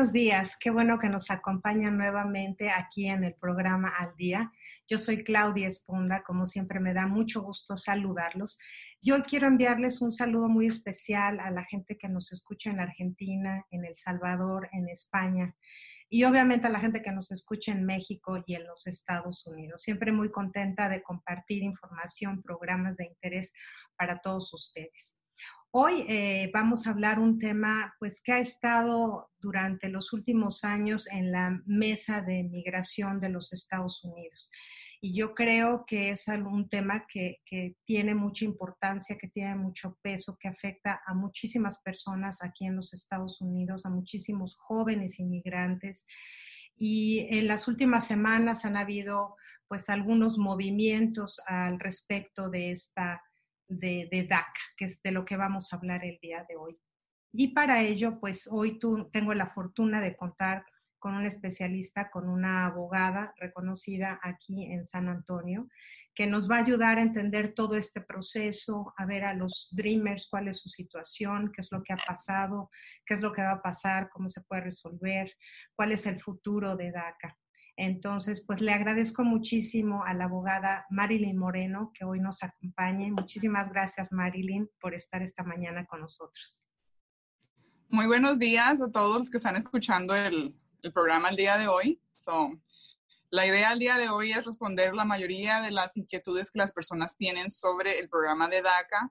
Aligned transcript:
buenos 0.00 0.14
días. 0.14 0.56
Qué 0.58 0.70
bueno 0.70 0.98
que 0.98 1.10
nos 1.10 1.30
acompañan 1.30 1.98
nuevamente 1.98 2.70
aquí 2.70 3.06
en 3.06 3.22
el 3.22 3.34
programa 3.34 3.92
Al 3.98 4.16
Día. 4.16 4.50
Yo 4.88 4.96
soy 4.96 5.22
Claudia 5.22 5.68
Esponda, 5.68 6.22
como 6.22 6.46
siempre 6.46 6.80
me 6.80 6.94
da 6.94 7.06
mucho 7.06 7.42
gusto 7.42 7.76
saludarlos. 7.76 8.58
Yo 9.02 9.22
quiero 9.22 9.46
enviarles 9.46 10.00
un 10.00 10.10
saludo 10.10 10.48
muy 10.48 10.68
especial 10.68 11.38
a 11.38 11.50
la 11.50 11.64
gente 11.64 11.98
que 11.98 12.08
nos 12.08 12.32
escucha 12.32 12.70
en 12.70 12.80
Argentina, 12.80 13.66
en 13.70 13.84
El 13.84 13.94
Salvador, 13.94 14.70
en 14.72 14.88
España 14.88 15.54
y 16.08 16.24
obviamente 16.24 16.66
a 16.66 16.70
la 16.70 16.80
gente 16.80 17.02
que 17.02 17.12
nos 17.12 17.30
escucha 17.30 17.72
en 17.72 17.84
México 17.84 18.42
y 18.46 18.54
en 18.54 18.66
los 18.66 18.86
Estados 18.86 19.46
Unidos. 19.46 19.82
Siempre 19.82 20.12
muy 20.12 20.30
contenta 20.30 20.88
de 20.88 21.02
compartir 21.02 21.62
información, 21.62 22.40
programas 22.40 22.96
de 22.96 23.04
interés 23.04 23.52
para 23.98 24.18
todos 24.22 24.50
ustedes. 24.54 25.20
Hoy 25.72 26.04
eh, 26.08 26.50
vamos 26.52 26.86
a 26.86 26.90
hablar 26.90 27.18
un 27.20 27.38
tema 27.38 27.94
pues 27.98 28.20
que 28.22 28.32
ha 28.32 28.38
estado 28.38 29.30
durante 29.38 29.88
los 29.88 30.12
últimos 30.12 30.64
años 30.64 31.06
en 31.12 31.30
la 31.30 31.62
mesa 31.64 32.22
de 32.22 32.42
migración 32.42 33.20
de 33.20 33.28
los 33.28 33.52
Estados 33.52 34.02
Unidos 34.04 34.50
y 35.02 35.14
yo 35.14 35.34
creo 35.34 35.84
que 35.86 36.10
es 36.10 36.28
un 36.28 36.68
tema 36.68 37.06
que, 37.10 37.40
tiene 37.86 38.14
mucha 38.14 38.44
importancia, 38.44 39.16
que 39.16 39.28
tiene 39.28 39.54
mucho 39.56 39.96
peso, 40.02 40.36
que 40.38 40.48
afecta 40.48 41.00
a 41.06 41.14
muchísimas 41.14 41.80
personas 41.80 42.42
aquí 42.42 42.66
en 42.66 42.76
los 42.76 42.92
Estados 42.92 43.40
Unidos, 43.40 43.86
a 43.86 43.90
muchísimos 43.90 44.56
jóvenes 44.56 45.18
inmigrantes. 45.18 46.04
Y 46.76 47.26
en 47.30 47.48
las 47.48 47.66
últimas 47.66 48.06
semanas 48.06 48.66
han 48.66 48.76
habido 48.76 49.36
pues 49.68 49.88
algunos 49.88 50.36
movimientos 50.36 51.40
al 51.46 51.80
respecto 51.80 52.50
de 52.50 52.72
esta, 52.72 53.22
de, 53.70 54.08
de 54.10 54.28
que 54.76 54.84
es 54.84 55.02
de 55.02 55.12
lo 55.12 55.24
que 55.24 55.36
vamos 55.36 55.72
a 55.72 55.76
hablar 55.76 56.04
el 56.04 56.18
día 56.20 56.44
de 56.48 56.56
hoy. 56.56 56.78
Y 57.32 57.54
para 57.54 57.82
ello, 57.82 58.18
pues 58.20 58.48
hoy 58.50 58.78
tú, 58.78 59.08
tengo 59.12 59.32
la 59.34 59.46
fortuna 59.46 60.00
de 60.00 60.16
contar 60.16 60.64
con 60.98 61.14
un 61.14 61.24
especialista, 61.24 62.10
con 62.10 62.28
una 62.28 62.66
abogada 62.66 63.32
reconocida 63.36 64.20
aquí 64.22 64.66
en 64.66 64.84
San 64.84 65.08
Antonio, 65.08 65.68
que 66.14 66.26
nos 66.26 66.50
va 66.50 66.56
a 66.56 66.62
ayudar 66.64 66.98
a 66.98 67.02
entender 67.02 67.54
todo 67.54 67.76
este 67.76 68.00
proceso, 68.00 68.92
a 68.98 69.06
ver 69.06 69.24
a 69.24 69.32
los 69.32 69.68
Dreamers 69.72 70.28
cuál 70.28 70.48
es 70.48 70.60
su 70.60 70.68
situación, 70.68 71.50
qué 71.54 71.62
es 71.62 71.72
lo 71.72 71.82
que 71.82 71.94
ha 71.94 71.96
pasado, 71.96 72.68
qué 73.06 73.14
es 73.14 73.22
lo 73.22 73.32
que 73.32 73.42
va 73.42 73.52
a 73.52 73.62
pasar, 73.62 74.10
cómo 74.12 74.28
se 74.28 74.42
puede 74.42 74.62
resolver, 74.62 75.32
cuál 75.74 75.92
es 75.92 76.04
el 76.04 76.20
futuro 76.20 76.76
de 76.76 76.90
DACA. 76.90 77.39
Entonces, 77.82 78.44
pues 78.46 78.60
le 78.60 78.74
agradezco 78.74 79.24
muchísimo 79.24 80.04
a 80.04 80.12
la 80.12 80.24
abogada 80.24 80.84
Marilyn 80.90 81.38
Moreno 81.38 81.92
que 81.94 82.04
hoy 82.04 82.20
nos 82.20 82.42
acompañe. 82.42 83.10
Muchísimas 83.10 83.70
gracias, 83.70 84.12
Marilyn, 84.12 84.68
por 84.78 84.92
estar 84.92 85.22
esta 85.22 85.44
mañana 85.44 85.86
con 85.86 86.02
nosotros. 86.02 86.62
Muy 87.88 88.06
buenos 88.06 88.38
días 88.38 88.82
a 88.82 88.90
todos 88.92 89.20
los 89.20 89.30
que 89.30 89.38
están 89.38 89.56
escuchando 89.56 90.14
el, 90.14 90.54
programa 90.92 91.30
el 91.30 91.36
día 91.36 91.56
de 91.56 91.68
hoy. 91.68 92.02
So, 92.12 92.50
la 93.30 93.46
idea 93.46 93.70
al 93.70 93.78
día 93.78 93.96
de 93.96 94.10
hoy 94.10 94.32
es 94.32 94.44
responder 94.44 94.92
la 94.92 95.06
mayoría 95.06 95.62
de 95.62 95.70
las 95.70 95.96
inquietudes 95.96 96.50
que 96.50 96.58
las 96.58 96.74
personas 96.74 97.16
tienen 97.16 97.50
sobre 97.50 97.98
el 97.98 98.10
programa 98.10 98.48
de 98.48 98.60
DACA 98.60 99.10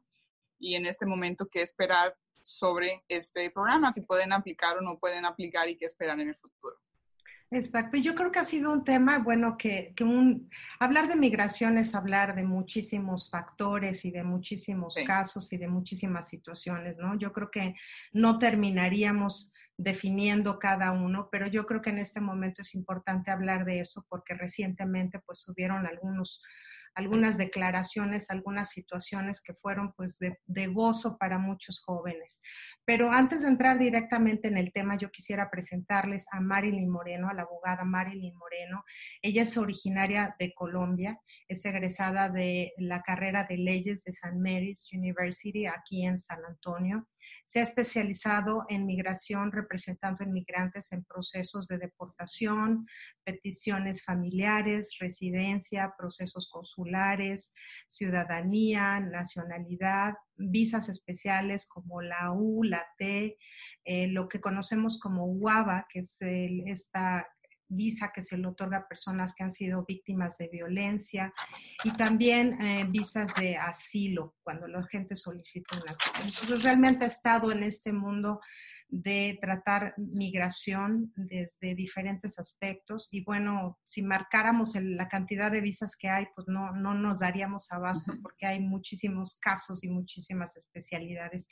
y 0.60 0.76
en 0.76 0.86
este 0.86 1.08
momento 1.08 1.50
qué 1.52 1.64
esperar 1.64 2.16
sobre 2.44 3.04
este 3.08 3.50
programa, 3.50 3.92
si 3.94 4.02
pueden 4.02 4.32
aplicar 4.32 4.78
o 4.78 4.82
no 4.82 5.00
pueden 5.00 5.26
aplicar 5.26 5.68
y 5.70 5.76
qué 5.76 5.86
esperar 5.86 6.20
en 6.20 6.30
el 6.30 6.36
futuro. 6.36 6.78
Exacto, 7.52 7.98
y 7.98 8.04
yo 8.04 8.14
creo 8.14 8.32
que 8.32 8.38
ha 8.38 8.44
sido 8.44 8.72
un 8.72 8.84
tema, 8.84 9.18
bueno, 9.18 9.58
que, 9.58 9.92
que 9.96 10.04
un, 10.04 10.52
hablar 10.80 11.08
de 11.08 11.16
migración 11.16 11.80
es 11.80 11.96
hablar 11.96 12.36
de 12.36 12.44
muchísimos 12.44 13.32
factores 13.32 14.06
y 14.06 14.12
de 14.12 14.24
muchísimos 14.24 14.94
casos 15.08 15.52
y 15.52 15.58
de 15.58 15.68
muchísimas 15.68 16.30
situaciones, 16.30 16.98
¿no? 16.98 17.18
Yo 17.18 17.34
creo 17.34 17.50
que 17.50 17.74
no 18.14 18.38
terminaríamos 18.38 19.52
definiendo 19.78 20.60
cada 20.60 20.92
uno, 20.92 21.30
pero 21.32 21.48
yo 21.48 21.66
creo 21.66 21.82
que 21.82 21.90
en 21.90 21.98
este 21.98 22.22
momento 22.22 22.62
es 22.62 22.76
importante 22.76 23.32
hablar 23.32 23.66
de 23.66 23.80
eso 23.80 24.06
porque 24.10 24.36
recientemente 24.36 25.20
pues 25.20 25.40
subieron 25.40 25.88
algunos 25.88 26.44
algunas 27.00 27.38
declaraciones, 27.38 28.30
algunas 28.30 28.70
situaciones 28.70 29.42
que 29.42 29.54
fueron 29.54 29.94
pues 29.96 30.20
de, 30.20 30.38
de, 30.46 30.68
gozo 30.68 31.18
para 31.18 31.38
muchos 31.40 31.82
jóvenes. 31.82 32.42
Pero 32.86 33.12
antes 33.12 33.42
de 33.42 33.48
entrar 33.48 33.80
directamente 33.80 34.50
en 34.50 34.58
el 34.58 34.74
tema, 34.74 34.98
yo 34.98 35.10
quisiera 35.10 35.50
presentarles 35.50 36.26
a 36.32 36.42
Marilyn 36.42 36.90
Moreno, 36.90 37.30
a 37.30 37.34
la 37.34 37.44
abogada 37.44 37.86
Marilyn 37.86 38.36
Moreno. 38.36 38.84
Ella 39.22 39.44
es 39.44 39.58
originaria 39.58 40.36
de 40.40 40.54
Colombia, 40.54 41.18
es 41.48 41.64
egresada 41.64 42.30
de 42.30 42.74
la 42.78 43.02
carrera 43.02 43.46
de 43.50 43.58
leyes 43.58 44.04
de 44.04 44.12
St. 44.12 44.36
Mary's 44.36 44.90
University 44.92 45.66
aquí 45.68 46.06
en 46.06 46.20
San 46.20 46.44
Antonio. 46.44 47.08
Se 47.44 47.60
ha 47.60 47.64
especializado 47.64 48.66
en 48.70 48.86
migración 48.86 49.52
representando 49.52 50.24
inmigrantes 50.24 50.92
en 50.92 51.04
procesos 51.04 51.68
de 51.68 51.78
deportación, 51.78 52.86
peticiones 53.24 54.04
familiares, 54.04 54.98
residencia, 55.00 55.94
procesos 55.98 56.50
consulares, 56.50 57.54
ciudadanía, 57.88 59.00
nacionalidad, 59.00 60.14
visas 60.36 60.90
especiales 60.90 61.68
como 61.68 62.02
la 62.02 62.32
U, 62.32 62.64
la 62.64 62.86
T, 62.98 63.38
eh, 63.86 64.08
lo 64.08 64.28
que 64.28 64.40
conocemos 64.40 65.00
como 65.00 65.26
UABA, 65.26 65.88
que 65.92 66.00
es 66.00 66.18
esta 66.22 67.28
visa 67.70 68.12
que 68.14 68.22
se 68.22 68.38
le 68.38 68.48
otorga 68.48 68.80
a 68.80 68.88
personas 68.88 69.34
que 69.36 69.44
han 69.44 69.52
sido 69.52 69.86
víctimas 69.86 70.38
de 70.38 70.50
violencia 70.50 71.34
y 71.84 71.94
también 71.94 72.62
eh, 72.62 72.86
visas 72.90 73.34
de 73.36 73.58
asilo, 73.58 74.36
cuando 74.44 74.68
la 74.68 74.84
gente 74.88 75.16
solicita 75.16 75.78
un 75.78 75.90
asilo. 75.90 76.26
Entonces, 76.26 76.64
realmente 76.64 77.06
ha 77.06 77.08
estado 77.08 77.52
en 77.52 77.64
este 77.64 77.94
mundo 77.94 78.42
de 78.92 79.38
tratar 79.40 79.94
migración 79.98 81.14
desde 81.16 81.76
diferentes 81.76 82.40
aspectos 82.40 83.08
y 83.12 83.24
bueno, 83.24 83.78
si 83.86 84.02
marcáramos 84.02 84.74
la 84.76 85.08
cantidad 85.08 85.52
de 85.52 85.62
visas 85.62 85.96
que 85.96 86.10
hay, 86.10 86.26
pues 86.36 86.48
no, 86.48 86.72
no 86.72 86.96
nos 86.96 87.20
daríamos 87.20 87.72
abasto 87.72 88.14
porque 88.24 88.48
hay 88.48 88.60
muchísimos 88.60 89.38
casos 89.40 89.84
y 89.84 89.90
muchísimas 89.90 90.58
especialidades. 90.58 91.48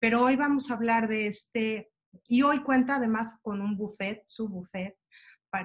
Pero 0.00 0.24
hoy 0.24 0.36
vamos 0.36 0.70
a 0.70 0.74
hablar 0.74 1.08
de 1.08 1.26
este, 1.26 1.90
y 2.26 2.40
hoy 2.42 2.62
cuenta 2.62 2.96
además 2.96 3.34
con 3.42 3.60
un 3.60 3.76
buffet, 3.76 4.24
su 4.26 4.48
buffet, 4.48 4.96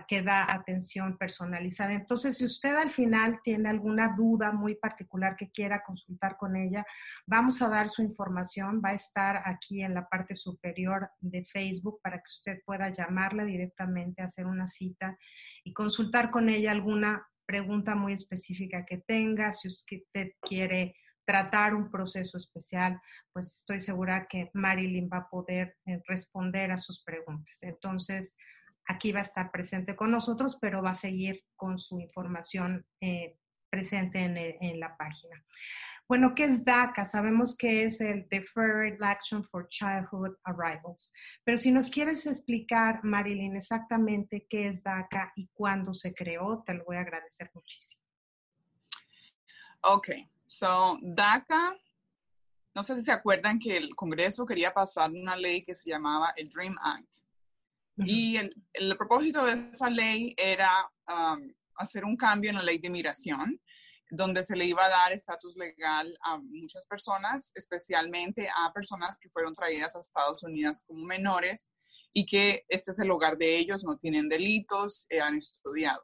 que 0.08 0.22
da 0.22 0.52
atención 0.52 1.18
personalizada. 1.18 1.94
Entonces, 1.94 2.38
si 2.38 2.46
usted 2.46 2.76
al 2.76 2.92
final 2.92 3.40
tiene 3.44 3.70
alguna 3.70 4.16
duda 4.16 4.52
muy 4.52 4.76
particular 4.76 5.36
que 5.36 5.52
quiera 5.52 5.84
consultar 5.84 6.38
con 6.38 6.56
ella, 6.56 6.86
vamos 7.26 7.62
a 7.62 7.70
dar 7.70 7.90
su 7.90 8.02
información. 8.02 8.82
Va 8.84 8.90
a 8.90 8.94
estar 8.94 9.42
aquí 9.46 9.82
en 9.82 9.94
la 9.94 10.08
parte 10.08 10.36
superior 10.36 11.10
de 11.20 11.46
Facebook 11.46 12.00
para 12.02 12.18
que 12.18 12.30
usted 12.30 12.62
pueda 12.66 12.90
llamarla 12.90 13.44
directamente, 13.44 14.24
hacer 14.24 14.46
una 14.46 14.68
cita 14.68 15.18
y 15.64 15.74
consultar 15.74 16.32
con 16.32 16.50
ella 16.50 16.72
alguna 16.72 17.28
pregunta 17.46 17.96
muy 17.96 18.14
específica 18.14 18.86
que 18.86 19.00
tenga. 19.00 19.52
Si 19.52 19.68
usted 19.68 20.32
quiere 20.42 20.96
tratar 21.26 21.74
un 21.76 21.90
proceso 21.90 22.38
especial, 22.38 23.00
pues 23.32 23.60
estoy 23.60 23.82
segura 23.82 24.28
que 24.28 24.50
Marilyn 24.54 25.10
va 25.12 25.18
a 25.20 25.30
poder 25.30 25.78
eh, 25.86 26.02
responder 26.08 26.72
a 26.72 26.78
sus 26.78 27.04
preguntas. 27.04 27.60
Entonces, 27.62 28.36
aquí 28.88 29.12
va 29.12 29.20
a 29.20 29.24
estar 29.24 29.52
presente 29.52 29.96
con 29.96 30.12
nosotros, 30.12 30.58
pero 30.60 30.82
va 30.82 30.92
a 30.92 30.96
seguir 30.96 31.44
con 31.56 31.80
su 31.80 32.00
información 32.00 32.86
eh, 33.02 33.38
presente 33.70 34.20
en, 34.20 34.80
la 34.80 34.96
página. 34.98 35.44
Bueno, 36.08 36.36
¿qué 36.36 36.44
es 36.44 36.64
DACA? 36.64 37.06
Sabemos 37.06 37.58
que 37.58 37.86
es 37.86 38.02
el 38.02 38.28
Deferred 38.30 39.02
Action 39.02 39.44
for 39.44 39.68
Childhood 39.68 40.36
Arrivals. 40.44 41.12
Pero 41.44 41.58
si 41.58 41.72
nos 41.72 41.90
quieres 41.90 42.28
explicar, 42.28 43.00
Marilyn, 43.04 43.56
exactamente 43.56 44.46
qué 44.48 44.68
es 44.68 44.84
DACA 44.84 45.32
y 45.36 45.48
cuándo 45.54 45.94
se 45.94 46.14
creó, 46.14 46.62
te 46.64 46.76
lo 46.76 46.86
voy 46.86 46.98
a 46.98 47.02
agradecer 47.02 47.50
muchísimo. 47.54 48.04
Ok, 49.82 50.10
so 50.46 51.00
DACA, 51.02 51.76
no 52.76 52.84
sé 52.84 52.96
si 52.98 53.04
se 53.04 53.12
acuerdan 53.12 53.60
que 53.60 53.76
el 53.78 53.96
Congreso 53.96 54.46
quería 54.46 54.74
pasar 54.74 55.10
una 55.10 55.36
ley 55.36 55.64
que 55.64 55.74
se 55.74 55.90
llamaba 55.90 56.34
el 56.36 56.50
Dream 56.50 56.76
Act. 56.82 57.24
Y 57.98 58.38
el, 58.38 58.98
propósito 58.98 59.46
de 59.46 59.54
esa 59.54 59.90
ley 59.90 60.34
era 60.38 60.90
um, 61.08 61.54
hacer 61.76 62.06
un 62.06 62.18
cambio 62.18 62.50
en 62.50 62.58
la 62.58 62.64
ley 62.64 62.80
de 62.80 62.90
migración, 62.90 63.60
donde 64.10 64.44
se 64.44 64.56
le 64.56 64.66
iba 64.66 64.86
a 64.86 64.90
dar 64.90 65.12
estatus 65.12 65.56
legal 65.56 66.16
a 66.24 66.38
muchas 66.38 66.86
personas, 66.88 67.52
especialmente 67.56 68.48
a 68.50 68.72
personas 68.74 69.20
que 69.20 69.30
fueron 69.30 69.56
traídas 69.56 69.96
a 69.96 70.00
Estados 70.00 70.44
Unidos 70.44 70.82
como 70.86 71.06
menores 71.06 71.72
y 72.14 72.26
que 72.26 72.64
este 72.68 72.92
es 72.92 73.00
el 73.00 73.12
hogar 73.12 73.38
de 73.38 73.58
ellos, 73.58 73.84
no 73.84 73.98
tienen 73.98 74.30
delitos, 74.30 75.08
eh, 75.10 75.20
han 75.20 75.36
estudiado. 75.36 76.04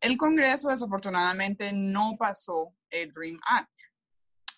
El 0.00 0.16
Congreso 0.18 0.68
desafortunadamente 0.68 1.72
no 1.72 2.16
pasó 2.18 2.74
el 2.90 3.10
Dream 3.12 3.38
Act. 3.46 3.80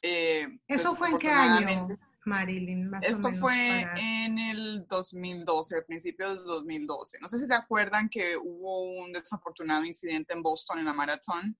Eh, 0.03 0.49
¿Eso 0.67 0.97
fue 0.97 1.11
en 1.11 1.19
qué 1.19 1.31
año? 1.31 1.89
Marilyn, 2.25 2.91
más 2.91 3.05
Esto 3.05 3.33
fue 3.33 3.87
en 3.97 4.39
el 4.39 4.87
2012, 4.89 5.77
al 5.77 5.85
principio 5.85 6.29
del 6.29 6.45
2012. 6.45 7.19
No 7.21 7.29
sé 7.29 7.39
si 7.39 7.47
se 7.47 7.55
acuerdan 7.55 8.09
que 8.09 8.37
hubo 8.37 8.83
un 9.03 9.13
desafortunado 9.13 9.85
incidente 9.85 10.33
en 10.33 10.43
Boston 10.43 10.79
en 10.79 10.87
la 10.87 10.93
maratón 10.93 11.57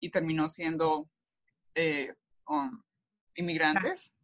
y 0.00 0.10
terminó 0.10 0.48
siendo 0.48 1.08
eh, 1.74 2.14
um, 2.48 2.82
inmigrantes. 3.34 4.14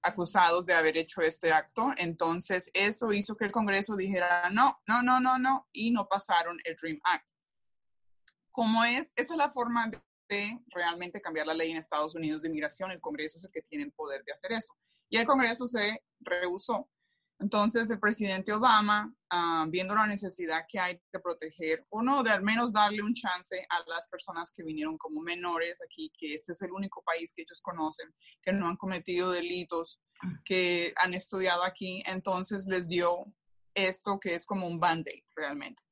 acusados 0.00 0.64
de 0.64 0.72
haber 0.72 0.96
hecho 0.96 1.20
este 1.20 1.52
acto. 1.52 1.92
Entonces, 1.98 2.70
eso 2.72 3.12
hizo 3.12 3.36
que 3.36 3.44
el 3.44 3.52
Congreso 3.52 3.94
dijera 3.94 4.48
no, 4.50 4.80
no, 4.86 5.02
no, 5.02 5.20
no, 5.20 5.38
no, 5.38 5.68
y 5.70 5.90
no 5.90 6.08
pasaron 6.08 6.58
el 6.64 6.74
DREAM 6.76 6.98
Act. 7.04 7.28
Como 8.50 8.84
es, 8.84 9.12
esa 9.16 9.34
es 9.34 9.38
la 9.38 9.50
forma 9.50 9.90
de 10.30 10.58
realmente 10.68 11.20
cambiar 11.20 11.46
la 11.46 11.54
ley 11.54 11.72
en 11.72 11.76
Estados 11.76 12.14
Unidos 12.14 12.40
de 12.40 12.48
inmigración, 12.48 12.90
el 12.90 13.00
Congreso 13.00 13.36
es 13.36 13.44
el 13.44 13.50
que 13.50 13.62
tiene 13.62 13.84
el 13.84 13.92
poder 13.92 14.24
de 14.24 14.32
hacer 14.32 14.52
eso. 14.52 14.74
Y 15.08 15.18
el 15.18 15.26
Congreso 15.26 15.66
se 15.66 16.02
rehusó. 16.20 16.88
Entonces, 17.40 17.90
el 17.90 17.98
presidente 17.98 18.52
Obama, 18.52 19.12
ah, 19.28 19.66
viendo 19.68 19.94
la 19.94 20.06
necesidad 20.06 20.64
que 20.68 20.78
hay 20.78 21.00
de 21.12 21.20
proteger, 21.20 21.84
o 21.90 22.00
no, 22.00 22.22
de 22.22 22.30
al 22.30 22.42
menos 22.42 22.72
darle 22.72 23.02
un 23.02 23.12
chance 23.12 23.66
a 23.68 23.82
las 23.88 24.08
personas 24.08 24.52
que 24.52 24.62
vinieron 24.62 24.96
como 24.96 25.20
menores 25.20 25.80
aquí, 25.82 26.12
que 26.16 26.34
este 26.34 26.52
es 26.52 26.62
el 26.62 26.72
único 26.72 27.02
país 27.02 27.32
que 27.34 27.42
ellos 27.42 27.60
conocen, 27.60 28.14
que 28.42 28.52
no 28.52 28.66
han 28.66 28.76
cometido 28.76 29.30
delitos, 29.30 30.00
que 30.44 30.94
han 30.96 31.12
estudiado 31.12 31.64
aquí, 31.64 32.02
entonces 32.06 32.66
les 32.66 32.88
dio 32.88 33.26
esto 33.74 34.20
que 34.20 34.34
es 34.34 34.46
como 34.46 34.66
un 34.66 34.78
band-aid 34.78 35.24
realmente. 35.34 35.82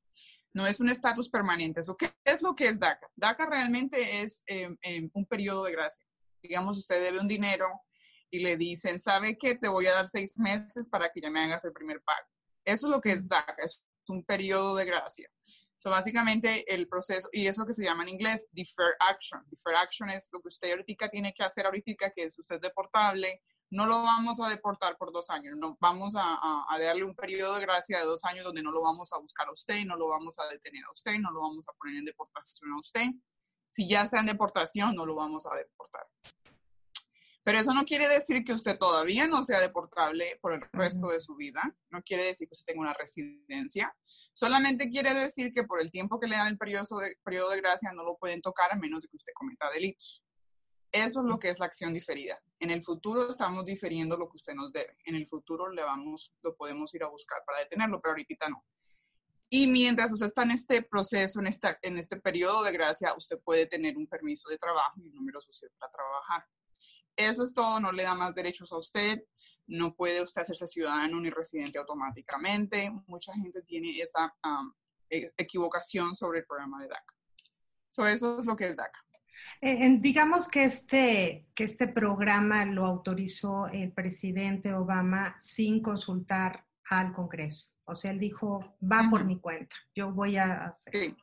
No 0.53 0.65
es 0.65 0.79
un 0.79 0.89
estatus 0.89 1.29
permanente. 1.29 1.81
¿Qué 1.97 2.13
es 2.23 2.41
lo 2.41 2.55
que 2.55 2.67
es 2.67 2.79
DACA? 2.79 3.09
DACA 3.15 3.47
realmente 3.47 4.21
es 4.21 4.43
em, 4.45 4.77
em, 4.81 5.09
un 5.13 5.25
periodo 5.25 5.65
de 5.65 5.71
gracia. 5.71 6.05
Digamos, 6.41 6.77
usted 6.77 7.01
debe 7.01 7.19
un 7.19 7.27
dinero 7.27 7.67
y 8.33 8.39
le 8.39 8.57
dicen, 8.57 8.99
¿sabe 8.99 9.37
qué? 9.37 9.53
Te 9.53 9.67
voy 9.67 9.85
a 9.85 9.93
dar 9.93 10.07
seis 10.07 10.39
meses 10.39 10.89
para 10.89 11.09
que 11.09 11.21
ya 11.21 11.29
me 11.29 11.39
hagas 11.43 11.63
el 11.65 11.71
primer 11.71 12.01
pago. 12.01 12.27
Eso 12.65 12.87
es 12.87 12.91
lo 12.91 12.99
que 12.99 13.11
es 13.11 13.27
DACA, 13.27 13.57
es 13.63 13.83
un 14.07 14.23
periodo 14.23 14.75
de 14.75 14.85
gracia. 14.85 15.29
So, 15.77 15.91
básicamente 15.91 16.65
el 16.73 16.87
proceso, 16.87 17.29
y 17.31 17.45
eso 17.45 17.63
que 17.63 17.73
se 17.73 17.83
llama 17.83 18.01
en 18.01 18.09
inglés, 18.09 18.47
defer 18.51 18.95
action. 18.99 19.43
Defer 19.51 19.75
action 19.75 20.09
es 20.09 20.29
lo 20.31 20.41
que 20.41 20.47
usted 20.47 20.71
ahorita 20.71 21.09
tiene 21.09 21.31
que 21.31 21.43
hacer 21.43 21.67
ahorita, 21.67 22.09
que 22.09 22.23
es 22.23 22.39
usted 22.39 22.59
deportable, 22.59 23.43
no 23.69 23.85
lo 23.85 24.01
vamos 24.01 24.39
a 24.39 24.49
deportar 24.49 24.97
por 24.97 25.11
dos 25.11 25.29
años, 25.29 25.55
no, 25.55 25.77
vamos 25.79 26.15
a, 26.15 26.39
a, 26.67 26.79
darle 26.79 27.03
un 27.03 27.15
periodo 27.15 27.55
de 27.55 27.61
gracia 27.61 27.99
de 27.99 28.05
dos 28.05 28.25
años 28.25 28.45
donde 28.45 28.63
no 28.63 28.71
lo 28.71 28.81
vamos 28.81 29.13
a 29.13 29.19
buscar 29.19 29.47
a 29.47 29.51
usted, 29.51 29.85
no 29.85 29.95
lo 29.95 30.07
vamos 30.07 30.39
a 30.39 30.47
detener 30.47 30.83
a 30.85 30.91
usted, 30.91 31.19
no 31.19 31.29
lo 31.29 31.41
vamos 31.41 31.67
a 31.69 31.73
poner 31.73 31.97
en 31.97 32.05
deportación 32.05 32.71
a 32.71 32.79
usted. 32.79 33.05
Si 33.69 33.87
ya 33.87 34.01
está 34.01 34.19
en 34.19 34.25
deportación, 34.25 34.95
no 34.95 35.05
lo 35.05 35.13
vamos 35.13 35.45
a 35.45 35.55
deportar. 35.55 36.07
Pero 37.43 37.59
eso 37.59 37.73
no 37.73 37.83
quiere 37.83 38.07
decir 38.07 38.43
que 38.43 38.53
usted 38.53 38.77
todavía 38.77 39.27
no 39.27 39.43
sea 39.43 39.59
deportable 39.59 40.39
por 40.41 40.53
el 40.53 40.61
resto 40.71 41.09
de 41.09 41.19
su 41.19 41.35
vida. 41.35 41.61
No 41.89 42.01
quiere 42.01 42.23
decir 42.23 42.47
que 42.47 42.53
usted 42.53 42.67
tenga 42.67 42.81
una 42.81 42.93
residencia. 42.93 43.93
Solamente 44.31 44.89
quiere 44.89 45.13
decir 45.13 45.51
que 45.51 45.63
por 45.63 45.81
el 45.81 45.91
tiempo 45.91 46.19
que 46.19 46.27
le 46.27 46.37
dan 46.37 46.47
el 46.47 46.57
periodo 46.57 46.99
de, 46.99 47.17
periodo 47.23 47.49
de 47.49 47.61
gracia 47.61 47.91
no 47.91 48.03
lo 48.03 48.17
pueden 48.17 48.41
tocar 48.41 48.71
a 48.71 48.75
menos 48.75 49.01
de 49.01 49.09
que 49.09 49.17
usted 49.17 49.33
cometa 49.35 49.69
delitos. 49.71 50.23
Eso 50.89 51.21
es 51.21 51.25
lo 51.25 51.39
que 51.39 51.49
es 51.49 51.59
la 51.59 51.65
acción 51.65 51.93
diferida. 51.93 52.39
En 52.59 52.69
el 52.69 52.83
futuro 52.83 53.29
estamos 53.29 53.65
difiriendo 53.65 54.15
lo 54.15 54.29
que 54.29 54.37
usted 54.37 54.53
nos 54.53 54.71
debe. 54.71 54.95
En 55.05 55.15
el 55.15 55.27
futuro 55.27 55.69
le 55.69 55.83
vamos, 55.83 56.31
lo 56.43 56.55
podemos 56.55 56.93
ir 56.93 57.03
a 57.03 57.07
buscar 57.07 57.43
para 57.45 57.59
detenerlo, 57.59 57.99
pero 57.99 58.11
ahorita 58.11 58.47
no. 58.47 58.63
Y 59.49 59.67
mientras 59.67 60.11
usted 60.11 60.27
está 60.27 60.43
en 60.43 60.51
este 60.51 60.81
proceso, 60.83 61.39
en, 61.39 61.47
esta, 61.47 61.77
en 61.81 61.97
este 61.97 62.17
periodo 62.17 62.63
de 62.63 62.71
gracia, 62.71 63.13
usted 63.17 63.39
puede 63.43 63.65
tener 63.65 63.97
un 63.97 64.07
permiso 64.07 64.49
de 64.49 64.57
trabajo 64.57 64.93
y 64.99 65.07
un 65.07 65.13
número 65.13 65.41
social 65.41 65.71
para 65.77 65.91
trabajar. 65.91 66.45
Eso 67.15 67.43
es 67.43 67.53
todo, 67.53 67.79
no 67.79 67.91
le 67.91 68.03
da 68.03 68.15
más 68.15 68.33
derechos 68.33 68.71
a 68.71 68.77
usted, 68.77 69.23
no 69.67 69.95
puede 69.95 70.21
usted 70.21 70.41
hacerse 70.41 70.67
ciudadano 70.67 71.19
ni 71.19 71.29
residente 71.29 71.77
automáticamente. 71.77 72.91
Mucha 73.07 73.33
gente 73.33 73.61
tiene 73.61 73.99
esa 73.99 74.33
e, 75.09 75.31
equivocación 75.37 76.15
sobre 76.15 76.39
el 76.39 76.45
programa 76.45 76.81
de 76.81 76.89
DACA. 76.89 78.13
eso 78.13 78.39
es 78.39 78.45
lo 78.45 78.55
que 78.55 78.67
es 78.67 78.75
DACA. 78.75 78.99
Eh, 79.61 79.97
digamos 79.99 80.49
que 80.49 80.65
este, 80.65 81.47
que 81.55 81.63
este 81.63 81.87
programa 81.87 82.65
lo 82.65 82.85
autorizó 82.85 83.67
el 83.67 83.91
presidente 83.91 84.73
Obama 84.73 85.35
sin 85.39 85.81
consultar 85.81 86.65
al 86.89 87.13
Congreso. 87.13 87.77
O 87.85 87.95
sea, 87.95 88.11
él 88.11 88.19
dijo, 88.19 88.59
va 88.81 89.07
por 89.09 89.25
mi 89.25 89.39
cuenta, 89.39 89.75
yo 89.95 90.11
voy 90.11 90.37
a 90.37 90.65
hacer. 90.65 90.95
Sí. 90.95 91.15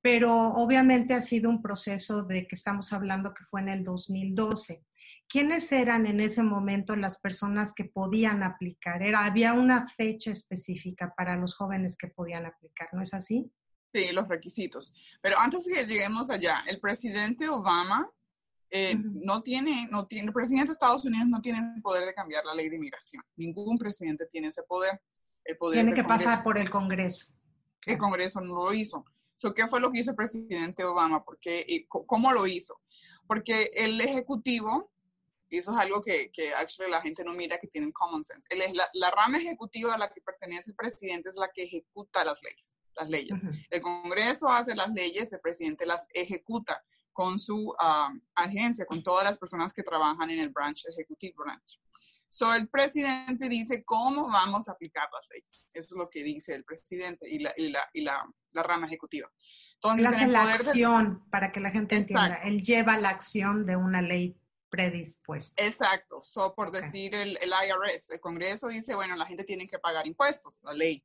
Pero 0.00 0.48
obviamente 0.48 1.14
ha 1.14 1.20
sido 1.20 1.48
un 1.48 1.62
proceso 1.62 2.24
de 2.24 2.46
que 2.46 2.56
estamos 2.56 2.92
hablando 2.92 3.32
que 3.32 3.44
fue 3.44 3.62
en 3.62 3.70
el 3.70 3.84
2012. 3.84 4.84
¿Quiénes 5.28 5.70
eran 5.72 6.06
en 6.06 6.20
ese 6.20 6.42
momento 6.42 6.96
las 6.96 7.18
personas 7.18 7.74
que 7.74 7.84
podían 7.84 8.42
aplicar? 8.42 9.02
Era, 9.02 9.24
había 9.24 9.52
una 9.52 9.88
fecha 9.96 10.30
específica 10.30 11.14
para 11.16 11.36
los 11.36 11.54
jóvenes 11.54 11.96
que 11.96 12.08
podían 12.08 12.46
aplicar, 12.46 12.88
¿no 12.92 13.02
es 13.02 13.14
así? 13.14 13.50
Sí, 13.92 14.12
los 14.12 14.28
requisitos. 14.28 14.94
Pero 15.20 15.38
antes 15.38 15.68
que 15.68 15.86
lleguemos 15.86 16.30
allá, 16.30 16.64
el 16.66 16.80
presidente 16.80 17.48
Obama 17.48 18.10
eh, 18.70 18.96
no 18.96 19.42
tiene, 19.42 19.86
no 19.90 20.06
tiene, 20.06 20.26
el 20.26 20.32
presidente 20.32 20.68
de 20.68 20.72
Estados 20.72 21.04
Unidos 21.04 21.28
no 21.28 21.40
tiene 21.40 21.60
el 21.76 21.80
poder 21.80 22.04
de 22.04 22.12
cambiar 22.12 22.44
la 22.44 22.54
ley 22.54 22.68
de 22.68 22.76
inmigración. 22.76 23.22
Ningún 23.36 23.78
presidente 23.78 24.26
tiene 24.26 24.48
ese 24.48 24.64
poder. 24.64 25.00
El 25.44 25.56
poder 25.56 25.76
tiene 25.76 25.94
que 25.94 26.02
pasar 26.02 26.42
por 26.42 26.58
el 26.58 26.70
Congreso. 26.70 27.34
El 27.86 27.98
Congreso 27.98 28.40
no 28.40 28.64
lo 28.64 28.74
hizo. 28.74 29.04
¿Qué 29.54 29.66
fue 29.68 29.80
lo 29.80 29.92
que 29.92 30.00
hizo 30.00 30.10
el 30.10 30.16
presidente 30.16 30.84
Obama? 30.84 31.24
Porque, 31.24 31.86
¿Cómo 31.88 32.32
lo 32.32 32.46
hizo? 32.46 32.80
Porque 33.26 33.70
el 33.74 34.00
Ejecutivo 34.00 34.92
y 35.48 35.58
eso 35.58 35.72
es 35.72 35.78
algo 35.78 36.02
que, 36.02 36.30
que 36.32 36.54
actually 36.54 36.90
la 36.90 37.00
gente 37.00 37.24
no 37.24 37.32
mira, 37.32 37.58
que 37.58 37.68
tienen 37.68 37.92
common 37.92 38.24
sense. 38.24 38.46
Él 38.50 38.62
es 38.62 38.74
la, 38.74 38.88
la, 38.94 39.10
rama 39.10 39.38
ejecutiva 39.38 39.94
a 39.94 39.98
la 39.98 40.12
que 40.12 40.20
pertenece 40.20 40.70
el 40.70 40.76
presidente 40.76 41.28
es 41.28 41.36
la 41.36 41.50
que 41.52 41.62
ejecuta 41.62 42.24
las 42.24 42.42
leyes. 42.42 42.76
Las 42.96 43.10
leyes. 43.10 43.42
El 43.70 43.82
Congreso 43.82 44.48
hace 44.48 44.74
las 44.74 44.90
leyes, 44.92 45.32
el 45.32 45.40
presidente 45.40 45.84
las 45.86 46.06
ejecuta 46.12 46.82
con 47.12 47.38
su 47.38 47.74
ah, 47.78 48.12
agencia, 48.34 48.86
con 48.86 49.02
todas 49.02 49.24
las 49.24 49.38
personas 49.38 49.72
que 49.72 49.82
trabajan 49.82 50.30
en 50.30 50.40
el 50.40 50.50
branch, 50.50 50.84
executive 50.86 51.34
branch. 51.36 51.80
So, 52.28 52.52
el 52.52 52.68
presidente 52.68 53.48
dice 53.48 53.84
cómo 53.84 54.28
vamos 54.28 54.68
a 54.68 54.72
aplicar 54.72 55.08
las 55.12 55.28
leyes. 55.30 55.66
Eso 55.72 55.94
es 55.94 55.98
lo 55.98 56.10
que 56.10 56.24
dice 56.24 56.52
el 56.54 56.64
presidente 56.64 57.30
y 57.30 57.38
la, 57.38 57.54
y 57.56 57.68
la, 57.68 57.88
y 57.92 58.00
la, 58.00 58.28
la 58.50 58.62
rama 58.64 58.86
ejecutiva. 58.86 59.30
Entonces, 59.74 60.04
Él 60.04 60.14
hace 60.14 60.26
la 60.26 60.42
acción, 60.52 61.24
para 61.30 61.52
que 61.52 61.60
la 61.60 61.70
gente 61.70 61.94
entienda. 61.94 62.40
Él 62.42 62.62
lleva 62.62 62.98
la 62.98 63.10
acción 63.10 63.64
de 63.66 63.76
una 63.76 64.02
ley 64.02 64.36
predispuesto. 64.74 65.62
Exacto. 65.62 66.22
So, 66.24 66.54
por 66.54 66.72
decir 66.72 67.14
el, 67.14 67.38
el, 67.40 67.50
IRS, 67.50 68.10
el 68.10 68.20
Congreso 68.20 68.68
dice, 68.68 68.94
bueno, 68.94 69.14
la 69.16 69.26
gente 69.26 69.44
tiene 69.44 69.68
que 69.68 69.78
pagar 69.78 70.06
impuestos, 70.06 70.60
la 70.62 70.72
ley. 70.72 71.04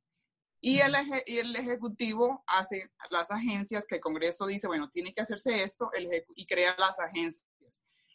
Y 0.60 0.80
el, 0.80 0.94
y 1.26 1.38
el 1.38 1.56
Ejecutivo 1.56 2.42
hace 2.46 2.90
las 3.10 3.30
agencias 3.30 3.86
que 3.86 3.96
el 3.96 4.00
Congreso 4.00 4.46
dice, 4.46 4.66
bueno, 4.66 4.90
tiene 4.90 5.14
que 5.14 5.22
hacerse 5.22 5.62
esto 5.62 5.90
el 5.92 6.08
y 6.34 6.46
crea 6.46 6.74
las 6.78 6.98
agencias. 6.98 7.44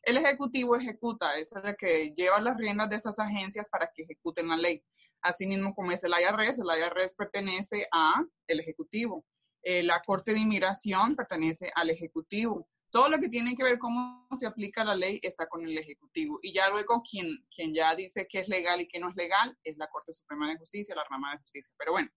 El 0.03 0.17
Ejecutivo 0.17 0.75
ejecuta, 0.75 1.37
es 1.37 1.51
el 1.53 1.75
que 1.75 2.13
lleva 2.15 2.39
las 2.39 2.57
riendas 2.57 2.89
de 2.89 2.97
esas 2.97 3.17
agencias 3.17 3.69
para 3.69 3.91
que 3.91 4.03
ejecuten 4.03 4.47
la 4.47 4.57
ley. 4.57 4.83
Asimismo, 5.21 5.73
como 5.73 5.91
es 5.91 6.03
el 6.03 6.11
IRS, 6.11 6.59
el 6.59 6.67
IRS 6.67 7.15
pertenece 7.15 7.87
al 7.91 8.59
Ejecutivo. 8.59 9.25
Eh, 9.63 9.81
la 9.81 10.03
Corte 10.05 10.33
de 10.33 10.39
Inmigración 10.41 11.15
pertenece 11.15 11.71
al 11.73 11.89
Ejecutivo 11.89 12.67
todo 12.95 13.09
lo 13.09 13.19
que 13.19 13.27
tiene 13.27 13.57
que 13.57 13.63
ver 13.63 13.77
cómo 13.77 14.25
se 14.31 14.47
aplica 14.47 14.85
la 14.85 14.95
ley 14.95 15.19
está 15.21 15.49
con 15.49 15.65
el 15.65 15.77
Ejecutivo. 15.77 16.39
Y 16.41 16.53
ya 16.53 16.69
luego 16.69 17.03
quien, 17.03 17.45
quien 17.53 17.73
ya 17.73 17.93
dice 17.93 18.25
qué 18.29 18.39
es 18.39 18.47
legal 18.47 18.79
y 18.79 18.87
qué 18.87 19.01
no 19.01 19.09
es 19.09 19.17
legal 19.17 19.53
es 19.65 19.75
la 19.75 19.89
Corte 19.89 20.13
Suprema 20.13 20.47
de 20.47 20.57
Justicia, 20.57 20.95
la 20.95 21.03
rama 21.09 21.33
de 21.33 21.39
justicia. 21.39 21.73
Pero 21.77 21.91
bueno, 21.91 22.09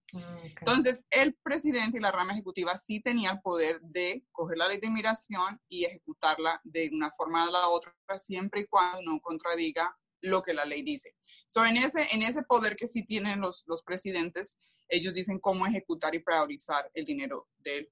entonces 0.57 1.03
el 1.09 1.35
presidente 1.43 1.97
y 1.97 2.01
la 2.01 2.13
rama 2.13 2.31
ejecutiva 2.31 2.77
sí 2.77 3.01
tenían 3.01 3.35
el 3.35 3.41
poder 3.41 3.81
de 3.81 4.23
coger 4.31 4.57
la 4.57 4.69
ley 4.69 4.79
de 4.79 4.87
inmigración 4.87 5.59
y 5.67 5.83
ejecutarla 5.83 6.61
de 6.63 6.89
una 6.93 7.11
forma 7.11 7.43
a 7.43 7.51
la 7.51 7.67
otra, 7.67 7.93
siempre 8.15 8.61
y 8.61 8.67
cuando 8.67 9.01
no 9.01 9.19
contradiga 9.19 9.93
lo 10.21 10.41
que 10.41 10.53
la 10.53 10.63
ley 10.63 10.81
dice. 10.81 11.13
So, 11.47 11.65
en, 11.65 11.75
ese, 11.75 12.07
en 12.13 12.21
ese 12.21 12.43
poder 12.43 12.77
que 12.77 12.87
sí 12.87 13.03
tienen 13.03 13.41
los, 13.41 13.65
los 13.67 13.83
presidentes, 13.83 14.57
ellos 14.87 15.13
dicen 15.13 15.39
cómo 15.39 15.67
ejecutar 15.67 16.15
y 16.15 16.19
priorizar 16.19 16.89
el 16.93 17.03
dinero 17.03 17.49
del 17.57 17.89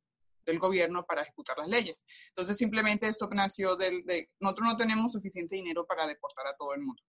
del 0.48 0.58
gobierno 0.58 1.06
para 1.06 1.22
ejecutar 1.22 1.58
las 1.60 1.68
leyes. 1.68 2.06
Entonces, 2.30 2.58
simplemente 2.58 3.08
esto 3.08 3.30
nació 3.32 3.76
del, 3.76 4.04
de, 4.06 4.32
nosotros 4.40 4.70
no 4.70 4.78
tenemos 4.78 5.12
suficiente 5.12 5.56
dinero 5.56 5.86
para 5.86 6.08
deportar 6.08 6.48
a 6.48 6.56
todo 6.56 6.74
el 6.74 6.82
mundo. 6.82 7.04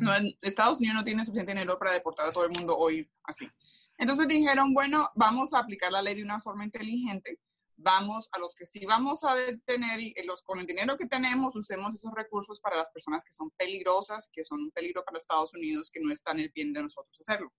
No, 0.00 0.12
Estados 0.40 0.78
Unidos 0.78 0.96
no 0.96 1.04
tiene 1.04 1.24
suficiente 1.24 1.52
dinero 1.52 1.78
para 1.78 1.92
deportar 1.92 2.28
a 2.28 2.32
todo 2.32 2.44
el 2.44 2.52
mundo 2.52 2.76
hoy 2.76 3.10
así. 3.24 3.50
Entonces 3.98 4.28
dijeron, 4.28 4.72
bueno, 4.72 5.10
vamos 5.14 5.52
a 5.52 5.58
aplicar 5.58 5.92
la 5.92 6.00
ley 6.00 6.14
de 6.14 6.22
una 6.22 6.40
forma 6.40 6.64
inteligente. 6.64 7.38
Vamos 7.76 8.28
a 8.32 8.38
los 8.38 8.54
que 8.54 8.66
sí 8.66 8.84
vamos 8.86 9.24
a 9.24 9.34
detener 9.34 10.00
y 10.00 10.14
los, 10.24 10.42
con 10.42 10.58
el 10.58 10.66
dinero 10.66 10.96
que 10.96 11.06
tenemos 11.06 11.54
usemos 11.54 11.94
esos 11.94 12.12
recursos 12.14 12.60
para 12.60 12.76
las 12.76 12.90
personas 12.90 13.24
que 13.24 13.32
son 13.32 13.50
peligrosas, 13.50 14.28
que 14.32 14.42
son 14.42 14.62
un 14.62 14.70
peligro 14.70 15.04
para 15.04 15.18
Estados 15.18 15.54
Unidos, 15.54 15.90
que 15.92 16.00
no 16.00 16.12
están 16.12 16.38
en 16.38 16.44
el 16.44 16.52
bien 16.54 16.72
de 16.72 16.82
nosotros 16.82 17.16
hacerlo. 17.20 17.52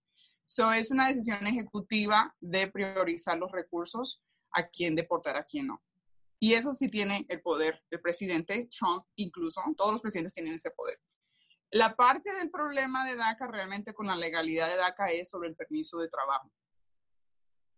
Eso 0.46 0.72
es 0.72 0.90
una 0.90 1.06
decisión 1.06 1.46
ejecutiva 1.46 2.34
de 2.40 2.66
priorizar 2.66 3.38
los 3.38 3.52
recursos 3.52 4.20
a 4.52 4.68
quién 4.68 4.94
deportar, 4.94 5.36
a 5.36 5.44
quién 5.44 5.66
no. 5.68 5.82
Y 6.42 6.54
eso 6.54 6.72
sí 6.72 6.88
tiene 6.88 7.26
el 7.28 7.42
poder 7.42 7.82
el 7.90 8.00
presidente 8.00 8.68
Trump, 8.76 9.04
incluso 9.16 9.62
todos 9.76 9.92
los 9.92 10.00
presidentes 10.00 10.32
tienen 10.32 10.54
ese 10.54 10.70
poder. 10.70 10.98
La 11.70 11.94
parte 11.94 12.32
del 12.32 12.50
problema 12.50 13.06
de 13.06 13.14
DACA 13.14 13.46
realmente 13.46 13.92
con 13.92 14.06
la 14.06 14.16
legalidad 14.16 14.68
de 14.68 14.76
DACA 14.76 15.10
es 15.12 15.28
sobre 15.28 15.50
el 15.50 15.54
permiso 15.54 15.98
de 15.98 16.08
trabajo. 16.08 16.50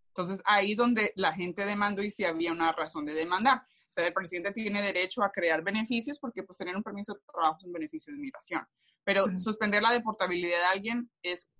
Entonces, 0.09 0.43
ahí 0.45 0.75
donde 0.75 1.13
la 1.17 1.33
gente 1.33 1.65
demandó 1.65 2.03
y 2.03 2.11
si 2.11 2.25
había 2.25 2.53
una 2.53 2.73
razón 2.73 3.05
de 3.05 3.15
demandar. 3.15 3.59
O 3.59 3.93
sea, 3.93 4.07
el 4.07 4.13
presidente 4.15 4.53
tiene 4.53 4.81
derecho 4.81 5.23
a 5.23 5.31
crear 5.31 5.63
beneficios 5.63 6.19
porque 6.19 6.43
pues 6.43 6.57
tener 6.57 6.77
un 6.77 6.83
permiso 6.83 7.15
de 7.15 7.21
trabajo 7.31 7.59
es 7.59 7.65
un 7.65 7.73
beneficio 7.73 8.13
de 8.13 8.19
inmigración. 8.19 8.67
Pero 9.05 9.27
suspender 9.37 9.83
la 9.83 9.93
deportabilidad 9.93 10.59
de 10.59 10.65
alguien 10.65 11.11
es, 11.23 11.51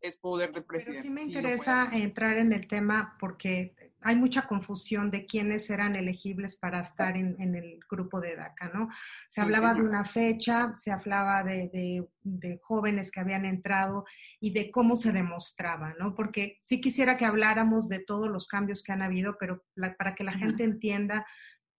es 0.00 0.18
poder 0.18 0.52
del 0.52 0.64
presidente. 0.64 1.02
Pero 1.02 1.14
sí 1.14 1.14
me 1.14 1.22
interesa 1.22 1.88
entrar 1.92 2.38
en 2.38 2.52
el 2.52 2.66
tema 2.68 3.16
porque 3.18 3.74
hay 4.04 4.16
mucha 4.16 4.42
confusión 4.42 5.10
de 5.10 5.26
quiénes 5.26 5.68
eran 5.70 5.96
elegibles 5.96 6.56
para 6.56 6.80
estar 6.80 7.16
en, 7.16 7.54
el 7.54 7.80
grupo 7.88 8.20
de 8.20 8.36
DACA, 8.36 8.70
¿no? 8.74 8.88
Se 9.28 9.40
hablaba 9.40 9.74
de 9.74 9.82
una 9.82 10.04
fecha, 10.04 10.74
se 10.76 10.90
hablaba 10.90 11.42
de, 11.44 12.08
jóvenes 12.62 13.10
que 13.10 13.20
habían 13.20 13.44
entrado 13.44 14.04
y 14.40 14.52
de 14.52 14.70
cómo 14.70 14.96
se 14.96 15.12
demostraba, 15.12 15.94
¿no? 15.98 16.14
Porque 16.14 16.58
sí 16.60 16.80
quisiera 16.80 17.16
que 17.16 17.24
habláramos 17.24 17.88
de 17.88 18.00
todos 18.00 18.28
los 18.28 18.48
cambios 18.48 18.82
que 18.82 18.92
han 18.92 19.02
habido, 19.02 19.36
pero 19.38 19.64
para 19.98 20.14
que 20.14 20.24
la 20.24 20.32
gente 20.32 20.64
entienda 20.64 21.26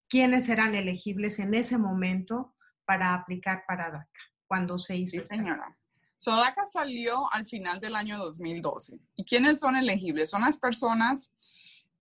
quiénes 0.08 0.50
eran 0.50 0.76
elegibles 0.76 1.40
en 1.40 1.54
ese 1.54 1.78
momento 1.78 2.56
para 2.86 3.14
aplicar 3.14 3.64
para 3.68 3.92
DACA, 3.92 4.22
cuando 4.48 4.78
se 4.78 4.96
hizo. 4.98 5.22
Sí, 5.22 5.28
señora. 5.28 5.78
So, 6.18 6.38
DACA 6.38 6.66
salió 6.66 7.30
al 7.34 7.46
final 7.46 7.82
del 7.82 7.96
año 7.96 8.18
2012. 8.18 8.98
¿Y 9.18 9.26
quiénes 9.26 9.60
son 9.60 9.76
elegibles? 9.76 10.30
Son 10.30 10.42
las 10.42 10.58
personas 10.58 11.30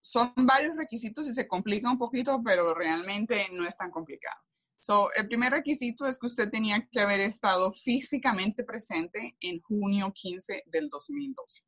son 0.03 0.33
varios 0.37 0.77
requisitos 0.77 1.27
y 1.27 1.33
se 1.33 1.47
complica 1.47 1.91
un 1.91 1.99
poquito, 1.99 2.43
pero 2.45 2.75
realmente 2.75 3.49
no 3.53 3.67
es 3.67 3.77
tan 3.77 3.91
complicado. 3.91 4.37
So, 4.81 5.13
el 5.15 5.29
primer 5.29 5.53
requisito 5.53 6.07
es 6.07 6.19
que 6.19 6.27
usted 6.27 6.51
tenía 6.51 6.89
que 6.91 7.01
haber 7.01 7.21
estado 7.21 7.73
físicamente 7.73 8.65
presente 8.65 9.37
en 9.41 9.61
junio 9.61 10.13
15 10.13 10.65
del 10.67 10.91
2012. 10.91 11.63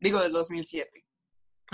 Digo, 0.00 0.20
del 0.20 0.32
2007. 0.32 1.04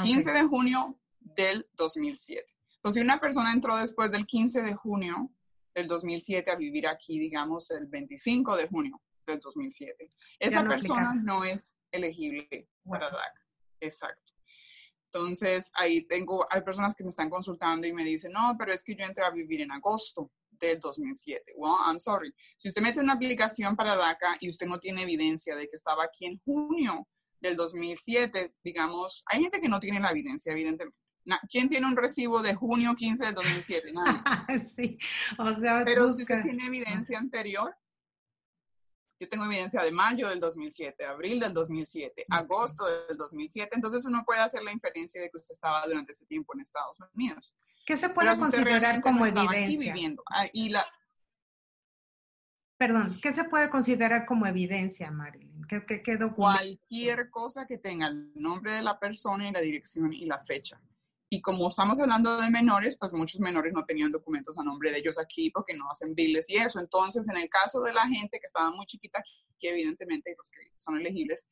15 0.03 0.33
de 0.33 0.43
junio 0.43 0.99
del 1.21 1.69
2007. 1.75 2.45
Entonces, 2.77 3.01
si 3.01 3.05
una 3.05 3.21
persona 3.21 3.53
entró 3.53 3.77
después 3.77 4.11
del 4.11 4.27
15 4.27 4.63
de 4.63 4.75
junio 4.75 5.31
del 5.73 5.87
2007 5.87 6.51
a 6.51 6.57
vivir 6.57 6.89
aquí, 6.89 7.21
digamos, 7.21 7.71
el 7.71 7.87
25 7.87 8.57
de 8.57 8.67
junio 8.67 9.01
del 9.27 9.39
2007, 9.39 10.13
esa 10.41 10.67
persona 10.67 11.15
no 11.15 11.45
es 11.45 11.77
elegible 11.93 12.69
para 12.85 13.07
DACA. 13.07 13.47
Exacto. 13.79 14.33
Entonces, 15.13 15.73
ahí 15.75 16.07
tengo, 16.07 16.47
hay 16.51 16.63
personas 16.63 16.95
que 16.95 17.03
me 17.03 17.09
están 17.09 17.29
consultando 17.29 17.87
y 17.87 17.93
me 17.93 18.05
dicen, 18.05 18.33
no, 18.33 18.55
pero 18.57 18.73
es 18.73 18.85
que 18.85 18.95
yo 18.95 19.05
entré 19.05 19.25
a 19.25 19.31
vivir 19.31 19.61
en 19.61 19.73
agosto 19.73 20.31
del 20.53 20.79
2007. 20.79 21.55
Well, 21.57 21.75
I'm 21.85 21.99
sorry. 21.99 22.33
Si 22.59 22.69
usted 22.69 22.83
mete 22.83 23.01
una 23.01 23.15
aplicación 23.15 23.75
para 23.75 23.97
DACA 23.97 24.37
y 24.41 24.49
usted 24.49 24.67
no 24.67 24.79
tiene 24.79 25.03
evidencia 25.03 25.57
de 25.57 25.69
que 25.69 25.77
estaba 25.77 26.05
aquí 26.05 26.27
en 26.27 26.39
junio 26.45 27.09
del 27.41 27.57
2007, 27.57 28.49
digamos, 28.63 29.25
hay 29.27 29.41
gente 29.41 29.61
que 29.61 29.69
no 29.69 29.81
tiene 29.81 29.99
la 29.99 30.11
evidencia, 30.11 30.53
evidentemente. 30.53 30.97
¿Quién 31.51 31.69
tiene 31.69 31.87
un 31.87 31.97
recibo 31.97 32.43
de 32.43 32.55
junio 32.55 32.95
15 32.95 33.27
del 33.27 33.35
2007? 33.35 33.93
Nadie. 33.93 34.21
sí, 34.77 34.99
o 35.39 35.49
sea, 35.55 35.83
Pero 35.85 36.13
si 36.13 36.23
usted 36.23 36.43
tiene 36.43 36.67
evidencia 36.67 37.19
anterior, 37.19 37.75
yo 39.21 39.29
tengo 39.29 39.45
evidencia 39.45 39.83
de 39.83 39.93
mayo 39.93 40.29
del 40.29 40.41
2007, 40.41 41.05
abril 41.05 41.39
del 41.39 41.53
2007, 41.53 42.25
agosto 42.31 42.87
del 42.87 43.19
2007, 43.19 43.71
entonces 43.75 44.05
uno 44.07 44.25
puede 44.25 44.41
hacer 44.41 44.63
la 44.63 44.73
inferencia 44.73 45.21
de 45.21 45.31
que 45.31 45.37
usted 45.37 45.53
estaba 45.53 45.87
durante 45.87 46.13
ese 46.13 46.25
tiempo 46.25 46.55
en 46.55 46.61
Estados 46.61 46.97
Unidos. 47.15 47.55
¿Qué 47.85 47.97
se 47.99 48.09
puede 48.09 48.37
considerar 48.39 49.03
como 49.03 49.27
evidencia? 49.27 49.95
Ah, 50.31 50.47
y 50.53 50.71
la, 50.71 50.87
Perdón, 52.81 53.19
¿qué 53.23 53.31
se 53.33 53.45
puede 53.45 53.69
considerar 53.69 54.25
como 54.25 54.47
evidencia, 54.47 55.11
Marilyn? 55.11 55.67
¿Qué, 55.69 55.85
qué, 55.85 56.03
qué 56.03 56.19
Cualquier 56.35 57.29
cosa 57.29 57.67
que 57.67 57.77
tenga 57.77 58.07
el 58.07 58.33
nombre 58.35 58.73
de 58.73 58.81
la 58.81 58.99
persona 58.99 59.47
y 59.47 59.53
la 59.53 59.61
dirección 59.61 60.15
y 60.15 60.25
la 60.25 60.41
fecha. 60.41 60.81
Y 61.33 61.41
como 61.41 61.69
estamos 61.69 62.01
hablando 62.01 62.39
de 62.39 62.51
menores, 62.51 62.99
pues 62.99 63.13
muchos 63.13 63.41
menores 63.41 63.73
no 63.73 63.85
tenían 63.85 64.11
documentos 64.11 64.59
a 64.59 64.65
nombre 64.65 64.91
de 64.91 64.99
ellos 64.99 65.17
aquí 65.17 65.51
porque 65.51 65.75
no 65.75 65.89
hacen 65.89 66.15
biles 66.15 66.51
y 66.51 66.57
eso. 66.57 66.81
Entonces, 66.81 67.29
en 67.29 67.37
el 67.37 67.49
caso 67.49 67.81
de 67.83 67.95
la 67.95 68.07
gente 68.09 68.41
que 68.41 68.47
estaba 68.47 68.73
muy 68.73 68.85
chiquita, 68.87 69.23
que 69.61 69.71
evidentemente 69.71 70.35
los 70.37 70.51
que 70.51 70.73
son 70.75 70.99
elegibles, 70.99 71.49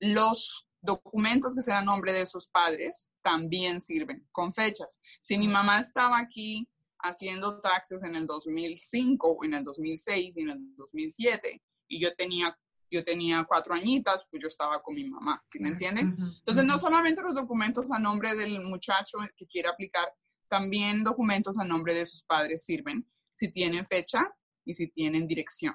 los 0.00 0.68
documentos 0.82 1.54
que 1.54 1.62
sean 1.62 1.78
a 1.78 1.84
nombre 1.84 2.12
de 2.12 2.26
sus 2.26 2.48
padres 2.48 3.08
también 3.22 3.80
sirven 3.80 4.28
con 4.32 4.52
fechas. 4.52 5.00
Si 5.22 5.38
mi 5.38 5.48
mamá 5.48 5.80
estaba 5.80 6.18
aquí 6.18 6.68
haciendo 6.98 7.60
taxes 7.60 8.02
en 8.04 8.16
el 8.16 8.26
2005 8.26 9.28
o 9.28 9.44
en 9.44 9.54
el 9.54 9.64
2006 9.64 10.36
y 10.36 10.40
en 10.42 10.50
el 10.50 10.76
2007 10.76 11.62
y 11.88 12.00
yo 12.02 12.14
tenía 12.14 12.58
yo 12.92 13.04
tenía 13.04 13.44
cuatro 13.48 13.74
añitas, 13.74 14.26
pues 14.30 14.42
yo 14.42 14.48
estaba 14.48 14.82
con 14.82 14.94
mi 14.94 15.08
mamá, 15.08 15.42
¿sí 15.48 15.58
me 15.58 15.70
entienden? 15.70 16.16
Entonces, 16.18 16.64
no 16.64 16.78
solamente 16.78 17.22
los 17.22 17.34
documentos 17.34 17.90
a 17.90 17.98
nombre 17.98 18.34
del 18.34 18.60
muchacho 18.60 19.18
que 19.36 19.46
quiere 19.46 19.68
aplicar, 19.68 20.12
también 20.48 21.02
documentos 21.02 21.58
a 21.58 21.64
nombre 21.64 21.94
de 21.94 22.04
sus 22.04 22.22
padres 22.24 22.64
sirven 22.64 23.06
si 23.32 23.50
tienen 23.50 23.86
fecha 23.86 24.30
y 24.64 24.74
si 24.74 24.88
tienen 24.88 25.26
dirección. 25.26 25.74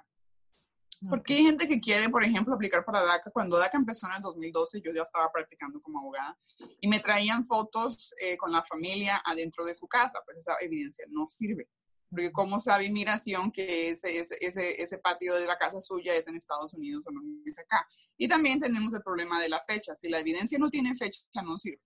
Porque 1.10 1.36
hay 1.36 1.44
gente 1.44 1.68
que 1.68 1.80
quiere, 1.80 2.10
por 2.10 2.24
ejemplo, 2.24 2.56
aplicar 2.56 2.84
para 2.84 3.04
DACA. 3.04 3.30
Cuando 3.32 3.58
DACA 3.58 3.78
empezó 3.78 4.08
en 4.08 4.14
el 4.14 4.22
2012, 4.22 4.82
yo 4.82 4.92
ya 4.94 5.04
estaba 5.04 5.32
practicando 5.32 5.80
como 5.80 6.00
abogada 6.00 6.38
y 6.82 6.88
me 6.88 7.00
traían 7.00 7.46
fotos 7.46 8.16
eh, 8.20 8.36
con 8.36 8.52
la 8.52 8.64
familia 8.64 9.22
adentro 9.24 9.64
de 9.64 9.76
su 9.76 9.88
casa. 9.88 10.20
Pues 10.26 10.40
esa 10.40 10.56
evidencia 10.60 11.06
no 11.10 11.28
sirve. 11.30 11.70
Porque 12.10 12.32
cómo 12.32 12.60
sabe 12.60 12.86
inmigración 12.86 13.52
que 13.52 13.90
ese, 13.90 14.18
ese, 14.18 14.82
ese, 14.82 14.98
patio 15.00 15.36
de 15.36 15.46
la 15.46 15.58
casa 15.58 15.82
suya 15.82 16.14
es 16.16 16.28
en 16.28 16.36
Estados 16.36 16.74
Unidos 16.74 17.06
o 17.08 17.12
no 17.12 17.22
es 17.46 17.60
acá. 17.60 17.88
Y 18.18 18.28
también 18.28 18.60
tenemos 18.60 18.94
el 18.94 19.02
problema 19.02 19.42
de 19.42 19.50
la 19.50 19.62
fecha. 19.62 19.94
Si 19.94 20.10
la 20.10 20.20
evidencia 20.20 20.58
no 20.58 20.70
tiene 20.70 20.96
fecha, 20.96 21.22
no 21.44 21.58
sirve. 21.58 21.82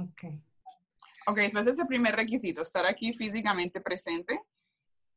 Ok. 0.00 0.24
Ok, 1.26 1.38
ese 1.38 1.70
es 1.70 1.78
el 1.78 1.86
primer 1.86 2.14
requisito, 2.16 2.60
estar 2.60 2.84
aquí 2.84 3.14
físicamente 3.14 3.80
presente 3.80 4.38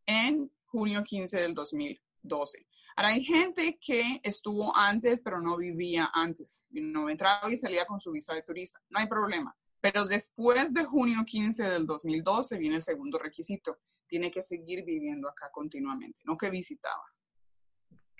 en 0.05 0.49
junio 0.65 1.03
15 1.03 1.37
del 1.37 1.53
2012. 1.53 2.65
Ahora, 2.95 3.09
hay 3.09 3.23
gente 3.23 3.77
que 3.79 4.21
estuvo 4.23 4.75
antes, 4.75 5.19
pero 5.23 5.41
no 5.41 5.57
vivía 5.57 6.09
antes. 6.13 6.65
No 6.69 7.09
entraba 7.09 7.51
y 7.51 7.57
salía 7.57 7.85
con 7.85 7.99
su 7.99 8.11
visa 8.11 8.33
de 8.33 8.41
turista. 8.41 8.81
No 8.89 8.99
hay 8.99 9.07
problema. 9.07 9.55
Pero 9.81 10.05
después 10.05 10.73
de 10.73 10.85
junio 10.85 11.23
15 11.25 11.63
del 11.63 11.85
2012 11.85 12.57
viene 12.57 12.77
el 12.77 12.81
segundo 12.81 13.19
requisito 13.19 13.77
tiene 14.07 14.31
que 14.31 14.41
seguir 14.41 14.83
viviendo 14.83 15.29
acá 15.29 15.49
continuamente, 15.51 16.19
no 16.25 16.37
que 16.37 16.49
visitaba. 16.49 17.03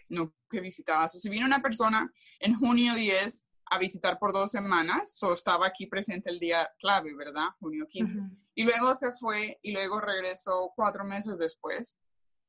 No 0.10 0.34
que 0.50 0.62
visitaba. 0.62 1.10
si 1.10 1.30
viene 1.30 1.46
una 1.46 1.62
persona 1.62 2.12
en 2.40 2.56
junio 2.56 2.96
10 2.96 3.46
a 3.70 3.78
visitar 3.78 4.18
por 4.18 4.32
dos 4.32 4.52
semanas, 4.52 5.18
so 5.18 5.34
estaba 5.34 5.68
aquí 5.68 5.88
presente 5.88 6.30
el 6.30 6.40
día 6.40 6.70
clave, 6.80 7.14
¿verdad? 7.14 7.48
Junio 7.60 7.88
15. 7.90 8.22
Y 8.56 8.64
luego 8.64 8.96
se 8.96 9.12
fue 9.12 9.60
y 9.62 9.72
luego 9.74 10.00
regresó 10.00 10.72
cuatro 10.76 11.04
meses 11.04 11.38
después. 11.38 12.00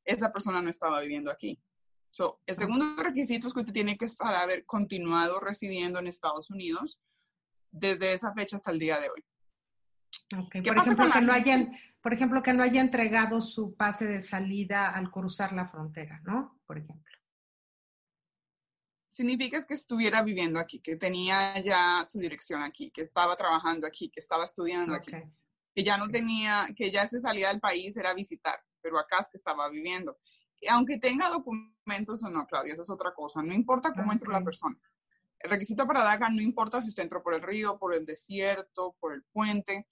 Esa 0.05 0.33
persona 0.33 0.63
no 0.63 0.71
estaba 0.71 1.01
viviendo 1.01 1.31
aquí. 1.31 1.61
So, 2.11 2.41
el 2.47 2.57
segundo 2.57 3.03
requisito 3.03 3.49
es 3.49 3.55
que 3.55 3.61
usted 3.61 3.73
tiene 3.73 3.99
que 3.99 4.07
estar 4.07 4.35
haber 4.35 4.65
continuado 4.65 5.41
residiendo 5.41 5.99
en 5.99 6.07
Estados 6.07 6.51
Unidos 6.51 7.03
desde 7.71 8.13
esa 8.13 8.33
fecha 8.33 8.57
hasta 8.57 8.71
el 8.71 8.79
día 8.79 8.99
de 8.99 9.11
hoy. 9.11 9.25
Okay. 10.31 10.63
Por 10.63 10.77
ejemplo, 10.77 11.11
que 11.11 11.21
no 11.23 11.33
hayan, 11.33 11.79
por 12.03 12.13
ejemplo, 12.13 12.43
que 12.43 12.53
no 12.53 12.63
haya 12.63 12.81
entregado 12.81 13.41
su 13.41 13.75
pase 13.75 14.05
de 14.07 14.21
salida 14.21 14.91
al 14.91 15.11
cruzar 15.11 15.53
la 15.53 15.69
frontera, 15.69 16.21
¿no? 16.25 16.61
Por 16.67 16.79
ejemplo. 16.79 17.17
Significa 19.09 19.65
que 19.67 19.75
estuviera 19.75 20.23
viviendo 20.23 20.59
aquí, 20.59 20.81
que 20.81 20.97
tenía 20.97 21.59
ya 21.61 22.05
su 22.07 22.19
dirección 22.19 22.63
aquí, 22.63 22.91
que 22.91 23.03
estaba 23.03 23.37
trabajando 23.37 23.87
aquí, 23.87 24.11
que 24.11 24.21
estaba 24.21 24.45
estudiando 24.45 24.95
aquí, 24.95 25.13
que 25.75 25.83
ya 25.83 25.97
no 25.97 26.09
tenía, 26.09 26.69
que 26.77 26.91
ya 26.91 27.07
se 27.07 27.19
salía 27.21 27.49
del 27.49 27.59
país, 27.59 27.97
era 27.97 28.13
visitar, 28.15 28.61
pero 28.83 28.99
acá 28.99 29.21
es 29.21 29.29
que 29.29 29.39
estaba 29.39 29.69
viviendo. 29.71 30.19
Y 30.61 30.69
aunque 30.69 30.99
tenga 30.99 31.31
documentos 31.31 32.23
o 32.23 32.31
no, 32.31 32.47
Claudia, 32.47 32.75
esa 32.75 32.83
es 32.83 32.91
otra 32.91 33.15
cosa. 33.15 33.43
No 33.43 33.55
importa 33.55 33.93
cómo 33.95 34.13
entró 34.13 34.31
la 34.31 34.45
persona. 34.45 34.79
El 35.39 35.51
requisito 35.51 35.87
para 35.87 36.03
DACA 36.03 36.31
no 36.31 36.43
importa 36.43 36.83
si 36.83 36.89
usted 36.89 37.05
entró 37.05 37.23
por 37.23 37.35
el 37.35 37.43
río, 37.43 37.79
por 37.79 37.95
el 37.95 38.05
desierto, 38.05 38.97
por 39.01 39.15
el 39.15 39.23
puente. 39.33 39.87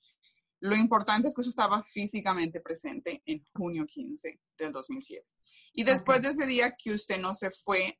Lo 0.60 0.74
importante 0.74 1.28
es 1.28 1.34
que 1.34 1.42
eso 1.42 1.50
estaba 1.50 1.82
físicamente 1.82 2.60
presente 2.60 3.22
en 3.26 3.44
junio 3.54 3.84
15 3.86 4.40
del 4.56 4.72
2007. 4.72 5.26
Y 5.74 5.84
después 5.84 6.22
de 6.22 6.30
ese 6.30 6.46
día 6.46 6.74
que 6.76 6.92
usted 6.92 7.18
no 7.18 7.34
se 7.34 7.50
fue 7.50 7.98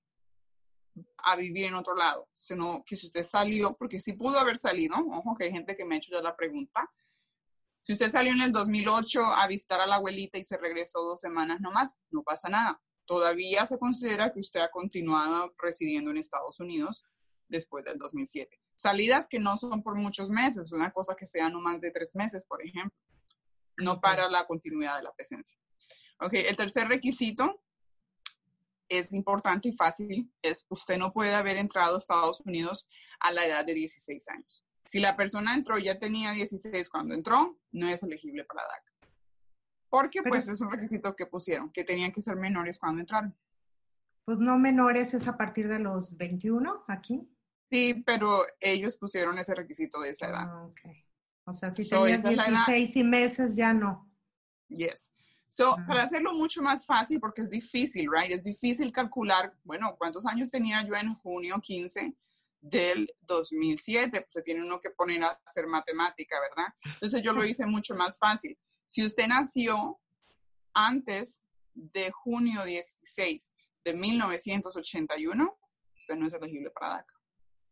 a 1.19 1.37
vivir 1.37 1.67
en 1.67 1.75
otro 1.75 1.95
lado, 1.95 2.29
sino 2.33 2.83
que 2.87 2.97
si 2.97 3.07
usted 3.07 3.23
salió, 3.23 3.77
porque 3.77 4.01
sí 4.01 4.15
pudo 4.15 4.39
haber 4.39 4.57
salido, 4.57 4.97
ojo 4.97 5.37
que 5.37 5.45
hay 5.45 5.53
gente 5.53 5.77
que 5.77 5.85
me 5.85 5.95
ha 5.95 5.99
hecho 5.99 6.13
ya 6.13 6.23
la 6.23 6.37
pregunta, 6.37 6.91
si 7.83 7.93
usted 7.93 8.09
salió 8.09 8.33
en 8.33 8.41
el 8.41 8.53
2008 8.53 9.25
a 9.25 9.47
visitar 9.47 9.81
a 9.81 9.87
la 9.87 9.97
abuelita 9.97 10.39
y 10.39 10.45
se 10.45 10.57
regresó 10.57 11.03
dos 11.03 11.21
semanas 11.21 11.61
nomás, 11.61 11.99
no 12.11 12.25
pasa 12.25 12.49
nada. 12.49 12.83
Todavía 13.05 13.65
se 13.67 13.79
considera 13.79 14.33
que 14.33 14.41
usted 14.41 14.59
ha 14.59 14.71
continuado 14.71 15.55
residiendo 15.59 16.11
en 16.11 16.17
Estados 16.17 16.59
Unidos 16.59 17.07
después 17.47 17.85
del 17.85 17.99
2007. 17.99 18.59
Salidas 18.77 19.27
que 19.29 19.39
no 19.39 19.57
son 19.57 19.83
por 19.83 19.97
muchos 19.97 20.29
meses, 20.29 20.71
una 20.73 20.93
cosa 20.93 21.17
que 21.17 21.27
sea 21.27 21.49
no 21.49 21.61
más 21.61 21.81
de 21.81 21.91
tres 21.91 22.15
meses, 22.15 22.45
por 22.45 22.65
ejemplo, 22.65 22.97
no 23.79 24.01
para 24.01 24.29
la 24.29 24.47
continuidad 24.47 24.97
de 24.99 25.03
la 25.03 25.13
presencia. 25.13 25.59
Ok, 26.21 26.35
el 26.35 26.57
tercer 26.57 26.89
requisito 26.89 27.63
es 28.89 29.13
importante 29.13 29.69
y 29.69 29.73
fácil, 29.73 30.33
es 30.43 30.65
usted 30.69 30.99
no 30.99 31.13
puede 31.13 31.35
haber 31.35 31.57
entrado 31.57 31.97
a 31.97 31.99
Estados 31.99 32.41
Unidos 32.41 32.89
a 33.21 33.33
la 33.33 33.45
edad 33.45 33.65
de 33.65 33.75
16 33.75 34.29
años. 34.29 34.65
Si 34.85 35.01
la 35.01 35.17
persona 35.17 35.55
entró, 35.55 35.79
ya 35.79 35.99
tenía 35.99 36.33
16 36.33 36.89
cuando 36.89 37.15
entró, 37.15 37.59
no 37.73 37.89
es 37.89 38.03
elegible 38.03 38.45
para 38.45 38.63
DACA. 38.63 38.93
Porque 39.89 40.23
pues 40.23 40.49
es 40.49 40.61
un 40.61 40.71
requisito 40.71 41.17
que 41.17 41.27
pusieron, 41.27 41.71
que 41.73 41.83
tenían 41.83 42.13
que 42.13 42.23
ser 42.23 42.37
menores 42.37 42.79
cuando 42.79 43.01
entraron. 43.01 43.37
Pues 44.25 44.39
no 44.39 44.59
menores 44.59 45.15
es 45.15 45.27
a 45.29 45.37
partir 45.37 45.69
de 45.69 45.79
los 45.79 46.17
21 46.17 46.85
aquí. 46.89 47.29
Sí, 47.71 48.03
pero 48.07 48.47
ellos 48.61 48.97
pusieron 48.97 49.39
ese 49.39 49.55
requisito 49.55 50.01
de 50.01 50.11
esa 50.11 50.29
edad. 50.29 50.47
Ah, 50.49 50.67
ok. 50.67 50.81
O 51.47 51.55
sea, 51.55 51.71
si 51.71 51.89
tenías 51.89 52.23
16 52.23 52.97
y 52.97 53.05
meses, 53.05 53.57
ya 53.57 53.73
no. 53.73 54.11
Yes. 54.69 55.13
So, 55.47 55.77
para 55.87 56.03
hacerlo 56.03 56.35
mucho 56.35 56.61
más 56.61 56.85
fácil, 56.85 57.21
porque 57.21 57.43
es 57.43 57.51
difícil, 57.51 58.09
right? 58.11 58.33
Es 58.33 58.43
difícil 58.43 58.91
calcular, 58.93 59.55
bueno, 59.63 59.95
¿cuántos 59.97 60.27
años 60.27 60.51
tenía 60.51 60.85
yo 60.85 60.95
en 60.97 61.15
junio 61.15 61.61
15 61.61 62.17
del 62.61 63.15
2007? 63.21 64.23
Pues 64.23 64.33
se 64.33 64.43
tiene 64.43 64.63
uno 64.63 64.81
que 64.81 64.91
poner 64.91 65.23
a 65.23 65.41
hacer 65.45 65.67
matemática, 65.67 66.37
¿verdad? 66.41 66.75
Entonces 66.85 67.23
yo 67.23 67.33
lo 67.33 67.45
hice 67.47 67.65
mucho 67.65 67.95
más 67.95 68.19
fácil. 68.19 68.59
Si 68.87 69.05
usted 69.05 69.29
nació 69.29 70.01
antes 70.75 71.45
de 71.75 72.11
junio 72.11 72.65
16 72.65 73.53
de 73.85 73.95
1981, 73.95 75.59
usted 75.97 76.17
no 76.17 76.27
es 76.27 76.35
elegible 76.35 76.71
para 76.71 76.97
DACA. 76.97 77.16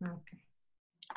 Okay. 0.05 0.39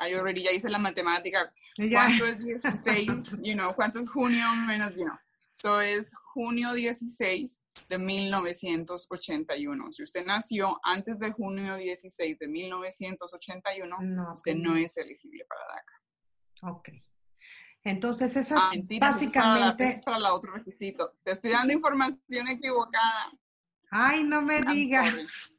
I 0.00 0.14
already 0.14 0.42
ya 0.44 0.52
hice 0.52 0.68
la 0.68 0.78
matemática. 0.78 1.52
¿Cuánto 1.76 2.26
es 2.26 2.38
16? 2.38 3.40
You 3.42 3.54
know, 3.54 3.74
¿cuánto 3.74 3.98
es 3.98 4.08
junio 4.08 4.44
menos, 4.66 4.94
you 4.94 5.04
know? 5.04 5.16
So 5.50 5.80
es 5.80 6.12
junio 6.34 6.72
16 6.72 7.62
de 7.88 7.98
1981. 7.98 9.92
Si 9.92 10.02
usted 10.02 10.24
nació 10.24 10.78
antes 10.84 11.18
de 11.18 11.32
junio 11.32 11.76
16 11.76 12.38
de 12.38 12.48
1981, 12.48 13.96
usted 14.32 14.54
no 14.54 14.76
es 14.76 14.96
elegible 14.96 15.44
para 15.48 15.60
DACA. 15.74 16.74
Ok. 16.74 16.88
Entonces, 17.84 18.36
esa 18.36 18.56
ah, 18.58 18.72
básicamente... 19.00 19.84
Es 19.84 20.02
para, 20.02 20.18
la, 20.18 20.34
otro 20.34 20.52
requisito. 20.52 21.16
Te 21.24 21.32
estoy 21.32 21.50
dando 21.50 21.72
información 21.72 22.48
equivocada. 22.48 23.32
Ay, 23.90 24.24
no 24.24 24.42
me 24.42 24.62
digas. 24.62 25.14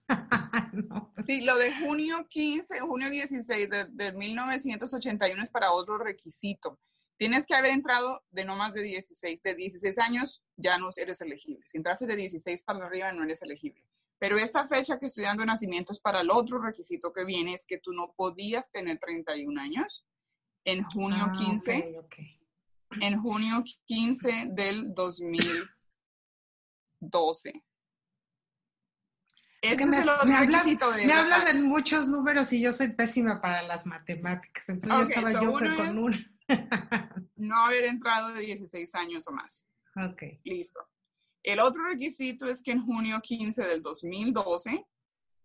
Sí, 1.28 1.42
lo 1.42 1.56
de 1.58 1.72
junio 1.86 2.26
15, 2.28 2.80
junio 2.80 3.12
16 3.12 3.70
de, 3.70 3.86
de 3.92 4.12
1981 4.14 5.44
es 5.44 5.52
para 5.52 5.72
otro 5.72 6.00
requisito. 6.00 6.80
Tienes 7.20 7.46
que 7.46 7.54
haber 7.54 7.70
entrado 7.72 8.24
de 8.32 8.46
no 8.46 8.56
más 8.56 8.74
de 8.74 8.82
16. 8.82 9.44
De 9.44 9.54
16 9.54 10.00
años 10.00 10.44
ya 10.56 10.80
no 10.80 10.90
eres 10.98 11.22
elegible. 11.22 11.62
Si 11.68 11.78
entraste 11.78 12.08
de 12.08 12.16
16 12.16 12.64
para 12.64 12.86
arriba 12.86 13.12
no 13.12 13.24
eres 13.24 13.44
elegible. 13.44 13.86
Pero 14.20 14.38
esta 14.38 14.66
fecha 14.66 14.98
que 14.98 15.06
estoy 15.06 15.26
dando 15.26 15.46
nacimiento 15.46 15.92
es 15.94 16.00
para 16.00 16.22
el 16.22 16.32
otro 16.32 16.60
requisito 16.60 17.14
que 17.14 17.26
viene, 17.26 17.54
es 17.54 17.66
que 17.66 17.78
tú 17.78 17.94
no 17.94 18.14
podías 18.16 18.72
tener 18.72 18.98
31 19.00 19.62
años 19.62 20.08
en 20.66 20.84
junio 20.84 21.32
15. 21.38 21.96
Ah, 22.90 22.96
en 23.02 23.22
junio 23.22 23.64
15 23.86 24.48
del 24.52 24.94
2012. 24.94 27.64
Ese 29.62 29.84
es 29.84 29.92
el 29.92 30.10
otro 30.10 30.26
me 30.26 30.36
hablas, 30.36 30.66
de 30.66 30.78
me 31.06 31.14
hablas 31.14 31.46
de 31.46 31.54
muchos 31.56 32.08
números 32.08 32.54
y 32.54 32.62
yo 32.62 32.72
soy 32.72 32.94
pésima 32.94 33.42
para 33.42 33.62
las 33.64 33.86
matemáticas. 33.86 34.70
Entonces 34.70 35.10
estaba 35.10 35.34
yo 35.34 35.52
con 35.52 35.98
una 35.98 36.32
no 37.36 37.66
haber 37.66 37.86
entrado 37.86 38.34
de 38.34 38.42
16 38.42 38.96
años 38.96 39.28
o 39.28 39.32
más. 39.32 39.66
Ok. 39.96 40.22
Listo. 40.46 40.80
El 41.44 41.60
otro 41.60 41.84
requisito 41.84 42.48
es 42.48 42.62
que 42.62 42.72
en 42.72 42.86
junio 42.86 43.20
15 43.22 43.64
del 43.64 43.82
2012 43.82 44.86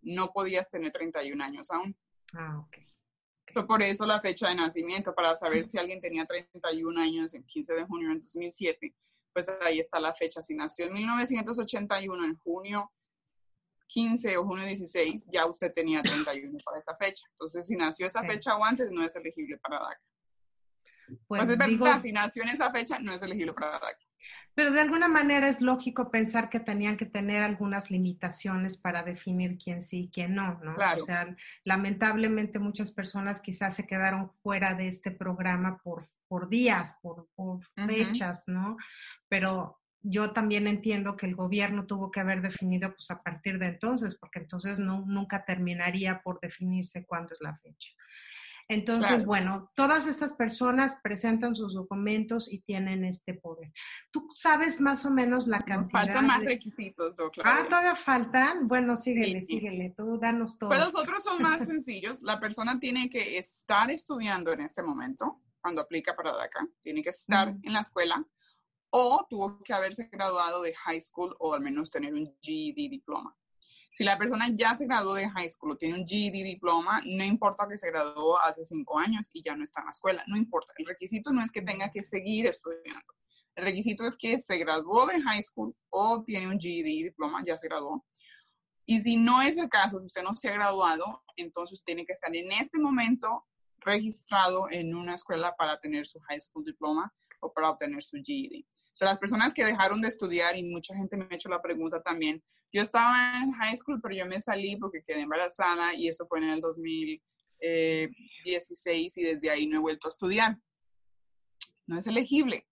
no 0.03 0.31
podías 0.31 0.69
tener 0.69 0.91
31 0.93 1.43
años 1.43 1.71
aún. 1.71 1.97
Ah, 2.33 2.59
ok. 2.59 3.65
por 3.67 3.81
eso 3.81 4.05
la 4.05 4.21
fecha 4.21 4.47
de 4.47 4.55
nacimiento, 4.55 5.15
para 5.15 5.35
saber 5.35 5.65
si 5.65 5.77
alguien 5.77 5.99
tenía 5.99 6.25
31 6.25 7.01
años 7.01 7.33
en 7.33 7.43
15 7.43 7.73
de 7.73 7.85
junio 7.85 8.09
del 8.09 8.21
2007, 8.21 8.95
pues 9.33 9.49
ahí 9.61 9.79
está 9.79 9.99
la 9.99 10.13
fecha. 10.13 10.41
Si 10.41 10.53
nació 10.53 10.85
en 10.85 10.93
1981, 10.93 12.23
en 12.23 12.37
junio 12.37 12.93
15 13.87 14.37
o 14.37 14.45
junio 14.45 14.65
16, 14.65 15.27
ya 15.31 15.45
usted 15.45 15.73
tenía 15.73 16.01
31 16.01 16.57
para 16.63 16.77
esa 16.77 16.95
fecha. 16.95 17.25
Entonces, 17.31 17.67
si 17.67 17.75
nació 17.75 18.07
esa 18.07 18.23
fecha 18.23 18.57
o 18.57 18.63
antes, 18.63 18.91
no 18.91 19.03
es 19.03 19.15
elegible 19.15 19.57
para 19.57 19.79
DACA. 19.79 20.01
Pues, 21.27 21.45
pues, 21.45 21.49
es 21.49 21.57
verdad, 21.57 22.01
si 22.01 22.11
nació 22.11 22.43
en 22.43 22.49
esa 22.49 22.71
fecha, 22.71 22.99
no 22.99 23.13
es 23.13 23.21
elegible 23.21 23.53
para 23.53 23.79
DACA. 23.79 24.05
Pero 24.55 24.71
de 24.71 24.79
alguna 24.79 25.09
manera 25.09 25.49
es 25.49 25.59
lógico 25.59 26.09
pensar 26.09 26.49
que 26.49 26.61
tenían 26.61 26.95
que 26.95 27.05
tener 27.05 27.43
algunas 27.43 27.91
limitaciones 27.91 28.77
para 28.77 29.03
definir 29.03 29.57
quién 29.57 29.81
sí 29.81 30.03
y 30.03 30.09
quién 30.09 30.33
no, 30.33 30.59
¿no? 30.63 30.75
Claro. 30.75 31.03
O 31.03 31.05
sea, 31.05 31.35
lamentablemente 31.65 32.57
muchas 32.57 32.91
personas 32.91 33.41
quizás 33.41 33.75
se 33.75 33.85
quedaron 33.85 34.31
fuera 34.41 34.73
de 34.73 34.87
este 34.87 35.11
programa 35.11 35.81
por, 35.83 36.05
por 36.29 36.47
días, 36.47 36.95
por, 37.01 37.27
fechas, 37.85 38.43
¿no? 38.47 38.77
Pero 39.27 39.77
yo 40.07 40.31
también 40.31 40.67
entiendo 40.67 41.17
que 41.17 41.25
el 41.25 41.35
gobierno 41.35 41.87
tuvo 41.87 42.11
que 42.11 42.19
haber 42.19 42.41
definido 42.43 42.93
pues 42.93 43.09
a 43.09 43.23
partir 43.23 43.57
de 43.57 43.67
entonces, 43.67 44.15
porque 44.15 44.39
entonces 44.39 44.77
no, 44.77 45.03
nunca 45.07 45.45
terminaría 45.45 46.21
por 46.21 46.39
definirse 46.39 47.05
cuándo 47.05 47.33
es 47.33 47.41
la 47.41 47.57
fecha. 47.57 47.91
Entonces, 48.67 49.25
bueno, 49.25 49.71
todas 49.75 50.07
estas 50.07 50.33
personas 50.33 50.95
presentan 51.03 51.55
sus 51.55 51.75
documentos 51.75 52.51
y 52.51 52.59
tienen 52.59 53.05
este 53.05 53.35
poder. 53.35 53.71
¿Tú 54.09 54.27
sabes 54.35 54.81
más 54.81 55.05
o 55.05 55.11
menos 55.11 55.45
la 55.45 55.59
cantidad? 55.59 55.77
Nos 55.77 55.91
faltan 55.91 56.27
más 56.27 56.43
requisitos, 56.43 57.15
doctor. 57.15 57.43
Ah, 57.47 57.65
todavía 57.69 57.95
faltan. 57.95 58.67
Bueno, 58.67 58.97
síguele, 58.97 59.41
síguele, 59.41 59.93
tú 59.95 60.19
danos 60.19 60.57
todo. 60.57 60.69
Pues 60.69 60.79
los 60.79 60.95
otros 60.95 61.21
son 61.21 61.43
más 61.43 61.65
sencillos. 61.65 62.23
La 62.23 62.39
persona 62.39 62.79
tiene 62.79 63.07
que 63.09 63.37
estar 63.37 63.91
estudiando 63.91 64.51
en 64.51 64.61
este 64.61 64.81
momento, 64.81 65.41
cuando 65.61 65.81
aplica 65.81 66.15
para 66.15 66.35
DACA, 66.35 66.67
tiene 66.81 67.03
que 67.03 67.09
estar 67.09 67.55
en 67.61 67.73
la 67.73 67.81
escuela 67.81 68.25
o 68.97 69.27
tuvo 69.29 69.61
que 69.61 69.73
haberse 69.73 70.07
graduado 70.09 70.61
de 70.61 70.73
high 70.73 71.01
school 71.01 71.35
o 71.39 71.53
al 71.53 71.59
menos 71.59 71.91
tener 71.91 72.13
un 72.13 72.33
GED 72.41 72.89
diploma. 72.89 73.35
Si 73.91 74.05
la 74.05 74.17
persona 74.17 74.47
ya 74.55 74.73
se 74.73 74.85
graduó 74.85 75.15
de 75.15 75.29
high 75.29 75.49
school 75.49 75.71
o 75.71 75.75
tiene 75.75 75.99
un 75.99 76.07
GED 76.07 76.31
diploma, 76.31 77.01
no 77.05 77.25
importa 77.25 77.67
que 77.67 77.77
se 77.77 77.91
graduó 77.91 78.39
hace 78.39 78.63
cinco 78.63 78.97
años 78.97 79.29
y 79.33 79.43
ya 79.43 79.53
no 79.57 79.65
está 79.65 79.81
en 79.81 79.87
la 79.87 79.91
escuela, 79.91 80.23
no 80.27 80.37
importa. 80.37 80.71
El 80.77 80.85
requisito 80.85 81.33
no 81.33 81.41
es 81.41 81.51
que 81.51 81.61
tenga 81.61 81.91
que 81.91 82.01
seguir 82.01 82.45
estudiando. 82.47 83.05
El 83.55 83.65
requisito 83.65 84.05
es 84.05 84.15
que 84.15 84.39
se 84.39 84.57
graduó 84.57 85.07
de 85.07 85.21
high 85.21 85.41
school 85.41 85.75
o 85.89 86.23
tiene 86.23 86.47
un 86.47 86.57
GED 86.57 86.85
diploma, 87.03 87.43
ya 87.45 87.57
se 87.57 87.67
graduó. 87.67 88.05
Y 88.85 89.01
si 89.01 89.17
no 89.17 89.41
es 89.41 89.57
el 89.57 89.67
caso, 89.67 89.99
si 89.99 90.05
usted 90.05 90.23
no 90.23 90.33
se 90.35 90.47
ha 90.47 90.53
graduado, 90.53 91.21
entonces 91.35 91.83
tiene 91.83 92.05
que 92.05 92.13
estar 92.13 92.33
en 92.33 92.49
este 92.53 92.79
momento 92.79 93.45
registrado 93.79 94.69
en 94.71 94.95
una 94.95 95.15
escuela 95.15 95.53
para 95.57 95.81
tener 95.81 96.07
su 96.07 96.17
high 96.21 96.39
school 96.39 96.63
diploma 96.63 97.13
o 97.41 97.51
para 97.51 97.71
obtener 97.71 98.01
su 98.01 98.15
GED. 98.23 98.63
O 98.95 98.97
sea, 98.97 99.09
las 99.09 99.19
personas 99.19 99.53
que 99.53 99.65
dejaron 99.65 99.99
de 99.99 100.07
estudiar, 100.07 100.55
y 100.55 100.63
mucha 100.63 100.95
gente 100.95 101.17
me 101.17 101.27
ha 101.29 101.35
hecho 101.35 101.49
la 101.49 101.61
pregunta 101.61 102.01
también, 102.01 102.41
yo 102.71 102.81
estaba 102.81 103.41
en 103.43 103.51
high 103.51 103.75
school, 103.75 103.99
pero 104.01 104.15
yo 104.15 104.25
me 104.25 104.39
salí 104.39 104.77
porque 104.77 105.03
quedé 105.05 105.19
embarazada 105.19 105.93
y 105.93 106.07
eso 106.07 106.25
fue 106.27 106.39
en 106.39 106.45
el 106.45 106.61
2016 106.61 109.17
y 109.17 109.23
desde 109.23 109.49
ahí 109.49 109.67
no 109.67 109.75
he 109.75 109.81
vuelto 109.81 110.07
a 110.07 110.11
estudiar. 110.11 110.57
No 111.85 111.97
es 111.97 112.07
elegible, 112.07 112.65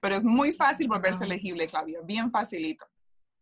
pero 0.00 0.16
es 0.16 0.22
muy 0.22 0.52
fácil 0.52 0.86
volverse 0.86 1.24
elegible, 1.24 1.66
Claudia, 1.66 2.02
bien 2.02 2.30
facilito. 2.30 2.84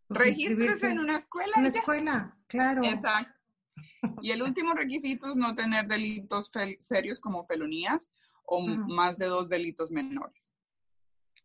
Pues 0.06 0.20
Regístrese 0.20 0.90
en 0.90 1.00
una 1.00 1.16
escuela. 1.16 1.54
En 1.56 1.62
una 1.62 1.70
escuela, 1.70 2.38
claro. 2.46 2.84
Exacto. 2.84 3.40
Y 4.22 4.30
el 4.30 4.42
último 4.42 4.74
requisito 4.74 5.28
es 5.28 5.36
no 5.36 5.56
tener 5.56 5.88
delitos 5.88 6.52
serios 6.78 7.18
como 7.18 7.44
felonías 7.46 8.12
o 8.44 8.64
más 8.64 9.18
de 9.18 9.26
dos 9.26 9.48
delitos 9.48 9.90
menores. 9.90 10.52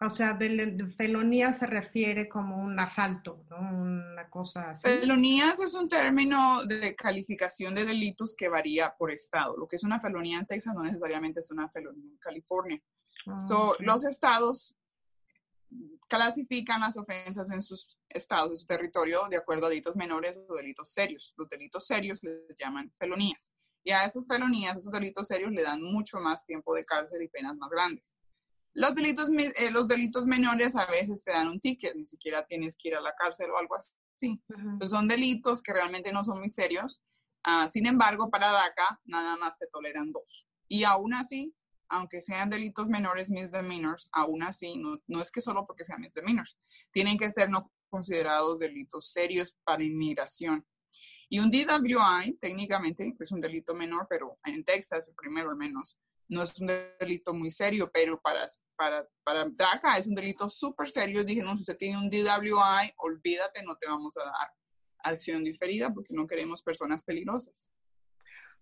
O 0.03 0.09
sea, 0.09 0.33
de, 0.33 0.91
felonía 0.97 1.53
se 1.53 1.67
refiere 1.67 2.27
como 2.27 2.57
un 2.57 2.79
asalto, 2.79 3.45
¿no? 3.51 3.57
Una 3.59 4.27
cosa 4.31 4.71
así. 4.71 4.87
Felonías 4.87 5.59
es 5.59 5.75
un 5.75 5.87
término 5.87 6.65
de 6.65 6.95
calificación 6.95 7.75
de 7.75 7.85
delitos 7.85 8.33
que 8.35 8.49
varía 8.49 8.95
por 8.97 9.11
estado. 9.11 9.55
Lo 9.55 9.67
que 9.67 9.75
es 9.75 9.83
una 9.83 9.99
felonía 9.99 10.39
en 10.39 10.47
Texas 10.47 10.73
no 10.73 10.81
necesariamente 10.81 11.39
es 11.39 11.51
una 11.51 11.69
felonía 11.69 12.03
en 12.03 12.17
California. 12.17 12.81
Ah, 13.27 13.37
so, 13.37 13.75
Los 13.77 14.03
estados 14.03 14.75
clasifican 16.07 16.81
las 16.81 16.97
ofensas 16.97 17.51
en 17.51 17.61
sus 17.61 17.95
estados, 18.09 18.49
en 18.49 18.57
su 18.57 18.65
territorio, 18.65 19.27
de 19.29 19.37
acuerdo 19.37 19.67
a 19.67 19.69
delitos 19.69 19.95
menores 19.95 20.35
o 20.49 20.55
delitos 20.55 20.91
serios. 20.91 21.35
Los 21.37 21.47
delitos 21.47 21.85
serios 21.85 22.23
les 22.23 22.57
llaman 22.57 22.91
felonías. 22.97 23.53
Y 23.83 23.91
a 23.91 24.03
esas 24.03 24.25
felonías, 24.25 24.77
esos 24.77 24.91
delitos 24.91 25.27
serios, 25.27 25.51
le 25.51 25.61
dan 25.61 25.81
mucho 25.81 26.19
más 26.19 26.43
tiempo 26.43 26.73
de 26.73 26.85
cárcel 26.85 27.21
y 27.21 27.27
penas 27.27 27.55
más 27.55 27.69
grandes. 27.69 28.17
Los 28.73 28.95
delitos, 28.95 29.29
eh, 29.29 29.71
los 29.71 29.87
delitos 29.87 30.25
menores 30.25 30.75
a 30.75 30.85
veces 30.85 31.23
te 31.23 31.31
dan 31.31 31.49
un 31.49 31.59
ticket, 31.59 31.95
ni 31.95 32.05
siquiera 32.05 32.45
tienes 32.45 32.77
que 32.77 32.89
ir 32.89 32.95
a 32.95 33.01
la 33.01 33.13
cárcel 33.15 33.49
o 33.51 33.57
algo 33.57 33.75
así. 33.75 33.93
Entonces 34.49 34.89
son 34.89 35.07
delitos 35.07 35.61
que 35.61 35.73
realmente 35.73 36.11
no 36.11 36.23
son 36.23 36.39
muy 36.39 36.49
serios. 36.49 37.01
Ah, 37.43 37.67
sin 37.67 37.85
embargo, 37.85 38.29
para 38.29 38.51
DACA 38.51 38.99
nada 39.05 39.35
más 39.35 39.57
te 39.57 39.67
toleran 39.67 40.11
dos. 40.11 40.47
Y 40.67 40.83
aún 40.83 41.13
así, 41.13 41.53
aunque 41.89 42.21
sean 42.21 42.49
delitos 42.49 42.87
menores, 42.87 43.29
misdemeanors, 43.29 44.09
aún 44.13 44.43
así, 44.43 44.77
no, 44.77 45.01
no 45.07 45.21
es 45.21 45.31
que 45.31 45.41
solo 45.41 45.65
porque 45.65 45.83
sean 45.83 45.99
misdemeanors, 45.99 46.57
tienen 46.91 47.17
que 47.17 47.29
ser 47.29 47.49
no 47.49 47.71
considerados 47.89 48.57
delitos 48.57 49.11
serios 49.11 49.55
para 49.65 49.83
inmigración. 49.83 50.65
Y 51.29 51.39
un 51.39 51.51
DWI, 51.51 52.37
técnicamente, 52.39 53.15
es 53.19 53.31
un 53.31 53.41
delito 53.41 53.73
menor, 53.73 54.07
pero 54.09 54.37
en 54.45 54.63
Texas, 54.63 55.09
el 55.09 55.15
primero 55.15 55.49
al 55.49 55.57
menos, 55.57 55.99
no 56.31 56.41
es 56.41 56.57
un 56.61 56.67
delito 56.97 57.33
muy 57.33 57.51
serio, 57.51 57.91
pero 57.93 58.19
para, 58.21 58.47
para, 58.77 59.05
para 59.23 59.49
DACA 59.49 59.97
es 59.97 60.07
un 60.07 60.15
delito 60.15 60.49
súper 60.49 60.89
serio. 60.89 61.25
Dijeron, 61.25 61.57
si 61.57 61.63
usted 61.63 61.77
tiene 61.77 61.97
un 61.97 62.09
DWI, 62.09 62.93
olvídate, 62.97 63.61
no 63.63 63.75
te 63.75 63.85
vamos 63.87 64.17
a 64.17 64.23
dar 64.23 64.49
acción 65.03 65.43
diferida 65.43 65.93
porque 65.93 66.13
no 66.13 66.25
queremos 66.25 66.63
personas 66.63 67.03
peligrosas. 67.03 67.67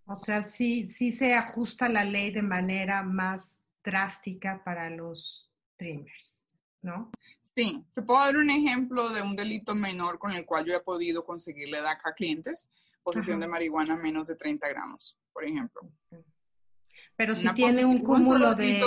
O 0.04 0.16
sea, 0.16 0.42
sí, 0.42 0.88
sí 0.88 1.12
se 1.12 1.34
ajusta 1.34 1.88
la 1.88 2.04
ley 2.04 2.32
de 2.32 2.42
manera 2.42 3.04
más 3.04 3.60
drástica 3.84 4.64
para 4.64 4.90
los 4.90 5.52
dreamers, 5.78 6.44
¿no? 6.82 7.12
Sí, 7.54 7.84
te 7.94 8.02
puedo 8.02 8.18
dar 8.18 8.36
un 8.36 8.50
ejemplo 8.50 9.10
de 9.10 9.22
un 9.22 9.36
delito 9.36 9.76
menor 9.76 10.18
con 10.18 10.32
el 10.32 10.44
cual 10.44 10.66
yo 10.66 10.74
he 10.74 10.80
podido 10.80 11.24
conseguirle 11.24 11.80
DACA 11.80 12.10
a 12.10 12.14
clientes, 12.14 12.68
posesión 13.04 13.38
de 13.38 13.46
marihuana 13.46 13.96
menos 13.96 14.26
de 14.26 14.34
30 14.34 14.68
gramos, 14.68 15.16
por 15.32 15.44
ejemplo. 15.44 15.82
Pero 17.20 17.36
si 17.36 17.52
tiene 17.52 17.84
un 17.84 17.98
cúmulo 17.98 18.54
de, 18.54 18.82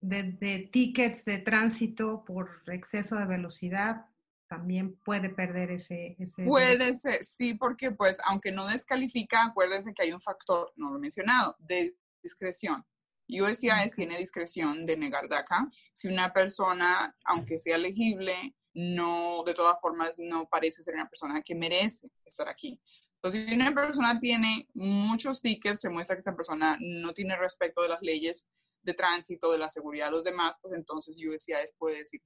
de, 0.00 0.58
tickets 0.72 1.24
de 1.24 1.38
tránsito 1.38 2.24
por 2.24 2.64
exceso 2.66 3.14
de 3.14 3.26
velocidad, 3.26 4.06
también 4.48 4.96
puede 5.04 5.28
perder 5.28 5.70
ese... 5.70 6.16
ese 6.18 6.42
puede 6.42 6.94
ser, 6.94 7.24
sí, 7.24 7.54
porque 7.54 7.92
pues 7.92 8.18
aunque 8.24 8.50
no 8.50 8.66
descalifica, 8.66 9.44
acuérdense 9.44 9.94
que 9.94 10.02
hay 10.02 10.12
un 10.12 10.20
factor, 10.20 10.72
no 10.74 10.90
lo 10.90 10.96
he 10.96 10.98
mencionado, 11.00 11.54
de 11.60 11.94
discreción. 12.24 12.84
USCIS 13.28 13.92
tiene 13.94 14.18
discreción 14.18 14.84
de 14.84 14.96
negar 14.96 15.28
DACA 15.28 15.70
si 15.94 16.08
una 16.08 16.32
persona, 16.32 17.14
aunque 17.24 17.56
sea 17.60 17.76
elegible, 17.76 18.56
no, 18.74 19.44
de 19.44 19.54
todas 19.54 19.80
formas, 19.80 20.18
no 20.18 20.48
parece 20.48 20.82
ser 20.82 20.94
una 20.94 21.08
persona 21.08 21.40
que 21.40 21.54
merece 21.54 22.10
estar 22.26 22.48
aquí. 22.48 22.80
Entonces, 23.22 23.48
si 23.48 23.54
una 23.54 23.72
persona 23.72 24.18
tiene 24.18 24.66
muchos 24.74 25.40
tickets, 25.40 25.80
se 25.80 25.88
muestra 25.88 26.16
que 26.16 26.20
esta 26.20 26.34
persona 26.34 26.76
no 26.80 27.14
tiene 27.14 27.36
respeto 27.36 27.80
de 27.82 27.88
las 27.88 28.02
leyes 28.02 28.48
de 28.82 28.94
tránsito, 28.94 29.52
de 29.52 29.58
la 29.58 29.68
seguridad 29.68 30.06
de 30.06 30.12
los 30.12 30.24
demás, 30.24 30.56
pues 30.60 30.74
entonces 30.74 31.16
USCIS 31.16 31.72
puede 31.78 31.98
decir. 31.98 32.20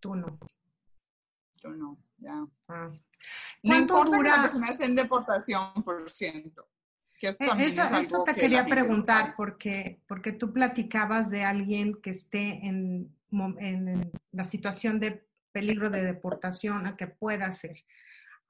Tú 0.00 0.14
no. 0.14 0.38
Tú 1.60 1.68
no, 1.70 1.98
ya. 2.16 2.46
Ah. 2.68 2.90
No 3.62 3.76
importa 3.76 4.16
que 4.16 4.28
la 4.28 4.40
persona 4.42 4.68
esté 4.70 4.86
en 4.86 4.94
deportación, 4.94 5.82
por 5.84 6.10
ciento. 6.10 6.66
Que 7.18 7.28
eso, 7.28 7.44
eh, 7.44 7.66
eso, 8.00 8.24
te 8.24 8.34
quería 8.34 8.64
preguntar, 8.64 9.34
porque, 9.36 10.00
porque 10.08 10.32
tú 10.32 10.52
platicabas 10.52 11.30
de 11.30 11.44
alguien 11.44 12.00
que 12.00 12.10
esté 12.10 12.66
en, 12.66 13.14
en, 13.58 14.12
la 14.32 14.44
situación 14.44 14.98
de 14.98 15.26
peligro 15.52 15.90
de 15.90 16.02
deportación 16.04 16.86
a 16.86 16.96
que 16.96 17.06
pueda 17.06 17.52
ser. 17.52 17.84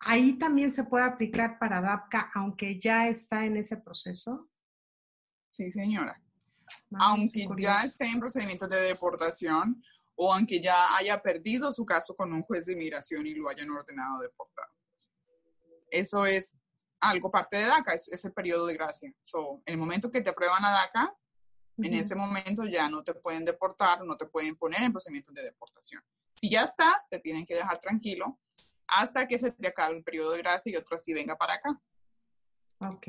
¿Ahí 0.06 0.34
también 0.38 0.70
se 0.70 0.84
puede 0.84 1.04
aplicar 1.04 1.58
para 1.58 1.80
DAPCA, 1.80 2.30
aunque 2.34 2.78
ya 2.78 3.08
está 3.08 3.46
en 3.46 3.56
ese 3.56 3.78
proceso? 3.78 4.48
Sí, 5.50 5.70
señora. 5.70 6.20
aunque 6.98 7.46
ya 7.58 7.84
esté 7.84 8.06
en 8.06 8.20
procedimiento 8.20 8.66
de 8.66 8.80
deportación 8.82 9.82
o 10.14 10.32
aunque 10.32 10.60
ya 10.60 10.96
haya 10.96 11.20
perdido 11.22 11.72
su 11.72 11.84
caso 11.84 12.14
con 12.14 12.32
un 12.32 12.42
juez 12.42 12.66
de 12.66 12.74
inmigración 12.74 13.26
y 13.26 13.34
lo 13.34 13.48
hayan 13.48 13.70
ordenado 13.70 14.20
deportar. 14.20 14.66
Eso 15.90 16.26
es 16.26 16.60
algo 17.00 17.30
parte 17.30 17.56
de 17.56 17.64
DACA, 17.64 17.94
es, 17.94 18.24
el 18.24 18.32
periodo 18.32 18.66
de 18.66 18.74
gracia. 18.74 19.12
So, 19.22 19.62
en 19.66 19.74
el 19.74 19.78
momento 19.78 20.10
que 20.10 20.20
te 20.20 20.30
aprueban 20.30 20.64
a 20.64 20.70
DACA, 20.70 21.14
en 21.78 21.94
ese 21.94 22.14
momento 22.14 22.64
ya 22.66 22.88
no 22.88 23.02
te 23.02 23.14
pueden 23.14 23.44
deportar, 23.44 24.04
no 24.04 24.16
te 24.16 24.26
pueden 24.26 24.56
poner 24.56 24.82
en 24.82 24.92
procedimientos 24.92 25.34
de 25.34 25.42
deportación. 25.42 26.02
Si 26.36 26.50
ya 26.50 26.64
estás, 26.64 27.08
te 27.08 27.18
tienen 27.18 27.46
que 27.46 27.54
dejar 27.54 27.78
tranquilo 27.78 28.38
hasta 28.86 29.26
que 29.26 29.38
se 29.38 29.50
te 29.52 29.68
acabe 29.68 29.96
el 29.96 30.04
periodo 30.04 30.32
de 30.32 30.38
gracia 30.38 30.72
y 30.72 30.76
otro 30.76 30.96
así 30.96 31.12
venga 31.12 31.36
para 31.36 31.54
acá. 31.54 31.80
Ok. 32.78 33.08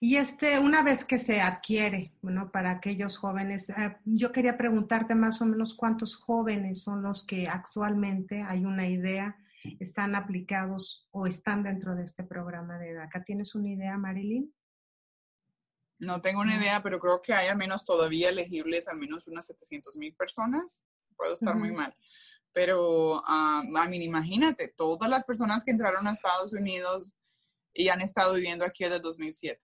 Y 0.00 0.16
este, 0.16 0.58
una 0.58 0.82
vez 0.82 1.04
que 1.04 1.18
se 1.18 1.40
adquiere, 1.40 2.12
bueno, 2.22 2.50
para 2.50 2.70
aquellos 2.70 3.18
jóvenes, 3.18 3.68
eh, 3.70 3.96
yo 4.04 4.32
quería 4.32 4.56
preguntarte 4.56 5.14
más 5.14 5.42
o 5.42 5.46
menos 5.46 5.74
cuántos 5.74 6.16
jóvenes 6.16 6.82
son 6.82 7.02
los 7.02 7.26
que 7.26 7.48
actualmente 7.48 8.42
hay 8.42 8.64
una 8.64 8.88
idea, 8.88 9.36
están 9.78 10.14
aplicados 10.14 11.06
o 11.10 11.26
están 11.26 11.62
dentro 11.62 11.94
de 11.94 12.04
este 12.04 12.24
programa 12.24 12.78
de 12.78 12.94
DACA. 12.94 13.24
¿Tienes 13.24 13.54
una 13.54 13.68
idea, 13.68 13.98
Marilyn? 13.98 14.54
No 15.98 16.22
tengo 16.22 16.40
una 16.40 16.56
idea, 16.56 16.82
pero 16.82 16.98
creo 16.98 17.20
que 17.20 17.34
hay 17.34 17.48
al 17.48 17.58
menos 17.58 17.84
todavía 17.84 18.30
elegibles 18.30 18.88
al 18.88 18.96
menos 18.96 19.28
unas 19.28 19.46
700 19.46 19.96
mil 19.96 20.14
personas. 20.14 20.82
Puedo 21.14 21.34
estar 21.34 21.54
muy 21.56 21.72
mal. 21.72 21.94
Pero, 22.52 23.22
a 23.26 23.62
mí, 23.88 24.04
imagínate, 24.04 24.68
todas 24.76 25.08
las 25.08 25.24
personas 25.24 25.64
que 25.64 25.70
entraron 25.70 26.06
a 26.06 26.12
Estados 26.12 26.52
Unidos 26.52 27.12
y 27.72 27.88
han 27.88 28.00
estado 28.00 28.34
viviendo 28.34 28.64
aquí 28.64 28.84
desde 28.84 29.00
2007, 29.00 29.60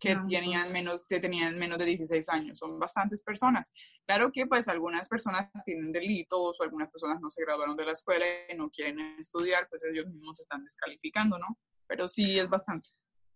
que, 0.00 0.16
tenían 0.16 0.62
pues. 0.62 0.72
menos, 0.72 1.06
que 1.06 1.20
tenían 1.20 1.58
menos 1.58 1.78
de 1.78 1.84
16 1.84 2.28
años, 2.28 2.58
son 2.58 2.78
bastantes 2.78 3.22
personas. 3.22 3.72
Claro 4.04 4.32
que 4.32 4.46
pues 4.46 4.66
algunas 4.68 5.08
personas 5.08 5.48
tienen 5.64 5.92
delitos 5.92 6.58
o 6.58 6.62
algunas 6.62 6.90
personas 6.90 7.20
no 7.20 7.30
se 7.30 7.44
graduaron 7.44 7.76
de 7.76 7.86
la 7.86 7.92
escuela 7.92 8.26
y 8.48 8.56
no 8.56 8.68
quieren 8.68 8.98
estudiar, 9.18 9.68
pues 9.68 9.84
ellos 9.84 10.06
mismos 10.06 10.36
se 10.36 10.42
están 10.42 10.64
descalificando, 10.64 11.38
¿no? 11.38 11.58
Pero 11.86 12.08
sí 12.08 12.38
es 12.38 12.48
bastante. 12.48 12.88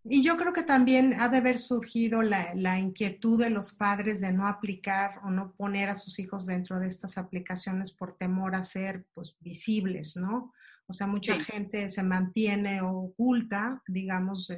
Y 0.08 0.22
yo 0.22 0.36
creo 0.36 0.52
que 0.52 0.62
también 0.62 1.14
ha 1.20 1.28
de 1.28 1.38
haber 1.38 1.58
surgido 1.58 2.22
la, 2.22 2.78
inquietud 2.78 3.40
de 3.40 3.50
los 3.50 3.72
padres 3.72 4.20
de 4.20 4.32
no 4.32 4.46
aplicar 4.46 5.18
o 5.24 5.30
no 5.30 5.52
poner 5.52 5.88
a 5.88 5.96
sus 5.96 6.18
hijos 6.20 6.46
dentro 6.46 6.78
de 6.78 6.86
estas 6.86 7.18
aplicaciones 7.18 7.92
por 7.92 8.16
temor 8.16 8.54
a 8.54 8.62
ser 8.62 9.04
pues, 9.14 9.36
visibles, 9.40 10.16
¿no? 10.16 10.52
O 10.86 10.92
sea, 10.92 11.08
mucha 11.08 11.42
gente 11.42 11.90
se 11.90 12.04
mantiene 12.04 12.80
oculta, 12.80 13.82
digamos, 13.88 14.52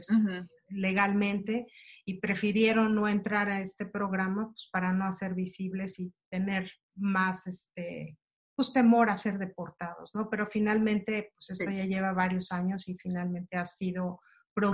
legalmente 0.68 1.66
y 2.04 2.20
prefirieron 2.20 2.94
no 2.94 3.08
entrar 3.08 3.48
a 3.48 3.62
este 3.62 3.86
programa 3.86 4.48
pues, 4.48 4.68
para 4.70 4.92
no 4.92 5.06
hacer 5.06 5.34
visibles 5.34 5.98
y 5.98 6.12
tener 6.28 6.70
más, 6.94 7.46
este, 7.46 8.18
pues, 8.54 8.74
temor 8.74 9.08
a 9.08 9.16
ser 9.16 9.38
deportados, 9.38 10.14
¿no? 10.14 10.28
Pero 10.28 10.46
finalmente, 10.46 11.32
pues 11.34 11.58
esto 11.58 11.70
ya 11.70 11.86
lleva 11.86 12.12
varios 12.12 12.52
años 12.52 12.86
y 12.88 12.98
finalmente 12.98 13.56
ha 13.56 13.64
sido 13.64 14.20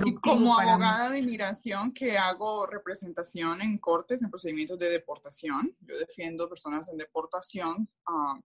y 0.05 0.15
como 0.17 0.59
abogada 0.59 1.11
de 1.11 1.19
inmigración 1.19 1.93
que 1.93 2.17
hago 2.17 2.67
representación 2.67 3.63
en 3.63 3.79
cortes, 3.79 4.23
en 4.23 4.31
procedimientos 4.31 4.79
de 4.79 4.91
deportación, 4.91 5.77
yo 5.81 5.99
defiendo 5.99 6.49
personas 6.49 6.89
en 6.89 6.97
deportación, 6.97 7.89
uh, 8.09 8.41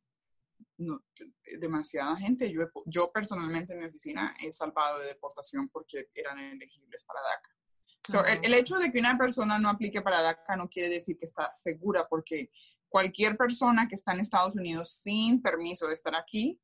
demasiada 1.60 2.16
gente. 2.18 2.52
Yo, 2.52 2.62
yo 2.86 3.12
personalmente 3.12 3.74
en 3.74 3.80
mi 3.80 3.86
oficina 3.86 4.36
he 4.40 4.52
salvado 4.52 5.00
de 5.00 5.08
deportación 5.08 5.68
porque 5.70 6.10
eran 6.14 6.40
elegibles 6.40 7.04
para 7.04 7.20
DACA. 7.22 8.32
el, 8.32 8.46
el, 8.46 8.54
hecho 8.54 8.78
de 8.78 8.92
que 8.92 9.00
una 9.00 9.18
persona 9.18 9.60
no 9.60 9.70
aplique 9.70 10.02
para 10.02 10.22
DACA 10.22 10.56
no 10.56 10.70
quiere 10.70 10.90
decir 10.90 11.18
que 11.18 11.26
está 11.26 11.52
segura 11.52 12.08
porque 12.08 12.50
cualquier 12.88 13.38
persona 13.38 13.88
que 13.88 13.96
está 13.96 14.14
en 14.14 14.22
Estados 14.22 14.56
Unidos 14.56 14.92
sin 14.92 15.42
permiso 15.42 15.88
de 15.88 15.94
estar 15.94 16.16
aquí 16.16 16.60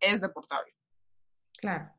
es 0.00 0.20
deportable. 0.20 0.74
Claro. 1.56 1.90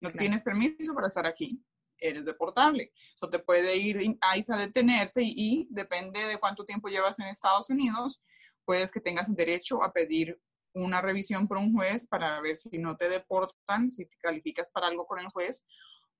No 0.00 0.12
tienes 0.12 0.42
permiso 0.42 0.94
para 0.94 1.06
estar 1.06 1.26
aquí, 1.26 1.62
eres 1.98 2.24
deportable. 2.24 2.92
Eso 3.14 3.28
te 3.28 3.38
puede 3.38 3.76
ir 3.76 4.18
a 4.20 4.36
ISA 4.36 4.56
a 4.56 4.60
detenerte 4.60 5.22
y, 5.22 5.66
depende 5.70 6.26
de 6.26 6.38
cuánto 6.38 6.64
tiempo 6.64 6.88
llevas 6.88 7.18
en 7.18 7.26
Estados 7.26 7.70
Unidos, 7.70 8.22
puedes 8.64 8.90
que 8.90 9.00
tengas 9.00 9.34
derecho 9.34 9.82
a 9.82 9.92
pedir 9.92 10.38
una 10.74 11.00
revisión 11.00 11.48
por 11.48 11.56
un 11.56 11.72
juez 11.72 12.06
para 12.06 12.40
ver 12.40 12.56
si 12.56 12.78
no 12.78 12.96
te 12.96 13.08
deportan, 13.08 13.92
si 13.92 14.04
te 14.04 14.16
calificas 14.18 14.70
para 14.70 14.88
algo 14.88 15.06
con 15.06 15.18
el 15.18 15.28
juez, 15.28 15.66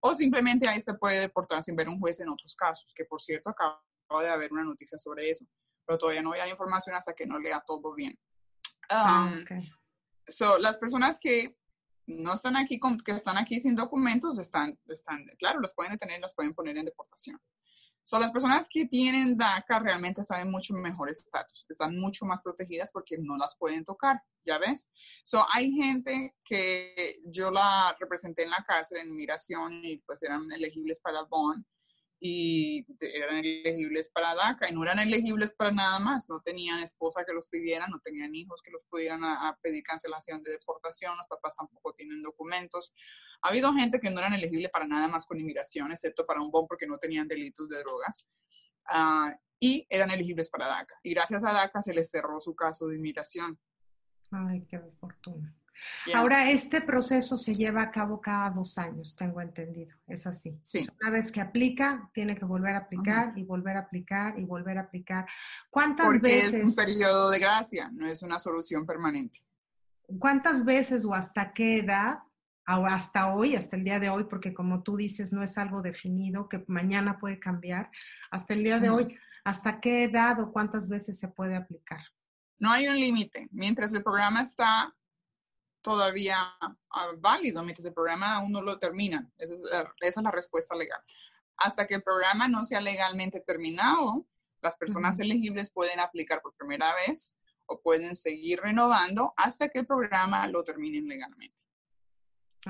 o 0.00 0.14
simplemente 0.14 0.68
ahí 0.68 0.80
te 0.82 0.94
puede 0.94 1.20
deportar 1.20 1.62
sin 1.62 1.76
ver 1.76 1.88
un 1.88 2.00
juez 2.00 2.20
en 2.20 2.30
otros 2.30 2.54
casos, 2.54 2.92
que 2.94 3.04
por 3.04 3.20
cierto 3.20 3.50
acaba 3.50 3.82
de 4.22 4.28
haber 4.28 4.52
una 4.52 4.64
noticia 4.64 4.96
sobre 4.96 5.28
eso, 5.28 5.46
pero 5.84 5.98
todavía 5.98 6.22
no 6.22 6.32
hay 6.32 6.50
información 6.50 6.96
hasta 6.96 7.12
que 7.12 7.26
no 7.26 7.38
lea 7.38 7.62
todo 7.66 7.94
bien. 7.94 8.18
Ah, 8.88 9.30
um, 9.50 9.62
so, 10.28 10.58
las 10.58 10.78
personas 10.78 11.18
que 11.20 11.56
no 12.06 12.34
están 12.34 12.56
aquí, 12.56 12.80
que 13.04 13.12
están 13.12 13.36
aquí 13.36 13.58
sin 13.60 13.74
documentos, 13.74 14.38
están, 14.38 14.78
están, 14.88 15.24
claro, 15.38 15.60
los 15.60 15.74
pueden 15.74 15.92
detener, 15.92 16.20
los 16.20 16.34
pueden 16.34 16.54
poner 16.54 16.76
en 16.76 16.84
deportación. 16.84 17.40
Son 18.02 18.20
las 18.20 18.30
personas 18.30 18.68
que 18.70 18.86
tienen 18.86 19.36
DACA 19.36 19.80
realmente 19.80 20.20
están 20.20 20.42
en 20.42 20.50
mucho 20.50 20.74
mejor 20.74 21.10
estatus, 21.10 21.66
están 21.68 21.98
mucho 21.98 22.24
más 22.24 22.40
protegidas 22.40 22.92
porque 22.92 23.18
no 23.18 23.36
las 23.36 23.56
pueden 23.58 23.84
tocar, 23.84 24.22
¿ya 24.44 24.58
ves? 24.58 24.90
So, 25.24 25.44
hay 25.52 25.72
gente 25.72 26.36
que 26.44 27.18
yo 27.24 27.50
la 27.50 27.96
representé 27.98 28.44
en 28.44 28.50
la 28.50 28.64
cárcel 28.64 28.98
en 28.98 29.16
migración 29.16 29.84
y 29.84 29.98
pues 29.98 30.22
eran 30.22 30.50
elegibles 30.52 31.00
para 31.00 31.18
el 31.18 31.26
bond 31.26 31.64
y 32.18 32.86
eran 33.00 33.36
elegibles 33.36 34.10
para 34.10 34.34
DACA 34.34 34.70
y 34.70 34.72
no 34.72 34.82
eran 34.82 34.98
elegibles 34.98 35.52
para 35.52 35.70
nada 35.70 35.98
más, 35.98 36.28
no 36.28 36.40
tenían 36.40 36.82
esposa 36.82 37.24
que 37.26 37.32
los 37.32 37.48
pidiera, 37.48 37.86
no 37.88 38.00
tenían 38.00 38.34
hijos 38.34 38.62
que 38.62 38.70
los 38.70 38.84
pudieran 38.84 39.22
a, 39.22 39.56
pedir 39.60 39.82
cancelación 39.82 40.42
de 40.42 40.52
deportación, 40.52 41.16
los 41.16 41.26
papás 41.26 41.56
tampoco 41.56 41.92
tienen 41.92 42.22
documentos. 42.22 42.94
Ha 43.42 43.48
habido 43.48 43.72
gente 43.74 44.00
que 44.00 44.10
no 44.10 44.20
eran 44.20 44.32
elegibles 44.32 44.70
para 44.70 44.86
nada 44.86 45.08
más 45.08 45.26
con 45.26 45.38
inmigración, 45.38 45.92
excepto 45.92 46.24
para 46.24 46.40
un 46.40 46.50
BOM 46.50 46.66
porque 46.66 46.86
no 46.86 46.98
tenían 46.98 47.28
delitos 47.28 47.68
de 47.68 47.78
drogas, 47.80 48.26
uh, 48.92 49.30
y 49.60 49.86
eran 49.90 50.10
elegibles 50.10 50.48
para 50.48 50.66
DACA. 50.68 50.94
Y 51.02 51.14
gracias 51.14 51.44
a 51.44 51.52
DACA 51.52 51.82
se 51.82 51.92
les 51.92 52.10
cerró 52.10 52.40
su 52.40 52.54
caso 52.54 52.88
de 52.88 52.96
inmigración. 52.96 53.58
Ay, 54.30 54.66
qué 54.68 54.80
fortuna. 54.98 55.54
Ahora, 56.14 56.50
este 56.50 56.80
proceso 56.80 57.38
se 57.38 57.54
lleva 57.54 57.82
a 57.82 57.90
cabo 57.90 58.20
cada 58.20 58.50
dos 58.50 58.78
años, 58.78 59.16
tengo 59.16 59.40
entendido. 59.40 59.96
Es 60.06 60.26
así. 60.26 60.58
Sí. 60.62 60.86
Una 61.00 61.10
vez 61.10 61.32
que 61.32 61.40
aplica, 61.40 62.10
tiene 62.12 62.36
que 62.36 62.44
volver 62.44 62.74
a 62.74 62.78
aplicar 62.78 63.32
y 63.36 63.44
volver 63.44 63.76
a 63.76 63.80
aplicar 63.80 64.38
y 64.38 64.44
volver 64.44 64.78
a 64.78 64.82
aplicar. 64.82 65.26
¿Cuántas 65.70 66.06
Porque 66.06 66.20
veces? 66.20 66.54
es 66.54 66.64
un 66.64 66.74
periodo 66.74 67.30
de 67.30 67.38
gracia, 67.38 67.90
no 67.92 68.06
es 68.06 68.22
una 68.22 68.38
solución 68.38 68.86
permanente. 68.86 69.40
¿Cuántas 70.18 70.64
veces 70.64 71.04
o 71.04 71.14
hasta 71.14 71.52
qué 71.52 71.78
edad? 71.78 72.18
Hasta 72.64 73.32
hoy, 73.32 73.54
hasta 73.54 73.76
el 73.76 73.84
día 73.84 74.00
de 74.00 74.10
hoy, 74.10 74.24
porque 74.24 74.52
como 74.52 74.82
tú 74.82 74.96
dices, 74.96 75.32
no 75.32 75.42
es 75.44 75.56
algo 75.56 75.82
definido, 75.82 76.48
que 76.48 76.64
mañana 76.66 77.16
puede 77.18 77.38
cambiar. 77.38 77.90
Hasta 78.30 78.54
el 78.54 78.64
día 78.64 78.80
de 78.80 78.90
hoy, 78.90 79.16
¿hasta 79.44 79.80
qué 79.80 80.02
edad 80.04 80.40
o 80.40 80.50
cuántas 80.52 80.88
veces 80.88 81.16
se 81.16 81.28
puede 81.28 81.54
aplicar? 81.54 82.00
No 82.58 82.70
hay 82.70 82.88
un 82.88 82.98
límite. 82.98 83.48
Mientras 83.52 83.92
el 83.92 84.02
programa 84.02 84.42
está 84.42 84.92
todavía 85.90 86.36
ah, 86.90 87.12
válido, 87.18 87.62
mientras 87.62 87.84
el 87.86 87.94
programa 87.94 88.34
aún 88.34 88.50
no 88.50 88.60
lo 88.60 88.76
termina. 88.80 89.30
Esa 89.38 89.54
es, 89.54 89.62
la- 89.62 89.92
esa 90.00 90.20
es 90.20 90.24
la 90.24 90.32
respuesta 90.32 90.74
legal. 90.74 91.00
Hasta 91.56 91.86
que 91.86 91.94
el 91.94 92.02
programa 92.02 92.48
no 92.48 92.64
sea 92.64 92.80
legalmente 92.80 93.38
terminado, 93.40 94.26
las 94.62 94.76
personas 94.76 95.20
elegibles 95.20 95.70
pueden 95.70 96.00
aplicar 96.00 96.42
por 96.42 96.54
primera 96.56 96.92
vez 97.06 97.36
o 97.66 97.80
pueden 97.80 98.16
seguir 98.16 98.60
renovando 98.60 99.32
hasta 99.36 99.68
que 99.68 99.78
el 99.78 99.86
programa 99.86 100.44
lo 100.48 100.64
terminen 100.64 101.06
legalmente. 101.06 101.62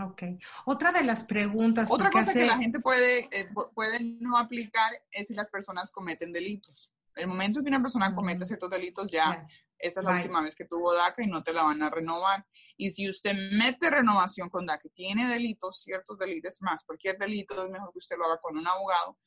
Ok. 0.02 0.22
Otra 0.66 0.92
de 0.92 1.02
las 1.02 1.24
preguntas. 1.24 1.88
Otra 1.90 2.11
cosa 2.11 2.35
que 2.35 2.44
la 2.44 2.59
gente 2.59 2.81
puede, 2.81 3.20
eh, 3.33 3.48
pu- 3.50 3.72
puede 3.72 3.98
no 4.20 4.37
aplicar 4.37 4.92
es 5.11 5.29
si 5.29 5.35
las 5.35 5.48
personas 5.48 5.90
cometen 5.90 6.33
delitos. 6.35 6.90
El 7.14 7.29
momento 7.29 7.62
que 7.62 7.68
una 7.70 7.81
persona 7.81 8.14
comete 8.14 8.44
ciertos 8.44 8.68
delitos, 8.68 9.11
ya 9.11 9.24
Ya. 9.37 9.48
Esa 9.79 10.01
es 10.01 10.07
la 10.07 10.17
última 10.17 10.43
vez 10.43 10.57
que 10.57 10.65
tuvo 10.65 10.95
DACA 10.95 11.23
y 11.23 11.27
no 11.27 11.43
te 11.43 11.53
la 11.53 11.62
van 11.62 11.83
a 11.83 11.91
renovar. 11.91 12.47
Y 12.77 12.91
si 12.91 13.09
usted 13.09 13.35
mete 13.53 13.91
renovación 13.91 14.49
con 14.49 14.67
DACA 14.67 14.89
tiene 14.95 15.29
delitos, 15.29 15.83
ciertos 15.83 16.19
delitos 16.19 16.61
más, 16.62 16.83
cualquier 16.85 17.19
delito 17.19 17.65
es 17.65 17.71
mejor 17.71 17.93
que 17.93 17.99
usted 17.99 18.17
lo 18.17 18.25
haga 18.27 18.41
con 18.41 18.57
un 18.57 18.67
abogado, 18.67 19.19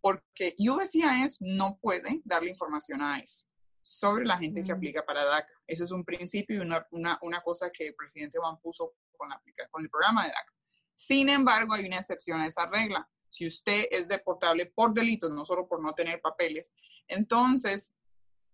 porque 0.00 0.54
USCIS 0.58 1.38
no 1.40 1.78
puede 1.80 2.20
darle 2.24 2.50
información 2.50 3.02
a 3.02 3.18
ICE 3.20 3.46
sobre 3.82 4.24
la 4.24 4.38
gente 4.38 4.62
que 4.62 4.72
Mm. 4.72 4.76
aplica 4.76 5.04
para 5.04 5.24
DACA. 5.24 5.48
Eso 5.66 5.84
es 5.84 5.90
un 5.90 6.04
principio 6.04 6.56
y 6.56 6.60
una, 6.60 6.86
una, 6.90 7.18
una 7.22 7.40
cosa 7.42 7.70
que 7.70 7.88
el 7.88 7.94
presidente 7.94 8.38
Obama 8.38 8.58
puso 8.60 8.94
con, 9.16 9.28
la, 9.28 9.40
con 9.70 9.82
el 9.82 9.90
programa 9.90 10.24
de 10.24 10.30
DACA. 10.30 10.52
Sin 10.94 11.28
embargo, 11.28 11.74
hay 11.74 11.86
una 11.86 11.96
excepción 11.98 12.40
a 12.40 12.46
esa 12.46 12.66
regla. 12.66 13.08
Si 13.30 13.46
usted 13.46 13.86
es 13.90 14.08
deportable 14.08 14.66
por 14.66 14.94
delitos, 14.94 15.30
no 15.30 15.44
solo 15.44 15.68
por 15.68 15.82
no 15.82 15.92
tener 15.94 16.20
papeles, 16.20 16.74
entonces, 17.06 17.94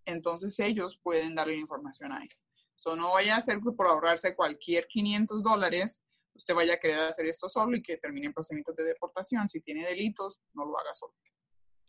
entonces 0.05 0.59
ellos 0.61 0.99
pueden 1.03 1.35
darle 1.35 1.55
la 1.55 1.61
información 1.61 2.13
a 2.13 2.25
ICE. 2.25 2.45
So, 2.77 2.97
no 2.97 3.13
vaya 3.13 3.37
a 3.37 3.39
hacer 3.39 3.61
que 3.61 3.73
por 3.73 3.87
ahorrarse 3.87 4.35
cualquier 4.35 4.87
500 4.87 5.43
dólares, 5.43 6.03
usted 6.35 6.55
vaya 6.55 6.75
a 6.75 6.79
querer 6.79 7.01
hacer 7.01 7.27
esto 7.27 7.49
solo 7.49 7.77
y 7.77 7.83
que 7.83 7.97
termine 7.99 8.27
en 8.27 8.33
procedimientos 8.33 8.77
de 8.77 8.85
deportación. 8.85 9.49
Si 9.49 9.61
tiene 9.61 9.87
delitos, 9.87 10.41
no 10.55 10.65
lo 10.65 10.79
haga 10.79 10.93
solo. 10.93 11.15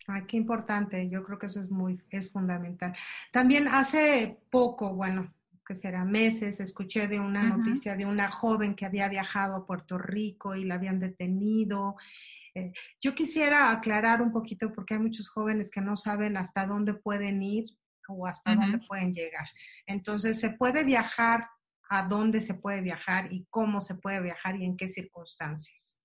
Ay, 0.07 0.25
qué 0.27 0.37
importante. 0.37 1.09
Yo 1.09 1.23
creo 1.23 1.39
que 1.39 1.47
eso 1.47 1.59
es 1.59 1.69
muy, 1.71 1.99
es 2.11 2.31
fundamental. 2.31 2.95
También 3.31 3.67
hace 3.67 4.39
poco, 4.51 4.93
bueno, 4.93 5.33
que 5.65 5.73
será 5.73 6.05
meses, 6.05 6.59
escuché 6.59 7.07
de 7.07 7.19
una 7.19 7.41
noticia 7.41 7.95
de 7.95 8.05
una 8.05 8.29
joven 8.29 8.75
que 8.75 8.85
había 8.85 9.09
viajado 9.09 9.55
a 9.55 9.65
Puerto 9.65 9.97
Rico 9.97 10.55
y 10.55 10.63
la 10.63 10.75
habían 10.75 10.99
detenido. 10.99 11.95
Eh, 12.53 12.71
yo 13.01 13.15
quisiera 13.15 13.71
aclarar 13.71 14.21
un 14.21 14.31
poquito 14.31 14.71
porque 14.71 14.93
hay 14.93 14.99
muchos 14.99 15.27
jóvenes 15.27 15.71
que 15.71 15.81
no 15.81 15.95
saben 15.97 16.37
hasta 16.37 16.67
dónde 16.67 16.93
pueden 16.93 17.41
ir 17.41 17.65
o 18.07 18.27
hasta 18.27 18.55
dónde 18.55 18.79
pueden 18.87 19.13
llegar. 19.13 19.47
Entonces, 19.85 20.39
¿se 20.39 20.51
puede 20.51 20.83
viajar? 20.83 21.47
¿A 21.89 22.03
dónde 22.03 22.41
se 22.41 22.55
puede 22.55 22.81
viajar? 22.81 23.31
¿Y 23.31 23.45
cómo 23.49 23.81
se 23.81 23.95
puede 23.95 24.21
viajar? 24.21 24.55
¿Y 24.55 24.65
en 24.65 24.75
qué 24.75 24.87
circunstancias? 24.87 25.97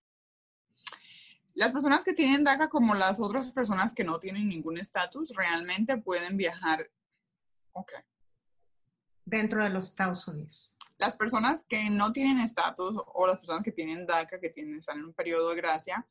Las 1.54 1.72
personas 1.72 2.04
que 2.04 2.12
tienen 2.12 2.44
DACA, 2.44 2.68
como 2.68 2.94
las 2.94 3.20
otras 3.20 3.52
personas 3.52 3.94
que 3.94 4.04
no 4.04 4.18
tienen 4.18 4.48
ningún 4.48 4.78
estatus, 4.78 5.32
realmente 5.34 5.96
pueden 5.98 6.36
viajar. 6.36 6.88
Ok. 7.72 7.92
Dentro 9.24 9.62
de 9.62 9.70
los 9.70 9.86
Estados 9.86 10.26
Unidos. 10.28 10.76
Las 10.98 11.16
personas 11.16 11.64
que 11.68 11.88
no 11.88 12.12
tienen 12.12 12.40
estatus 12.40 13.02
o 13.06 13.26
las 13.26 13.38
personas 13.38 13.62
que 13.62 13.72
tienen 13.72 14.06
DACA, 14.06 14.38
que 14.38 14.50
tienen, 14.50 14.78
están 14.78 14.98
en 14.98 15.06
un 15.06 15.14
periodo 15.14 15.50
de 15.50 15.56
gracia, 15.56 16.06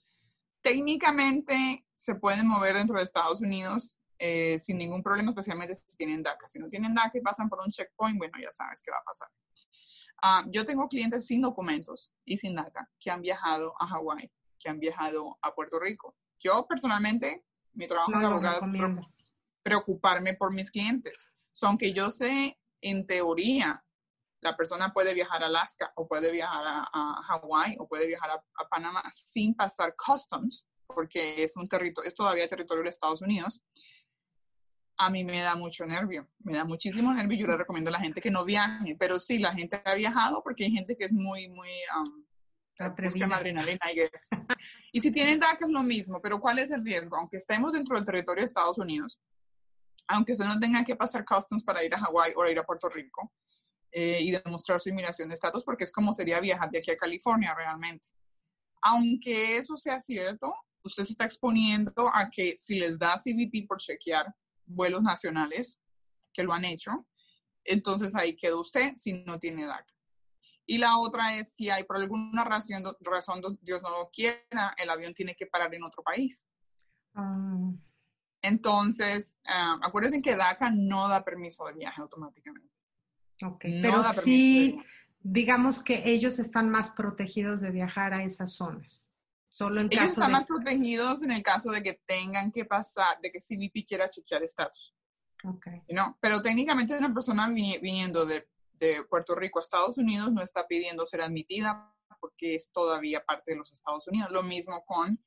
técnicamente 0.62 1.86
se 1.94 2.16
pueden 2.16 2.48
mover 2.48 2.76
dentro 2.76 2.98
de 2.98 3.04
Estados 3.04 3.40
Unidos 3.40 3.99
eh, 4.20 4.60
sin 4.60 4.78
ningún 4.78 5.02
problema, 5.02 5.32
especialmente 5.32 5.74
si 5.76 5.96
tienen 5.98 6.22
DACA. 6.22 6.48
Si 6.48 6.60
no 6.60 6.70
tienen 6.70 6.94
DACA 6.94 7.18
y 7.18 7.22
pasan 7.22 7.50
por 7.50 7.60
un 7.62 7.72
checkpoint, 7.72 8.18
bueno, 8.18 8.34
ya 8.42 8.52
sabes 8.52 8.82
qué 8.84 8.92
va 8.92 8.98
a 8.98 9.04
pasar. 9.04 9.30
Ah, 10.22 10.44
yo 10.52 10.66
tengo 10.66 10.88
clientes 10.90 11.26
sin 11.26 11.42
documentos 11.42 12.14
y 12.26 12.38
sin 12.38 12.54
DACA 12.56 12.90
que 13.00 13.10
han 13.10 13.22
viajado 13.22 13.74
a 13.80 13.88
Hawái, 13.88 14.30
que 14.60 14.70
han 14.70 14.80
viajado 14.80 15.38
a 15.42 15.56
Puerto 15.56 15.80
Rico. 15.80 16.16
Yo 16.40 16.68
personalmente, 16.68 17.46
mi 17.74 17.88
trabajo 17.88 18.12
No 18.12 18.20
de 18.20 18.26
abogada 18.26 18.56
es 18.60 18.66
pre- 18.66 18.72
recomiendas. 18.74 19.34
preocuparme 19.64 20.34
por 20.36 20.54
mis 20.54 20.70
clientes. 20.72 21.32
So, 21.54 21.68
aunque 21.68 21.94
yo 21.94 22.12
sé, 22.12 22.60
en 22.82 23.08
teoría, 23.08 23.84
la 24.42 24.56
persona 24.56 24.94
puede 24.94 25.14
viajar 25.14 25.44
a 25.44 25.48
Alaska 25.48 25.92
o 25.96 26.08
puede 26.08 26.32
viajar 26.32 26.64
a, 26.66 26.90
a 26.94 27.24
Hawái 27.24 27.76
o 27.80 27.88
puede 27.88 28.08
viajar 28.08 28.30
a, 28.32 28.36
a 28.36 28.70
Panamá 28.70 29.04
sin 29.12 29.54
pasar 29.56 29.96
customs, 29.96 30.68
porque 30.88 31.44
es 31.44 31.56
un 31.58 31.68
territorio, 31.70 32.08
es 32.08 32.16
todavía 32.16 32.48
territorio 32.50 32.84
de 32.84 32.90
Estados 32.90 33.22
Unidos. 33.22 33.62
A 35.02 35.10
mí 35.10 35.24
me 35.24 35.40
da 35.42 35.56
mucho 35.56 35.86
nervio, 35.86 36.28
me 36.40 36.58
da 36.58 36.66
muchísimo 36.66 37.14
nervio. 37.14 37.40
Yo 37.40 37.48
le 37.48 37.58
recomiendo 37.58 37.90
a 37.90 37.94
la 37.94 38.00
gente 38.00 38.20
que 38.20 38.30
no 38.30 38.44
viaje, 38.44 38.98
pero 39.00 39.20
sí, 39.20 39.40
la 39.40 39.54
gente 39.54 39.82
ha 39.86 39.96
viajado 39.96 40.44
porque 40.44 40.66
hay 40.66 40.72
gente 40.72 40.98
que 40.98 41.06
es 41.06 41.14
muy, 41.14 41.48
muy, 41.48 41.70
um, 41.98 42.26
buscan 43.04 43.32
adrenalina, 43.32 43.80
I 43.92 43.96
guess. 43.96 44.28
Y 44.92 45.00
si 45.00 45.12
tienen 45.12 45.40
DACA 45.40 45.66
es 45.66 45.72
lo 45.72 45.84
mismo, 45.84 46.22
pero 46.22 46.40
¿cuál 46.40 46.60
es 46.60 46.72
el 46.72 46.84
riesgo? 46.84 47.16
Aunque 47.16 47.38
estemos 47.38 47.72
dentro 47.72 47.96
del 47.96 48.06
territorio 48.06 48.42
de 48.42 48.46
Estados 48.48 48.78
Unidos, 48.78 49.20
aunque 50.08 50.32
usted 50.34 50.46
no 50.46 50.60
tenga 50.60 50.84
que 50.84 50.96
pasar 50.96 51.24
customs 51.24 51.64
para 51.64 51.84
ir 51.84 51.94
a 51.94 52.00
Hawái 52.00 52.34
o 52.36 52.46
ir 52.48 52.58
a 52.58 52.64
Puerto 52.64 52.90
Rico 52.90 53.32
eh, 53.92 54.20
y 54.22 54.32
demostrar 54.32 54.82
su 54.82 54.90
inmigración 54.90 55.30
de 55.30 55.36
estatus, 55.36 55.64
porque 55.64 55.84
es 55.84 55.92
como 55.92 56.14
sería 56.14 56.40
viajar 56.40 56.70
de 56.72 56.80
aquí 56.80 56.92
a 56.92 56.98
California 56.98 57.54
realmente. 57.56 58.10
Aunque 58.82 59.58
eso 59.58 59.78
sea 59.78 60.00
cierto, 60.00 60.52
usted 60.84 61.06
se 61.06 61.12
está 61.12 61.26
exponiendo 61.26 62.10
a 62.14 62.30
que 62.30 62.58
si 62.58 62.80
les 62.80 62.98
da 62.98 63.16
CBP 63.16 63.68
por 63.68 63.78
chequear 63.78 64.34
vuelos 64.70 65.04
nacionales, 65.04 65.82
que 66.34 66.44
lo 66.44 66.54
han 66.54 66.66
hecho, 66.66 67.08
entonces 67.66 68.16
ahí 68.16 68.36
queda 68.36 68.60
usted 68.60 68.94
si 68.96 69.24
no 69.26 69.40
tiene 69.40 69.66
DACA. 69.66 69.94
Y 70.66 70.78
la 70.78 70.98
otra 71.00 71.36
es 71.36 71.54
si 71.54 71.70
hay 71.70 71.84
por 71.84 71.98
alguna 71.98 72.44
razón, 72.44 72.84
razón 73.02 73.42
Dios 73.62 73.82
no 73.82 73.90
lo 73.90 74.10
quiera, 74.12 74.76
el 74.78 74.90
avión 74.90 75.14
tiene 75.14 75.36
que 75.36 75.48
parar 75.48 75.74
en 75.74 75.84
otro 75.84 76.04
país. 76.04 76.46
Ah, 77.16 77.72
Entonces, 78.44 79.36
ah, 79.48 79.80
acuérdense 79.82 80.22
que 80.22 80.36
DACA 80.36 80.70
no 80.70 81.08
da 81.08 81.26
permiso 81.26 81.66
de 81.66 81.74
viaje 81.74 82.02
automáticamente. 82.02 82.70
ok. 83.44 83.66
No 83.66 83.82
Pero 83.82 84.04
sí, 84.14 84.80
digamos 85.22 85.84
que 85.84 86.04
ellos 86.06 86.38
están 86.38 86.70
más 86.70 86.92
protegidos 86.92 87.62
de 87.62 87.72
viajar 87.72 88.14
a 88.14 88.24
esas 88.24 88.54
zonas. 88.54 89.09
Solo 89.52 89.82
en 89.82 89.88
Ellos 89.88 89.98
caso 90.00 90.10
están 90.14 90.28
de... 90.28 90.34
más 90.34 90.46
protegidos 90.46 91.24
en 91.24 91.32
el 91.32 91.44
caso 91.44 91.72
de 91.72 91.82
que 91.84 92.02
tengan 92.06 92.52
que 92.52 92.66
pasar, 92.66 93.20
de 93.22 93.32
que 93.32 93.40
CBP 93.40 93.88
quiera 93.88 94.10
chequear 94.10 94.44
estatus. 94.44 94.94
Ok. 95.44 95.68
¿no? 95.90 96.18
Pero 96.22 96.42
técnicamente 96.42 96.98
una 96.98 97.14
persona 97.14 97.48
vini- 97.50 97.80
viniendo 97.82 98.26
de, 98.26 98.48
de 98.74 99.04
Puerto 99.10 99.36
Rico 99.36 99.60
a 99.60 99.62
Estados 99.62 99.98
Unidos 99.98 100.32
no 100.32 100.42
está 100.42 100.68
pidiendo 100.68 101.06
ser 101.08 101.22
admitida 101.22 101.94
porque 102.20 102.56
es 102.56 102.72
todavía 102.72 103.24
parte 103.24 103.52
de 103.52 103.58
los 103.58 103.72
Estados 103.72 104.08
Unidos. 104.08 104.32
Lo 104.32 104.44
mismo 104.44 104.84
con 104.86 105.18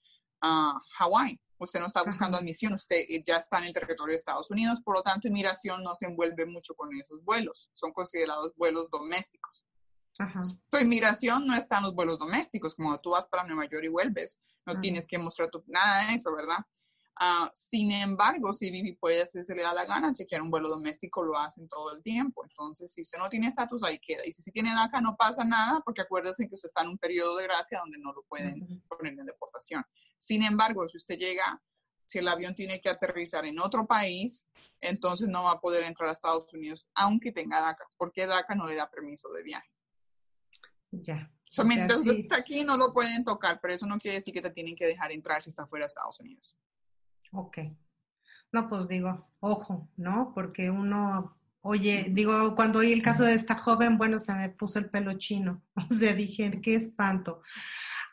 ah, 0.43 0.79
Hawái. 0.99 1.41
Usted 1.59 1.79
no 1.81 1.87
está 1.87 2.03
buscando 2.03 2.37
Ajá. 2.37 2.43
admisión, 2.43 2.73
usted 2.75 3.05
eh, 3.09 3.23
ya 3.25 3.37
está 3.37 3.59
en 3.59 3.65
el 3.65 3.73
territorio 3.73 4.13
de 4.13 4.17
Estados 4.17 4.51
Unidos, 4.51 4.81
por 4.83 4.97
lo 4.97 5.03
tanto, 5.03 5.29
inmigración 5.29 5.83
no 5.85 5.95
se 5.95 6.07
envuelve 6.07 6.45
mucho 6.45 6.75
con 6.75 6.93
esos 6.99 7.23
vuelos. 7.25 7.71
Son 7.73 7.93
considerados 7.93 8.53
vuelos 8.57 8.91
domésticos. 8.91 9.65
Ajá. 10.23 10.41
Tu 10.71 10.79
inmigración 10.79 11.47
no 11.47 11.55
está 11.55 11.79
en 11.79 11.85
los 11.85 11.95
vuelos 11.95 12.19
domésticos, 12.19 12.77
como 12.77 12.99
tú 13.01 13.11
vas 13.11 13.27
para 13.27 13.45
Nueva 13.45 13.65
York 13.65 13.85
y 13.85 13.89
vuelves, 13.89 14.41
no 14.65 14.79
tienes 14.81 15.07
que 15.07 15.19
mostrar 15.19 15.51
tu, 15.51 15.65
nada 15.67 16.07
de 16.07 16.15
eso, 16.15 16.33
¿verdad? 16.35 16.59
Ah, 17.19 17.51
sin 17.53 17.91
embargo, 17.91 18.53
si 18.53 18.71
Vivi 18.71 18.95
puede, 18.95 19.27
si 19.27 19.43
se 19.43 19.55
le 19.55 19.63
da 19.63 19.75
la 19.75 19.85
gana, 19.85 20.13
chequear 20.13 20.41
un 20.41 20.51
vuelo 20.51 20.69
doméstico, 20.69 21.23
lo 21.25 21.37
hacen 21.37 21.67
todo 21.69 21.95
el 21.95 22.03
tiempo. 22.03 22.45
Entonces, 22.45 22.93
si 22.93 23.03
usted 23.03 23.19
no 23.19 23.29
tiene 23.29 23.49
estatus, 23.49 23.83
ahí 23.83 23.99
queda. 23.99 24.25
Y 24.25 24.33
si, 24.33 24.43
sí 24.43 24.53
tiene 24.53 24.73
DACA, 24.73 25.01
no 25.01 25.17
pasa 25.17 25.45
nada, 25.45 25.83
porque 25.85 26.03
acuérdese 26.03 26.49
que 26.49 26.55
usted 26.55 26.69
está 26.69 26.83
en 26.83 26.91
un 26.91 26.99
periodo 26.99 27.37
de 27.37 27.45
gracia 27.45 27.81
donde 27.81 27.99
no 27.99 28.13
lo 28.13 28.23
pueden 28.29 28.83
poner 28.89 29.13
en 29.19 29.27
deportación. 29.27 29.85
Sin 30.19 30.43
embargo, 30.43 30.87
si 30.87 30.99
usted 30.99 31.17
llega, 31.17 31.61
si 32.07 32.19
el 32.19 32.29
avión 32.29 32.55
tiene 32.55 32.81
que 32.81 32.89
aterrizar 32.89 33.45
en 33.45 33.59
otro 33.59 33.87
país, 33.87 34.49
entonces 34.81 35.29
no 35.29 35.45
va 35.45 35.53
a 35.53 35.61
poder 35.61 35.83
entrar 35.83 36.09
a 36.09 36.13
Estados 36.13 36.53
Unidos, 36.53 36.89
aunque 36.95 37.33
tenga 37.33 37.61
DACA, 37.61 37.85
porque 37.97 38.27
DACA 38.27 38.55
no 38.55 38.67
le 38.67 38.77
da 38.77 38.89
permiso 38.89 39.29
de 39.33 39.43
viaje. 39.43 39.69
Ya. 40.93 41.31
So, 41.51 41.63
O 41.63 41.67
sea, 41.67 41.77
mientras 41.77 42.03
sí. 42.03 42.11
está 42.11 42.37
aquí, 42.37 42.65
no 42.65 42.77
lo 42.77 42.93
pueden 42.93 43.25
tocar, 43.25 43.61
pero 43.61 43.75
eso 43.75 43.87
no 43.87 43.99
quiere 43.99 44.17
decir 44.17 44.33
que 44.33 44.41
te 44.41 44.51
tienen 44.51 44.77
que 44.77 44.87
dejar 44.87 45.13
entrar 45.13 45.43
si 45.43 45.51
está 45.51 45.67
fuera 45.67 45.85
de 45.85 45.89
Estados 45.89 46.21
Unidos. 46.21 46.57
Ok. 47.33 47.59
No, 48.53 48.69
pues 48.69 48.89
digo, 48.89 49.29
ojo, 49.41 49.91
¿no? 49.97 50.33
Porque 50.35 50.71
uno 50.71 51.37
Oye, 51.65 52.09
digo, 52.11 52.57
cuando 52.57 52.81
oí 52.81 52.93
el 52.93 53.03
caso 53.03 53.23
de 53.23 53.35
esta 53.35 53.57
joven, 53.57 53.97
bueno, 53.97 54.19
se 54.19 54.35
me 54.35 54.49
puso 54.49 54.81
el 54.81 54.91
pelo 54.91 55.17
chino. 55.17 55.63
O 55.91 55.95
sea, 55.95 56.13
dije, 56.13 56.61
qué 56.61 56.75
espanto. 56.75 57.43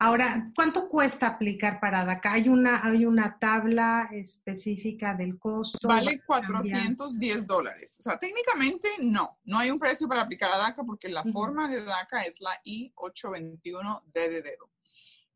Ahora, 0.01 0.49
¿cuánto 0.55 0.88
cuesta 0.88 1.27
aplicar 1.27 1.81
para 1.81 2.05
DACA? 2.05 2.31
¿Hay 2.31 2.47
una, 2.47 2.81
hay 2.85 3.05
una 3.05 3.38
tabla 3.38 4.07
específica 4.13 5.13
del 5.13 5.38
costo? 5.38 5.85
Vale 5.85 6.23
410 6.25 7.45
dólares. 7.45 7.97
O 7.99 8.03
sea, 8.03 8.17
técnicamente 8.17 8.88
no, 9.01 9.39
no 9.43 9.59
hay 9.59 9.69
un 9.69 9.77
precio 9.77 10.07
para 10.07 10.21
aplicar 10.21 10.51
a 10.51 10.57
DACA 10.57 10.85
porque 10.85 11.09
la 11.09 11.25
forma 11.25 11.67
de 11.67 11.83
DACA 11.83 12.21
es 12.21 12.39
la 12.39 12.57
I-821D 12.63 14.13
de 14.13 14.41
dedo. 14.41 14.71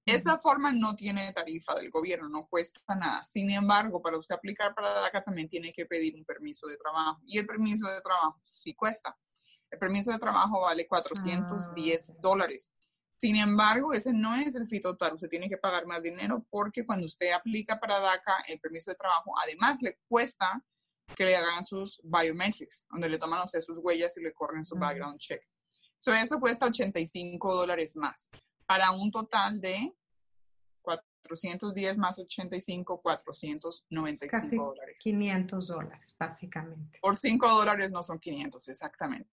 Esta 0.06 0.38
forma 0.38 0.72
no 0.72 0.96
tiene 0.96 1.34
tarifa 1.34 1.76
del 1.76 1.90
gobierno, 1.90 2.30
no 2.30 2.48
cuesta 2.48 2.80
nada. 2.96 3.26
Sin 3.26 3.52
embargo, 3.52 4.02
para 4.02 4.18
usted 4.18 4.36
aplicar 4.36 4.74
para 4.74 4.94
DACA 5.02 5.26
también 5.26 5.50
tiene 5.50 5.74
que 5.74 5.86
pedir 5.86 6.16
un 6.16 6.24
permiso 6.24 6.68
de 6.68 6.78
trabajo 6.78 7.20
y 7.26 7.38
el 7.38 7.46
permiso 7.46 7.86
de 7.90 8.00
trabajo 8.00 8.40
sí 8.44 8.74
cuesta. 8.74 9.18
El 9.70 9.80
permiso 9.80 10.12
de 10.12 10.20
trabajo 10.20 10.62
vale 10.62 10.88
410 10.88 12.10
ah. 12.10 12.14
dólares. 12.22 12.72
Sin 13.24 13.38
embargo, 13.38 13.94
ese 13.94 14.12
no 14.12 14.36
es 14.36 14.54
el 14.54 14.68
fee 14.68 14.82
total. 14.82 15.14
Usted 15.14 15.30
tiene 15.30 15.48
que 15.48 15.56
pagar 15.56 15.88
más 15.88 16.04
dinero 16.04 16.46
porque 16.50 16.86
cuando 16.86 17.06
usted 17.06 17.32
aplica 17.32 17.80
para 17.80 18.02
DACA 18.02 18.44
el 18.50 18.60
permiso 18.60 18.92
de 18.92 18.98
trabajo, 18.98 19.34
además 19.42 19.82
le 19.82 19.98
cuesta 20.10 20.62
que 21.16 21.24
le 21.24 21.38
hagan 21.38 21.64
sus 21.64 22.02
biometrics, 22.04 22.86
donde 22.90 23.08
le 23.08 23.18
toman 23.18 23.46
usted 23.46 23.62
sus 23.62 23.78
huellas 23.78 24.18
y 24.18 24.22
le 24.24 24.34
corren 24.34 24.66
su 24.66 24.76
background 24.76 25.20
check. 25.20 25.42
So, 25.98 26.14
eso 26.14 26.38
cuesta 26.38 26.66
85 26.66 27.56
dólares 27.56 27.96
más, 27.96 28.30
para 28.66 28.92
un 28.92 29.10
total 29.10 29.62
de 29.62 29.96
410 30.82 31.98
más 31.98 32.20
85, 32.20 33.00
495 33.02 34.30
Casi 34.30 34.58
dólares. 34.58 35.00
500 35.02 35.68
dólares, 35.68 36.16
básicamente. 36.20 37.00
Por 37.02 37.16
5 37.16 37.48
dólares 37.48 37.94
no 37.94 38.04
son 38.04 38.20
500, 38.20 38.68
exactamente. 38.68 39.32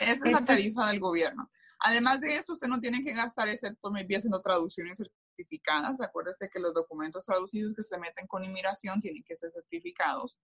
Esa 0.00 0.26
es 0.26 0.32
la 0.32 0.44
tarifa 0.44 0.88
del 0.88 1.00
gobierno. 1.00 1.50
Además 1.86 2.20
de 2.20 2.34
eso, 2.34 2.54
usted 2.54 2.66
no 2.66 2.80
tiene 2.80 3.04
que 3.04 3.12
gastar 3.12 3.48
excepto 3.48 3.92
me 3.92 4.00
haciendo 4.02 4.42
traducciones 4.42 4.98
certificadas. 4.98 6.00
Acuérdese 6.00 6.50
que 6.52 6.58
los 6.58 6.74
documentos 6.74 7.24
traducidos 7.24 7.76
que 7.76 7.84
se 7.84 7.96
meten 7.96 8.26
con 8.26 8.42
inmigración 8.42 9.00
tienen 9.00 9.22
que 9.22 9.36
ser 9.36 9.52
certificados. 9.52 10.40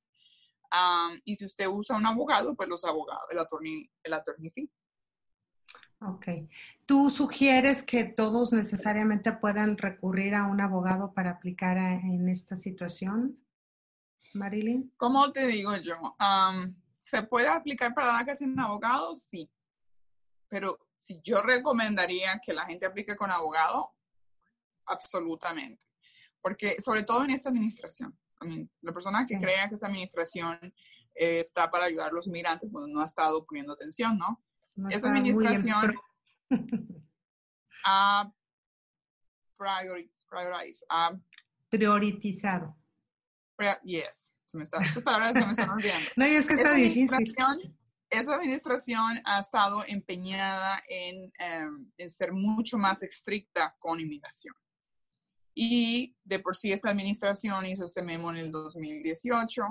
y 1.25 1.35
si 1.35 1.45
usted 1.45 1.67
usa 1.67 1.97
un 1.97 2.07
abogado, 2.07 2.55
pues 2.55 2.69
los 2.69 2.85
abogados, 2.85 3.25
el 3.31 3.39
attorney, 3.41 3.91
el 4.05 4.13
attorney 4.13 4.51
fee. 4.51 4.71
Ok. 6.01 6.27
¿Tú 6.87 7.11
sugieres 7.11 7.83
que 7.83 8.05
todos 8.05 8.53
necesariamente 8.53 9.33
puedan 9.33 9.77
recurrir 9.77 10.37
a 10.37 10.47
un 10.47 10.61
abogado 10.61 11.13
para 11.13 11.33
aplicar 11.33 11.77
en 11.77 12.29
esta 12.29 12.55
situación, 12.55 13.37
Marilyn? 14.33 14.93
¿Cómo 14.97 15.33
te 15.33 15.49
digo 15.49 15.77
yo? 15.77 16.17
¿Se 16.99 17.25
puede 17.25 17.49
aplicar 17.49 17.95
para 17.95 18.13
DACA 18.13 18.37
sin 18.37 18.59
abogado? 18.61 19.17
Sí. 19.17 19.51
Pero 20.49 20.79
si 21.03 21.21
yo 21.25 21.43
recomendaría 21.43 22.41
que 22.45 22.53
la 22.53 22.65
gente 22.65 22.87
aplique 22.87 23.17
con 23.17 23.31
abogado, 23.33 23.91
absolutamente. 24.87 25.83
Porque 26.41 26.81
sobre 26.81 27.03
todo 27.03 27.25
en 27.25 27.31
esta 27.31 27.49
administración, 27.49 28.17
la 28.81 28.93
persona 28.93 29.27
que 29.27 29.37
crea 29.38 29.69
que 29.69 29.75
esta 29.75 29.88
administración 29.88 30.59
eh, 31.15 31.41
está 31.41 31.69
para 31.71 31.87
ayudar 31.87 32.11
a 32.11 32.12
los 32.12 32.29
inmigrantes, 32.29 32.71
pues 32.71 32.87
no 32.88 33.01
ha 33.01 33.05
estado 33.05 33.45
poniendo 33.45 33.73
atención, 33.73 34.17
¿no? 34.17 34.41
esta 34.91 35.09
administración 35.09 35.93
ha 37.85 38.33
priorizado. 41.69 42.77
yes. 43.83 44.33
Se 44.47 44.57
me 44.57 44.65
está, 44.65 44.79
palabras 45.03 45.57
se 45.57 45.67
me 45.67 45.73
olvidando. 45.73 46.11
no, 46.17 46.27
y 46.27 46.31
es 46.31 46.47
que 46.47 46.55
está 46.55 46.75
difícil 46.75 47.35
esa 48.12 48.35
administración 48.35 49.22
ha 49.25 49.40
estado 49.40 49.85
empeñada 49.87 50.83
em, 50.87 51.33
en, 51.38 52.11
ser 52.11 52.33
mucho 52.33 52.77
más 52.77 53.03
estricta 53.03 53.75
con 53.79 54.01
inmigración. 54.01 54.55
Y 55.55 56.14
de 56.22 56.38
por 56.38 56.55
sí 56.55 56.72
esta 56.72 56.90
administración 56.90 57.64
hizo 57.64 57.87
este 57.87 58.03
memo 58.03 58.31
en 58.31 58.37
el 58.37 58.51
2018 58.51 59.62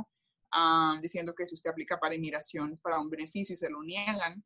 diciendo 1.01 1.33
que 1.33 1.45
si 1.45 1.55
usted 1.55 1.69
aplica 1.69 1.97
para 1.99 2.15
inmigración 2.15 2.77
para 2.83 2.99
un 2.99 3.09
beneficio 3.09 3.53
y 3.53 3.57
se 3.57 3.69
lo 3.69 3.81
niegan, 3.83 4.43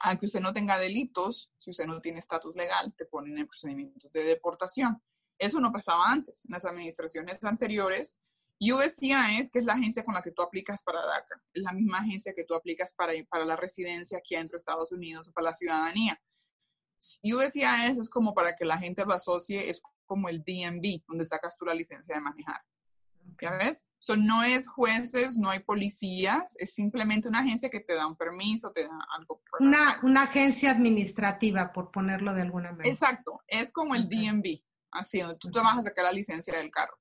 aunque 0.00 0.26
usted 0.26 0.40
no 0.40 0.52
tenga 0.52 0.78
delitos, 0.78 1.50
si 1.58 1.70
usted 1.70 1.86
no 1.86 2.00
tiene 2.00 2.20
estatus 2.20 2.54
legal, 2.54 2.94
te 2.96 3.06
ponen 3.06 3.36
en 3.38 3.46
procedimientos 3.46 4.12
de 4.12 4.24
deportación. 4.24 5.02
Eso 5.38 5.58
no 5.58 5.72
pasaba 5.72 6.04
antes. 6.10 6.44
En 6.44 6.52
las 6.52 6.64
administraciones 6.64 7.42
anteriores, 7.42 8.18
USCIS, 8.60 9.50
que 9.50 9.60
es 9.60 9.64
la 9.64 9.72
agencia 9.72 10.04
con 10.04 10.14
la 10.14 10.22
que 10.22 10.32
tú 10.32 10.42
aplicas 10.42 10.82
para 10.82 11.00
DACA, 11.00 11.42
es 11.54 11.62
la 11.62 11.72
misma 11.72 11.98
agencia 11.98 12.34
que 12.34 12.44
tú 12.44 12.54
aplicas 12.54 12.92
para, 12.92 13.12
para 13.28 13.46
la 13.46 13.56
residencia 13.56 14.18
aquí 14.18 14.36
dentro 14.36 14.52
de 14.52 14.58
Estados 14.58 14.92
Unidos 14.92 15.28
o 15.28 15.32
para 15.32 15.46
la 15.46 15.54
ciudadanía. 15.54 16.20
USCIS 17.22 17.98
es 17.98 18.10
como 18.10 18.34
para 18.34 18.54
que 18.54 18.66
la 18.66 18.76
gente 18.76 19.04
lo 19.06 19.14
asocie, 19.14 19.70
es 19.70 19.80
como 20.04 20.28
el 20.28 20.40
DMV, 20.40 21.04
donde 21.08 21.24
sacas 21.24 21.56
tú 21.56 21.64
la 21.64 21.74
licencia 21.74 22.14
de 22.14 22.20
manejar. 22.20 22.60
¿Ya 23.40 23.52
ves? 23.52 23.88
So, 23.98 24.16
no 24.16 24.42
es 24.42 24.68
jueces, 24.68 25.38
no 25.38 25.48
hay 25.48 25.60
policías, 25.60 26.56
es 26.58 26.74
simplemente 26.74 27.28
una 27.28 27.38
agencia 27.38 27.70
que 27.70 27.80
te 27.80 27.94
da 27.94 28.06
un 28.06 28.16
permiso, 28.16 28.72
te 28.72 28.82
da 28.82 28.98
algo. 29.16 29.40
Una, 29.60 30.00
una 30.02 30.24
agencia 30.24 30.72
administrativa, 30.72 31.72
por 31.72 31.90
ponerlo 31.90 32.34
de 32.34 32.42
alguna 32.42 32.72
manera. 32.72 32.90
Exacto, 32.90 33.40
es 33.46 33.72
como 33.72 33.94
el 33.94 34.08
DMV, 34.08 34.62
así, 34.90 35.20
donde 35.20 35.38
tú 35.38 35.50
te 35.50 35.60
vas 35.60 35.78
a 35.78 35.82
sacar 35.82 36.04
la 36.04 36.12
licencia 36.12 36.54
del 36.54 36.70
carro 36.70 36.98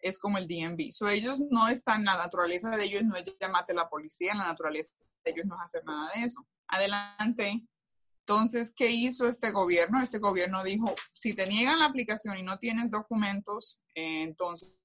es 0.00 0.18
como 0.18 0.38
el 0.38 0.46
DMV. 0.46 0.92
So, 0.92 1.08
ellos 1.08 1.40
no 1.50 1.68
están, 1.68 2.04
la 2.04 2.16
naturaleza 2.16 2.70
de 2.70 2.84
ellos 2.84 3.04
no 3.04 3.16
es 3.16 3.24
llamarte 3.40 3.74
la 3.74 3.88
policía, 3.88 4.34
la 4.34 4.44
naturaleza 4.44 4.94
de 5.24 5.30
ellos 5.30 5.46
no 5.46 5.56
es 5.56 5.62
hacer 5.62 5.84
nada 5.84 6.10
de 6.14 6.24
eso. 6.24 6.46
Adelante. 6.68 7.64
Entonces, 8.20 8.74
¿qué 8.76 8.90
hizo 8.90 9.26
este 9.26 9.50
gobierno? 9.50 10.02
Este 10.02 10.18
gobierno 10.18 10.62
dijo, 10.62 10.94
si 11.14 11.34
te 11.34 11.46
niegan 11.46 11.78
la 11.78 11.86
aplicación 11.86 12.36
y 12.36 12.42
no 12.42 12.58
tienes 12.58 12.90
documentos, 12.90 13.84
entonces 13.94 14.76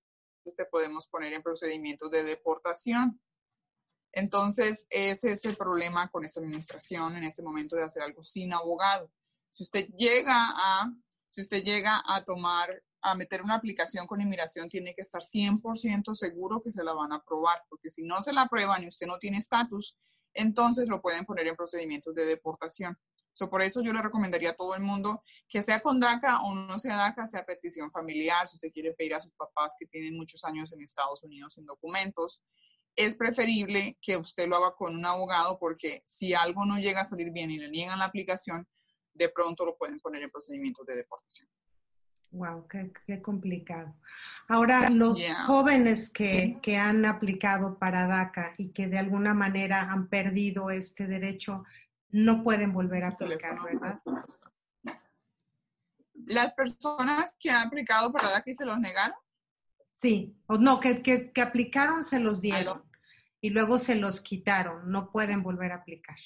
te 0.56 0.66
podemos 0.66 1.08
poner 1.08 1.34
en 1.34 1.44
procedimientos 1.44 2.10
de 2.10 2.24
deportación. 2.24 3.20
Entonces, 4.14 4.86
ese 4.90 5.32
es 5.32 5.44
el 5.44 5.58
problema 5.58 6.08
con 6.10 6.24
esta 6.24 6.40
administración 6.40 7.18
en 7.18 7.24
este 7.24 7.42
momento 7.42 7.76
de 7.76 7.84
hacer 7.84 8.04
algo 8.04 8.24
sin 8.24 8.54
abogado. 8.54 9.12
Si 9.50 9.64
usted 9.64 9.88
llega 9.98 10.52
a, 10.56 10.92
si 11.32 11.42
usted 11.42 11.64
llega 11.64 12.02
a 12.06 12.24
tomar 12.24 12.82
a 13.04 13.16
meter 13.16 13.42
una 13.42 13.56
aplicación 13.56 14.08
con 14.08 14.22
inmigración 14.22 14.70
tiene 14.70 14.96
que 14.96 15.02
estar 15.02 15.22
100% 15.22 16.16
seguro 16.16 16.62
que 16.64 16.72
se 16.72 16.84
la 16.84 16.94
van 16.94 17.12
a 17.12 17.18
aprobar, 17.18 17.62
porque 17.70 17.90
si 17.90 18.02
no 18.04 18.22
se 18.22 18.34
la 18.34 18.44
aprueban 18.44 18.84
y 18.84 18.88
usted 18.88 19.08
no 19.08 19.20
tiene 19.20 19.38
estatus, 19.38 19.98
entonces 20.34 20.88
lo 20.88 21.02
pueden 21.02 21.26
poner 21.26 21.48
en 21.48 21.56
procedimientos 21.56 22.16
de 22.16 22.26
deportación. 22.26 22.98
So, 23.34 23.50
por 23.50 23.62
eso 23.62 23.82
yo 23.82 23.92
le 23.94 24.02
recomendaría 24.02 24.52
a 24.52 24.56
todo 24.56 24.76
el 24.76 24.84
mundo 24.84 25.24
que 25.50 25.62
sea 25.62 25.82
con 25.82 26.00
DACA 26.00 26.42
o 26.44 26.54
no 26.54 26.78
sea 26.80 26.96
DACA, 26.96 27.28
sea 27.28 27.46
petición 27.46 27.92
familiar, 27.92 28.48
si 28.48 28.56
usted 28.56 28.72
quiere 28.72 28.94
pedir 28.94 29.16
a 29.16 29.20
sus 29.20 29.34
papás 29.34 29.74
que 29.78 29.88
tienen 29.88 30.16
muchos 30.16 30.44
años 30.44 30.72
en 30.72 30.82
Estados 30.82 31.24
Unidos 31.24 31.56
sin 31.56 31.66
documentos, 31.66 32.44
es 32.96 33.16
preferible 33.16 33.98
que 34.02 34.18
usted 34.18 34.48
lo 34.48 34.58
haga 34.58 34.76
con 34.76 34.96
un 34.96 35.06
abogado 35.06 35.58
porque 35.60 36.04
si 36.06 36.34
algo 36.36 36.64
no 36.64 36.78
llega 36.78 37.02
a 37.02 37.06
salir 37.06 37.32
bien 37.32 37.50
y 37.50 37.58
le 37.58 37.70
niegan 37.70 37.98
la 37.98 38.06
aplicación, 38.06 38.68
de 39.14 39.30
pronto 39.30 39.66
lo 39.66 39.78
pueden 39.78 40.00
poner 40.00 40.22
en 40.24 40.30
procedimientos 40.30 40.86
de 40.86 40.96
deportación. 40.96 41.48
Wow, 42.34 42.68
qué, 42.68 43.22
complicado. 43.22 43.94
Ahora, 44.48 44.90
los 44.90 45.24
jóvenes 45.46 46.10
que, 46.10 46.58
han 46.78 47.06
aplicado 47.06 47.78
para 47.78 48.08
DACA 48.08 48.56
y 48.58 48.70
que 48.70 48.88
de 48.88 48.98
alguna 48.98 49.36
manera 49.36 49.92
han 49.92 50.08
perdido 50.08 50.72
este 50.72 51.06
derecho, 51.06 51.64
no 52.10 52.44
pueden 52.44 52.74
volver 52.74 53.04
a 53.04 53.10
aplicar, 53.10 53.62
¿verdad? 53.62 54.02
¿Las 56.26 56.54
personas 56.56 57.38
que 57.40 57.52
han 57.52 57.68
aplicado 57.68 58.12
para 58.12 58.32
DACA 58.32 58.50
y 58.50 58.54
se 58.56 58.66
los 58.66 58.80
negaron? 58.80 59.18
Sí, 59.94 60.36
o 60.48 60.58
no, 60.58 60.80
que, 60.80 61.04
que 61.04 61.42
aplicaron 61.42 62.04
se 62.04 62.20
los 62.20 62.42
dieron 62.42 62.84
y 63.42 63.52
luego 63.52 63.78
se 63.78 63.94
los 63.94 64.22
quitaron, 64.22 64.92
no 64.92 65.12
pueden 65.12 65.44
volver 65.44 65.72
a 65.72 65.76
aplicar. 65.76 66.18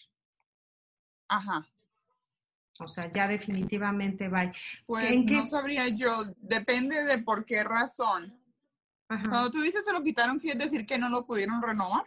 Ajá. 1.27 1.67
O 2.79 2.87
sea, 2.87 3.11
ya 3.11 3.27
definitivamente 3.27 4.27
va. 4.29 4.51
Pues 4.85 5.23
no 5.25 5.47
sabría 5.47 5.87
yo, 5.89 6.23
depende 6.37 7.03
de 7.03 7.19
por 7.19 7.45
qué 7.45 7.63
razón. 7.63 8.37
Cuando 9.07 9.51
tú 9.51 9.61
dices 9.61 9.85
se 9.85 9.93
lo 9.93 10.03
quitaron, 10.03 10.39
¿quiere 10.39 10.63
decir 10.63 10.85
que 10.85 10.97
no 10.97 11.09
lo 11.09 11.25
pudieron 11.25 11.61
renovar? 11.61 12.03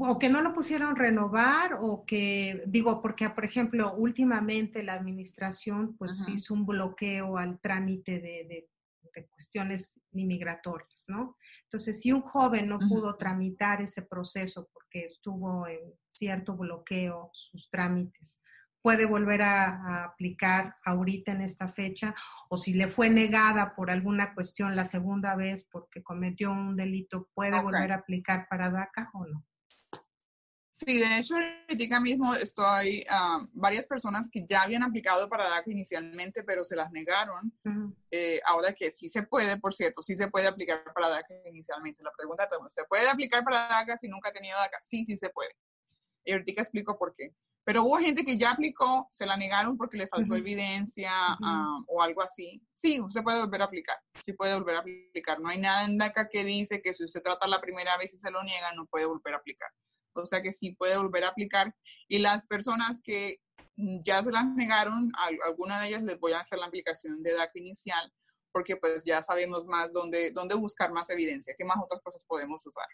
O 0.00 0.18
que 0.18 0.28
no 0.28 0.40
lo 0.40 0.52
pusieron 0.52 0.96
renovar, 0.96 1.78
o 1.80 2.04
que, 2.04 2.64
digo, 2.66 3.00
porque, 3.00 3.30
por 3.30 3.44
ejemplo, 3.44 3.94
últimamente 3.94 4.82
la 4.82 4.94
administración 4.94 5.96
pues 5.96 6.12
hizo 6.28 6.54
un 6.54 6.66
bloqueo 6.66 7.38
al 7.38 7.60
trámite 7.60 8.18
de, 8.20 8.68
cuestiones 9.30 9.98
inmigratorias, 10.12 11.04
¿no? 11.08 11.38
Entonces, 11.62 12.02
si 12.02 12.12
un 12.12 12.20
joven 12.20 12.68
no 12.68 12.78
pudo 12.78 13.16
tramitar 13.16 13.80
ese 13.80 14.02
proceso 14.02 14.68
porque 14.74 15.06
estuvo 15.06 15.66
en 15.66 15.80
cierto 16.10 16.54
bloqueo 16.54 17.30
sus 17.32 17.70
trámites, 17.70 18.40
puede 18.86 19.04
volver 19.04 19.42
a, 19.42 20.04
aplicar 20.04 20.76
ahorita 20.84 21.32
en 21.32 21.40
esta 21.40 21.66
fecha 21.66 22.14
o 22.48 22.56
si 22.56 22.72
le 22.72 22.86
fue 22.86 23.10
negada 23.10 23.74
por 23.74 23.90
alguna 23.90 24.32
cuestión 24.32 24.76
la 24.76 24.84
segunda 24.84 25.34
vez 25.34 25.66
porque 25.72 26.04
cometió 26.04 26.52
un 26.52 26.76
delito, 26.76 27.28
puede 27.34 27.60
volver 27.60 27.90
a 27.90 27.96
aplicar 27.96 28.46
para 28.48 28.70
DACA 28.70 29.10
o 29.12 29.26
no. 29.26 29.44
Sí, 30.70 31.00
de 31.00 31.18
hecho, 31.18 31.34
ahorita 31.68 31.98
mismo 31.98 32.32
estoy, 32.36 33.04
uh, 33.10 33.48
varias 33.54 33.86
personas 33.86 34.30
que 34.30 34.46
ya 34.46 34.62
habían 34.62 34.84
aplicado 34.84 35.28
para 35.28 35.50
DACA 35.50 35.72
inicialmente, 35.72 36.44
pero 36.44 36.64
se 36.64 36.76
las 36.76 36.92
negaron. 36.92 37.52
eh, 38.12 38.40
ahora 38.46 38.72
que 38.72 38.92
sí 38.92 39.08
se 39.08 39.24
puede, 39.24 39.58
por 39.58 39.74
cierto, 39.74 40.00
sí 40.00 40.14
se 40.14 40.28
puede 40.28 40.46
aplicar 40.46 40.84
para 40.94 41.08
DACA 41.08 41.34
inicialmente. 41.48 42.04
La 42.04 42.12
pregunta 42.16 42.44
es, 42.44 42.72
¿se 42.72 42.84
puede 42.84 43.08
aplicar 43.08 43.42
para 43.42 43.66
DACA 43.66 43.96
si 43.96 44.06
nunca 44.06 44.28
ha 44.28 44.32
tenido 44.32 44.56
DACA? 44.56 44.78
Sí, 44.80 45.04
sí 45.04 45.16
se 45.16 45.30
puede. 45.30 45.50
Y 46.24 46.30
ahorita 46.30 46.62
explico 46.62 46.96
por 46.96 47.12
qué. 47.12 47.34
Pero 47.66 47.82
hubo 47.82 47.98
gente 47.98 48.24
que 48.24 48.38
ya 48.38 48.52
aplicó, 48.52 49.08
se 49.10 49.26
la 49.26 49.36
negaron 49.36 49.76
porque 49.76 49.98
le 49.98 50.06
faltó 50.06 50.36
evidencia 50.36 51.10
uh, 51.40 51.84
o 51.88 52.00
algo 52.00 52.22
así. 52.22 52.62
Sí, 52.70 53.00
usted 53.00 53.24
puede 53.24 53.40
volver 53.40 53.60
a 53.60 53.64
aplicar. 53.64 53.96
Sí 54.24 54.32
puede 54.34 54.54
volver 54.54 54.76
a 54.76 54.78
aplicar. 54.78 55.40
No 55.40 55.48
hay 55.48 55.58
nada 55.58 55.84
en 55.84 55.98
DACA 55.98 56.28
que 56.28 56.44
dice 56.44 56.80
que 56.80 56.94
si 56.94 57.04
usted 57.04 57.22
trata 57.22 57.48
la 57.48 57.60
primera 57.60 57.96
vez 57.98 58.14
y 58.14 58.18
se 58.18 58.30
lo 58.30 58.42
niega, 58.44 58.72
no 58.72 58.86
puede 58.86 59.06
volver 59.06 59.34
a 59.34 59.38
aplicar 59.38 59.68
o 60.22 60.26
sea 60.26 60.42
que 60.42 60.52
sí 60.52 60.72
puede 60.72 60.96
volver 60.96 61.24
a 61.24 61.28
aplicar. 61.28 61.74
Y 62.08 62.18
las 62.18 62.46
personas 62.46 63.00
que 63.02 63.40
ya 63.76 64.22
se 64.22 64.32
las 64.32 64.46
negaron, 64.54 65.12
a 65.16 65.28
alguna 65.46 65.80
de 65.80 65.88
ellas 65.88 66.02
les 66.02 66.18
voy 66.18 66.32
a 66.32 66.40
hacer 66.40 66.58
la 66.58 66.66
aplicación 66.66 67.22
de 67.22 67.34
DACA 67.34 67.58
inicial, 67.58 68.12
porque 68.52 68.76
pues 68.76 69.04
ya 69.04 69.20
sabemos 69.22 69.66
más 69.66 69.92
dónde, 69.92 70.30
dónde 70.30 70.54
buscar 70.54 70.92
más 70.92 71.10
evidencia, 71.10 71.54
qué 71.56 71.64
más 71.64 71.78
otras 71.82 72.00
cosas 72.02 72.24
podemos 72.26 72.66
usar. 72.66 72.86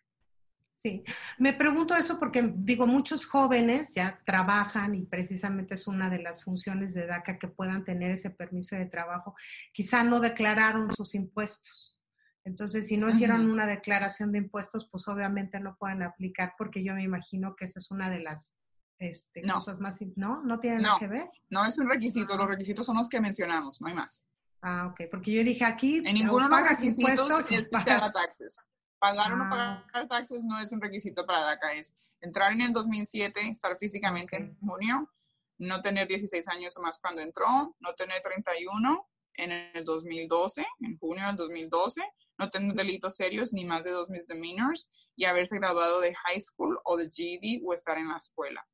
Sí, 0.83 1.05
me 1.39 1.53
pregunto 1.53 1.95
eso 1.95 2.19
porque 2.19 2.53
digo, 2.57 2.89
muchos 2.89 3.25
jóvenes 3.25 3.95
ya 3.95 4.21
trabajan 4.27 4.97
y 4.97 5.07
precisamente 5.07 5.75
es 5.75 5.87
una 5.87 6.11
de 6.11 6.21
las 6.21 6.43
funciones 6.43 6.93
de 6.93 7.07
DACA 7.07 7.39
que 7.39 7.47
puedan 7.47 7.85
tener 7.85 8.11
ese 8.11 8.31
permiso 8.31 8.75
de 8.75 8.87
trabajo. 8.87 9.37
Quizá 9.73 10.03
no 10.03 10.19
declararon 10.19 10.93
sus 10.93 11.15
impuestos. 11.15 12.03
Entonces, 12.45 12.89
si 12.89 12.97
no 12.97 13.09
hicieron 13.09 13.49
una 13.49 13.65
declaración 13.65 14.33
de 14.33 14.39
impuestos, 14.39 14.89
pues 14.91 15.07
obviamente 15.07 15.61
no 15.61 15.77
pueden 15.77 16.03
aplicar 16.03 16.55
porque 16.59 16.83
yo 16.83 16.95
me 16.95 17.05
imagino 17.05 17.55
que 17.55 17.67
esa 17.67 17.79
es 17.79 17.93
una 17.93 18.11
de 18.11 18.19
las 18.19 18.57
este, 18.99 19.43
cosas 19.43 19.79
más, 19.79 20.01
¿no? 20.17 20.43
¿No 20.43 20.59
tiene 20.59 20.79
nada 20.79 20.99
que 20.99 21.07
ver? 21.07 21.31
No 21.49 21.65
es 21.65 21.79
un 21.79 21.89
requisito, 21.89 22.37
los 22.37 22.47
ah. 22.47 22.51
requisitos 22.51 22.85
son 22.85 22.97
los 22.97 23.09
que 23.09 23.21
mencionamos, 23.21 23.81
no 23.81 23.87
hay 23.87 23.95
más. 23.95 24.27
Ah, 24.61 24.89
ok, 24.89 25.03
porque 25.13 25.33
yo 25.33 25.45
dije 25.45 25.65
aquí... 25.65 25.99
En 25.99 26.15
ninguno 26.15 26.49
de 26.49 26.61
los 26.61 26.71
requisitos 26.71 27.53
es 27.53 27.69
pagar 27.69 28.13
taxes. 28.13 28.65
Pagar 29.03 29.33
o 29.33 29.37
no 29.37 29.45
ah. 29.51 29.85
pagar 29.91 30.07
taxes 30.07 30.45
no 30.45 30.61
es 30.61 30.71
un 30.71 30.81
requisito 30.81 31.27
para 31.27 31.41
DACA, 31.41 31.73
es 31.73 31.97
entrar 32.21 32.53
en 32.53 32.61
el 32.61 32.73
2007, 32.73 33.49
estar 33.49 33.77
físicamente 33.77 34.37
en 34.37 34.57
junio, 34.61 35.13
no 35.59 35.83
tener 35.83 36.07
16 36.07 36.47
años 36.47 36.77
o 36.77 36.83
más 36.83 37.01
cuando 37.01 37.21
entró, 37.21 37.75
no 37.81 37.95
tener 37.97 38.23
31 38.23 39.11
en 39.35 39.51
el 39.51 39.85
2012, 39.85 40.65
en 40.83 40.99
junio 40.99 41.27
del 41.27 41.35
2012, 41.35 42.01
no 42.39 42.49
tener 42.49 42.77
delitos 42.77 43.17
serios 43.17 43.53
ni 43.53 43.65
más 43.65 43.83
de 43.83 43.91
dos 43.91 44.09
misdemeanors 44.09 44.89
y 45.17 45.25
haberse 45.25 45.59
graduado 45.59 46.01
de 46.01 46.15
high 46.15 46.41
school 46.41 46.79
o 46.85 46.97
de 46.97 47.11
GED 47.11 47.61
o 47.67 47.75
estar 47.75 47.99
en 47.99 48.07
la 48.07 48.19
escuela. 48.19 48.65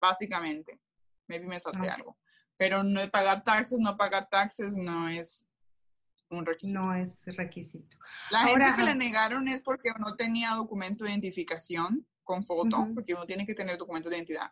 Básicamente, 0.00 0.80
maybe 1.28 1.46
me 1.46 1.60
salté 1.60 1.88
algo. 1.88 2.18
Pero 2.56 2.82
no 2.82 3.08
pagar 3.12 3.44
taxes, 3.44 3.78
no 3.78 3.96
pagar 3.96 4.28
taxes 4.28 4.74
no 4.74 5.08
es 5.08 5.46
un 6.30 6.46
requisito. 6.46 6.80
No 6.80 6.94
es 6.94 7.24
requisito. 7.36 7.96
La 8.30 8.46
gente 8.46 8.66
que 8.76 8.82
le 8.82 8.94
negaron 8.94 9.48
es 9.48 9.62
porque 9.62 9.90
no 9.98 10.16
tenía 10.16 10.50
documento 10.50 11.04
de 11.04 11.10
identificación 11.10 12.06
con 12.22 12.44
foto, 12.44 12.86
porque 12.94 13.14
uno 13.14 13.24
tiene 13.24 13.46
que 13.46 13.54
tener 13.54 13.78
documento 13.78 14.10
de 14.10 14.16
identidad. 14.16 14.50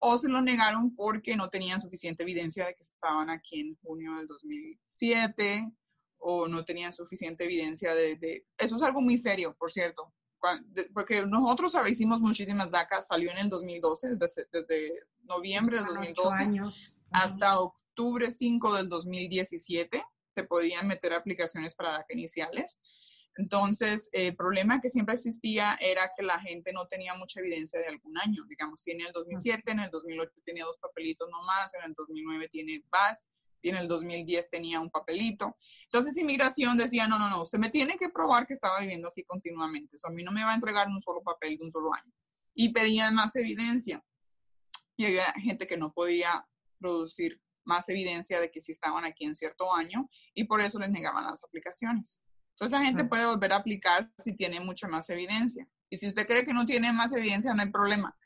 O 0.00 0.18
se 0.18 0.28
lo 0.28 0.40
negaron 0.40 0.94
porque 0.96 1.36
no 1.36 1.48
tenían 1.48 1.80
suficiente 1.80 2.24
evidencia 2.24 2.66
de 2.66 2.74
que 2.74 2.80
estaban 2.80 3.30
aquí 3.30 3.60
en 3.60 3.76
junio 3.76 4.16
del 4.16 4.26
2007 4.26 5.72
o 6.18 6.48
no 6.48 6.64
tenían 6.64 6.92
suficiente 6.92 7.44
evidencia 7.44 7.94
de, 7.94 8.44
Eso 8.58 8.76
es 8.76 8.82
algo 8.82 9.00
muy 9.00 9.18
serio, 9.18 9.54
por 9.56 9.70
cierto, 9.70 10.12
porque 10.92 11.24
nosotros 11.26 11.76
hicimos 11.88 12.20
muchísimas 12.20 12.70
DACA, 12.70 13.00
salió 13.02 13.30
en 13.30 13.38
el 13.38 13.48
2012, 13.48 14.16
desde, 14.16 14.46
desde 14.52 14.92
noviembre 15.22 15.76
del 15.76 15.86
2012 15.86 16.98
hasta 17.12 17.60
octubre 17.60 18.30
5 18.30 18.74
del 18.74 18.88
2017 18.88 20.02
se 20.34 20.44
podían 20.44 20.88
meter 20.88 21.12
aplicaciones 21.12 21.74
para 21.74 21.92
DACA 21.92 22.14
iniciales. 22.14 22.80
Entonces, 23.36 24.10
el 24.12 24.36
problema 24.36 24.80
que 24.80 24.90
siempre 24.90 25.14
existía 25.14 25.76
era 25.80 26.10
que 26.16 26.22
la 26.22 26.38
gente 26.38 26.72
no 26.72 26.86
tenía 26.86 27.14
mucha 27.14 27.40
evidencia 27.40 27.80
de 27.80 27.86
algún 27.86 28.18
año. 28.18 28.44
Digamos, 28.46 28.82
tiene 28.82 29.06
el 29.06 29.12
2007, 29.12 29.72
en 29.72 29.80
el 29.80 29.90
2008 29.90 30.32
tenía 30.44 30.64
dos 30.64 30.78
papelitos 30.78 31.28
nomás, 31.30 31.74
en 31.74 31.84
el 31.84 31.94
2009 31.94 32.48
tiene 32.48 32.84
VAS, 32.90 33.26
en 33.62 33.76
el 33.76 33.88
2010 33.88 34.50
tenía 34.50 34.80
un 34.80 34.90
papelito. 34.90 35.56
Entonces 35.84 36.16
inmigración 36.18 36.76
decía, 36.76 37.06
no, 37.06 37.18
no, 37.18 37.30
no, 37.30 37.42
usted 37.42 37.58
me 37.58 37.70
tiene 37.70 37.96
que 37.96 38.10
probar 38.10 38.46
que 38.46 38.54
estaba 38.54 38.80
viviendo 38.80 39.08
aquí 39.08 39.24
continuamente. 39.24 39.96
a 40.02 40.10
mí 40.10 40.22
no 40.22 40.32
me 40.32 40.44
va 40.44 40.52
a 40.52 40.56
entregar 40.56 40.88
un 40.88 41.00
solo 41.00 41.22
papel 41.22 41.56
de 41.56 41.64
un 41.64 41.70
solo 41.70 41.94
año. 41.94 42.12
Y 42.54 42.72
pedían 42.72 43.14
más 43.14 43.34
evidencia. 43.36 44.04
Y 44.96 45.06
había 45.06 45.32
gente 45.34 45.66
que 45.66 45.78
no 45.78 45.92
podía 45.92 46.46
producir 46.78 47.40
más 47.64 47.88
evidencia 47.88 48.40
de 48.40 48.50
que 48.50 48.60
sí 48.60 48.72
estaban 48.72 49.04
aquí 49.04 49.24
en 49.24 49.34
cierto 49.34 49.74
año 49.74 50.08
y 50.34 50.44
por 50.44 50.60
eso 50.60 50.78
les 50.78 50.90
negaban 50.90 51.24
las 51.24 51.42
aplicaciones. 51.44 52.22
Entonces, 52.54 52.78
esa 52.78 52.84
gente 52.84 53.04
puede 53.04 53.26
volver 53.26 53.52
a 53.52 53.56
aplicar 53.56 54.10
si 54.18 54.34
tiene 54.34 54.60
mucha 54.60 54.86
más 54.86 55.08
evidencia. 55.10 55.66
Y 55.90 55.96
si 55.96 56.08
usted 56.08 56.26
cree 56.26 56.44
que 56.44 56.52
no 56.52 56.64
tiene 56.64 56.92
más 56.92 57.12
evidencia, 57.12 57.54
no 57.54 57.62
hay 57.62 57.70
problema 57.70 58.16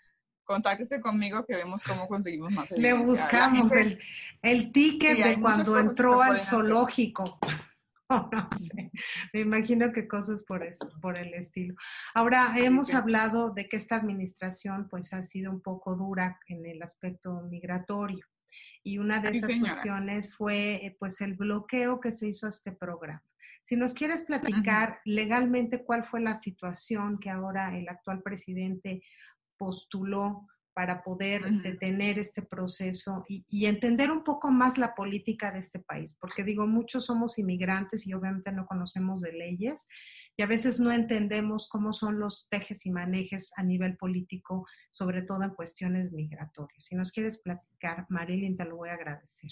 contáctese 0.47 1.01
conmigo 1.01 1.45
que 1.45 1.57
vemos 1.57 1.83
cómo 1.83 2.09
conseguimos 2.09 2.51
más 2.53 2.73
evidencia. 2.73 2.99
Le 2.99 3.05
buscamos 3.05 3.73
el, 3.73 3.99
el, 4.41 4.73
ticket 4.73 5.19
de 5.19 5.41
cuando 5.41 5.79
entró 5.79 6.23
al 6.23 6.41
zoológico. 6.41 7.25
no 8.09 8.49
sé. 8.57 8.91
Me 9.35 9.41
imagino 9.41 9.93
que 9.93 10.09
cosas 10.09 10.45
por 10.45 10.65
eso, 10.65 10.89
por 11.03 11.19
el 11.19 11.35
estilo. 11.35 11.75
Ahora 12.15 12.53
hemos 12.57 12.95
hablado 12.95 13.51
de 13.51 13.69
que 13.69 13.77
esta 13.77 13.97
administración 13.97 14.89
pues 14.89 15.13
ha 15.13 15.23
sido 15.23 15.51
un 15.51 15.61
poco 15.61 15.97
dura 15.97 16.39
en 16.47 16.65
el 16.65 16.83
aspecto 16.83 17.43
migratorio 17.51 18.25
y 18.87 18.99
una 18.99 19.19
de 19.19 19.37
esas 19.37 19.53
cuestiones 19.59 20.33
fue 20.33 20.77
eh, 20.77 20.97
pues 20.97 21.21
el 21.21 21.35
bloqueo 21.35 21.99
que 21.99 22.13
se 22.13 22.29
hizo 22.29 22.47
a 22.47 22.51
este 22.51 22.71
programa. 22.71 23.25
Si 23.61 23.75
nos 23.75 23.95
quieres 23.95 24.23
platicar 24.23 25.01
legalmente 25.05 25.83
cuál 25.83 26.05
fue 26.05 26.21
la 26.21 26.37
situación 26.37 27.19
que 27.19 27.29
ahora 27.29 27.77
el 27.77 27.89
actual 27.89 28.23
presidente 28.23 29.03
postuló 29.57 30.47
para 30.77 31.03
poder 31.03 31.43
detener 31.63 32.19
este 32.19 32.43
proceso 32.43 33.25
y, 33.29 33.65
entender 33.65 34.11
un 34.11 34.23
poco 34.23 34.51
más 34.51 34.77
la 34.77 34.95
política 34.95 35.51
de 35.51 35.61
este 35.61 35.79
país, 35.79 36.15
porque 36.21 36.45
digo, 36.45 36.67
muchos 36.67 37.07
somos 37.07 37.39
inmigrantes 37.39 38.07
y 38.07 38.13
obviamente 38.13 38.53
no 38.53 38.67
conocemos 38.67 39.23
de 39.23 39.33
leyes 39.33 39.89
y 40.37 40.43
a 40.43 40.47
veces 40.47 40.79
no 40.79 40.93
entendemos 40.93 41.67
cómo 41.71 41.95
son 41.95 42.19
los 42.19 42.47
tejes 42.51 42.85
y 42.85 42.91
manejes 42.91 43.53
a 43.57 43.63
nivel 43.63 43.97
político, 43.97 44.67
sobre 44.91 45.23
todo 45.23 45.45
en 45.45 45.55
cuestiones 45.55 46.13
migratorias. 46.13 46.85
Si 46.85 46.95
nos 46.95 47.11
quieres 47.11 47.39
platicar, 47.39 48.05
Marilyn, 48.11 48.59
te 48.59 48.67
lo 48.67 48.77
voy 48.77 48.91
a 48.91 48.97
agradecer. 48.97 49.51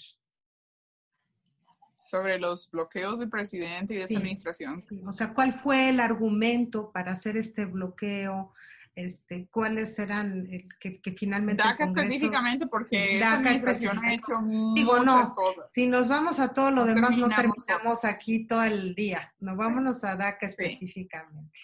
Sobre 1.95 2.37
los 2.37 2.69
bloqueos 2.69 3.17
del 3.17 3.31
presidente 3.31 3.95
y 3.95 3.97
de 3.97 4.03
esa 4.03 4.17
administración. 4.19 4.85
O 5.07 5.11
sea, 5.11 5.33
¿cuál 5.33 5.53
fue 5.53 5.89
el 5.89 5.99
argumento 5.99 6.91
para 6.91 7.13
hacer 7.13 7.35
este 7.35 7.65
bloqueo? 7.65 8.53
Este, 8.95 9.47
cuáles 9.51 9.99
eran 9.99 10.47
que, 10.79 11.01
que, 11.01 11.11
finalmente. 11.11 11.61
DACA 11.61 11.85
específicamente, 11.85 12.65
porque 12.67 13.19
DACA 13.19 13.49
ha 13.49 14.13
hecho 14.13 14.39
Digo, 14.73 14.99
no, 14.99 15.35
cosas. 15.35 15.65
Si 15.71 15.85
nos 15.85 16.07
vamos 16.07 16.39
a 16.39 16.53
todo 16.53 16.71
lo 16.71 16.85
demás, 16.85 17.17
no 17.17 17.29
terminamos 17.29 18.05
aquí 18.05 18.47
todo 18.47 18.63
el 18.63 18.95
día. 18.95 19.33
No 19.39 19.55
vámonos 19.55 20.03
a 20.03 20.15
DACA 20.15 20.47
específicamente. 20.47 21.57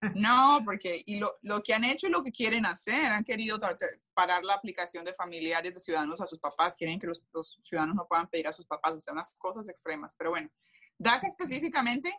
No, 0.14 0.60
porque 0.64 1.02
y 1.06 1.18
lo, 1.18 1.38
lo, 1.42 1.60
que 1.60 1.74
han 1.74 1.82
hecho 1.82 2.06
y 2.06 2.10
lo 2.10 2.22
que 2.22 2.30
quieren 2.30 2.64
hacer, 2.66 3.06
han 3.06 3.24
querido 3.24 3.58
parar 4.14 4.44
la 4.44 4.54
aplicación 4.54 5.04
de 5.04 5.12
familiares 5.12 5.74
de 5.74 5.80
ciudadanos 5.80 6.20
a 6.20 6.26
sus 6.28 6.38
papás, 6.38 6.76
quieren 6.76 7.00
que 7.00 7.08
los, 7.08 7.20
los 7.32 7.58
ciudadanos 7.64 7.96
no 7.96 8.06
puedan 8.06 8.28
pedir 8.28 8.46
a 8.46 8.52
sus 8.52 8.64
papás, 8.64 8.92
o 8.92 9.00
sea, 9.00 9.12
unas 9.12 9.32
cosas 9.38 9.68
extremas, 9.68 10.14
pero 10.16 10.30
bueno, 10.30 10.48
DACA 10.98 11.28
específicamente. 11.28 12.12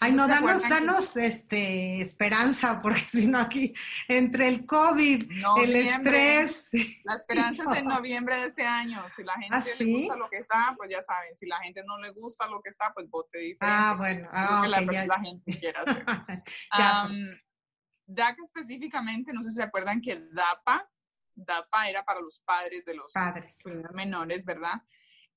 Ay, 0.00 0.12
no, 0.12 0.26
danos, 0.26 0.68
danos 0.68 1.16
este, 1.16 2.00
esperanza, 2.00 2.80
porque 2.82 3.00
si 3.00 3.26
no 3.26 3.38
aquí, 3.38 3.72
entre 4.08 4.48
el 4.48 4.66
COVID, 4.66 5.30
el 5.62 5.76
estrés. 5.76 6.68
La 7.04 7.14
esperanza 7.14 7.62
es 7.72 7.78
en 7.78 7.84
noviembre 7.88 8.36
de 8.36 8.46
este 8.46 8.66
año. 8.66 9.00
Si 9.14 9.22
la 9.22 9.34
gente 9.34 9.56
¿Ah, 9.56 9.64
le 9.78 9.92
gusta 9.92 10.16
lo 10.16 10.28
que 10.28 10.38
está, 10.38 10.74
pues 10.76 10.90
ya 10.90 11.00
saben. 11.00 11.36
Si 11.36 11.46
la 11.46 11.58
gente 11.60 11.82
no 11.86 11.98
le 12.00 12.10
gusta 12.10 12.46
lo 12.48 12.60
que 12.60 12.70
está, 12.70 12.92
pues 12.92 13.08
vote 13.08 13.38
diferente. 13.38 13.66
Ah, 13.66 13.94
bueno. 13.96 14.28
Ah, 14.32 14.62
que 14.62 14.68
la, 15.06 15.20
gente 15.20 15.58
quiera 15.60 15.82
hacer. 15.82 16.04
DACA 18.06 18.42
específicamente, 18.42 19.32
no 19.32 19.42
sé 19.42 19.50
si 19.50 19.56
se 19.56 19.62
acuerdan 19.62 20.00
que 20.00 20.16
DAPA, 20.32 20.90
DAPA 21.34 21.88
era 21.88 22.04
para 22.04 22.20
los 22.20 22.40
padres 22.40 22.84
de 22.84 22.94
los 22.94 23.12
padres. 23.12 23.62
menores, 23.92 24.44
¿verdad? 24.44 24.82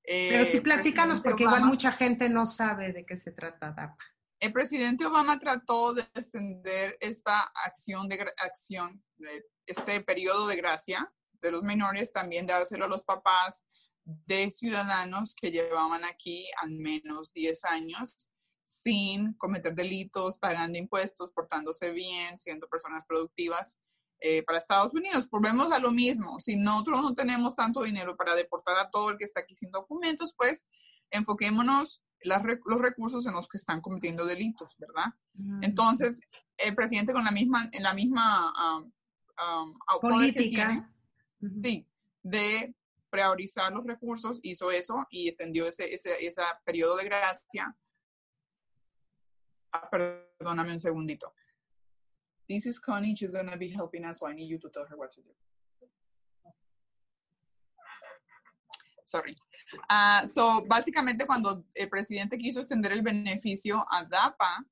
Pero 0.07 0.45
sí 0.45 0.61
platícanos, 0.61 1.19
porque 1.19 1.43
igual 1.43 1.65
mucha 1.65 1.91
gente 1.91 2.29
no 2.29 2.45
sabe 2.45 2.93
de 2.93 3.05
qué 3.05 3.17
se 3.17 3.31
trata 3.31 3.71
DAPA. 3.71 3.97
El 4.39 4.53
presidente 4.53 5.05
Obama 5.05 5.39
trató 5.39 5.93
de 5.93 6.03
extender 6.13 6.97
esta 7.01 7.51
acción 7.65 8.07
de 8.07 8.25
acción, 8.37 9.03
de 9.17 9.45
este 9.65 9.99
periodo 10.01 10.47
de 10.47 10.55
gracia 10.55 11.11
de 11.41 11.51
los 11.51 11.63
menores, 11.63 12.13
también 12.13 12.45
dárselo 12.45 12.85
a 12.85 12.87
los 12.87 13.03
papás 13.03 13.65
de 14.05 14.49
ciudadanos 14.51 15.35
que 15.35 15.51
llevaban 15.51 16.05
aquí 16.05 16.47
al 16.61 16.71
menos 16.71 17.33
10 17.33 17.65
años 17.65 18.31
sin 18.63 19.33
cometer 19.33 19.75
delitos, 19.75 20.37
pagando 20.37 20.77
impuestos, 20.77 21.31
portándose 21.31 21.91
bien, 21.91 22.37
siendo 22.37 22.67
personas 22.69 23.05
productivas. 23.05 23.79
Eh, 24.19 24.43
para 24.43 24.57
Estados 24.57 24.93
Unidos. 24.93 25.29
Volvemos 25.29 25.71
a 25.71 25.79
lo 25.79 25.91
mismo. 25.91 26.39
Si 26.39 26.55
nosotros 26.55 27.01
no 27.01 27.13
tenemos 27.13 27.55
tanto 27.55 27.83
dinero 27.83 28.15
para 28.15 28.35
deportar 28.35 28.77
a 28.77 28.89
todo 28.89 29.11
el 29.11 29.17
que 29.17 29.25
está 29.25 29.41
aquí 29.41 29.55
sin 29.55 29.71
documentos, 29.71 30.33
pues 30.35 30.67
enfoquémonos 31.11 32.03
los 32.23 32.81
recursos 32.81 33.27
en 33.27 33.33
los 33.33 33.47
que 33.47 33.57
están 33.57 33.81
cometiendo 33.81 34.25
delitos, 34.25 34.75
¿verdad? 34.77 35.13
Mm. 35.33 35.63
Entonces, 35.63 36.21
el 36.57 36.75
presidente 36.75 37.13
con 37.13 37.23
la 37.23 37.31
misma, 37.31 37.69
en 37.71 37.83
la 37.83 37.93
misma 37.93 38.79
um, 38.79 38.91
um, 39.63 39.79
política 40.01 40.91
sí, 41.63 41.87
de 42.23 42.75
priorizar 43.09 43.71
los 43.71 43.85
recursos, 43.85 44.39
hizo 44.43 44.71
eso 44.71 45.05
y 45.09 45.27
extendió 45.27 45.67
ese, 45.67 45.93
ese, 45.93 46.25
ese 46.25 46.41
periodo 46.65 46.97
de 46.97 47.05
gracia. 47.05 47.77
Ah, 49.71 49.89
perdóname 49.89 50.73
un 50.73 50.79
segundito. 50.79 51.33
This 52.47 52.65
is 52.65 52.79
Connie, 52.79 53.15
she's 53.15 53.31
going 53.31 53.49
to 53.49 53.57
be 53.57 53.67
helping 53.67 54.05
us, 54.05 54.19
so 54.19 54.27
I 54.27 54.33
need 54.33 54.49
you 54.49 54.57
to 54.59 54.69
tell 54.69 54.85
her 54.89 54.97
what 54.97 55.11
to 55.11 55.21
do. 55.21 55.31
Sorry. 59.05 59.35
Uh, 59.89 60.25
so, 60.27 60.65
básicamente 60.65 61.25
cuando 61.25 61.63
el 61.73 61.89
presidente 61.89 62.37
quiso 62.37 62.59
extender 62.59 62.91
el 62.91 63.01
beneficio 63.01 63.85
a 63.89 64.05
DAPA, 64.05 64.65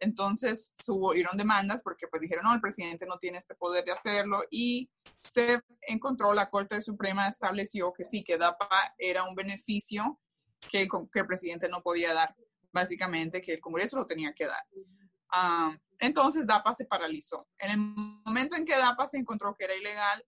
entonces 0.00 0.70
subieron 0.74 1.36
demandas 1.36 1.82
porque 1.82 2.06
pues 2.08 2.20
dijeron, 2.20 2.44
no, 2.44 2.54
el 2.54 2.60
presidente 2.60 3.06
no 3.06 3.18
tiene 3.18 3.38
este 3.38 3.54
poder 3.54 3.84
de 3.84 3.92
hacerlo 3.92 4.42
y 4.50 4.90
se 5.22 5.60
encontró, 5.82 6.34
la 6.34 6.50
Corte 6.50 6.80
Suprema 6.80 7.28
estableció 7.28 7.92
que 7.92 8.04
sí, 8.04 8.22
que 8.22 8.36
DAPA 8.36 8.94
era 8.98 9.24
un 9.24 9.34
beneficio 9.34 10.20
que 10.70 10.82
el, 10.82 10.88
que 11.10 11.20
el 11.20 11.26
presidente 11.26 11.68
no 11.68 11.82
podía 11.82 12.12
dar, 12.12 12.34
básicamente 12.72 13.40
que 13.40 13.54
el 13.54 13.60
Congreso 13.60 13.96
lo 13.96 14.06
tenía 14.06 14.34
que 14.34 14.46
dar. 14.46 14.64
Uh, 15.34 15.76
entonces 15.98 16.46
DAPA 16.46 16.74
se 16.74 16.84
paralizó. 16.84 17.46
En 17.58 17.70
el 17.70 17.78
momento 18.24 18.56
en 18.56 18.64
que 18.64 18.76
DAPA 18.76 19.06
se 19.06 19.18
encontró 19.18 19.54
que 19.56 19.64
era 19.64 19.74
ilegal, 19.74 20.24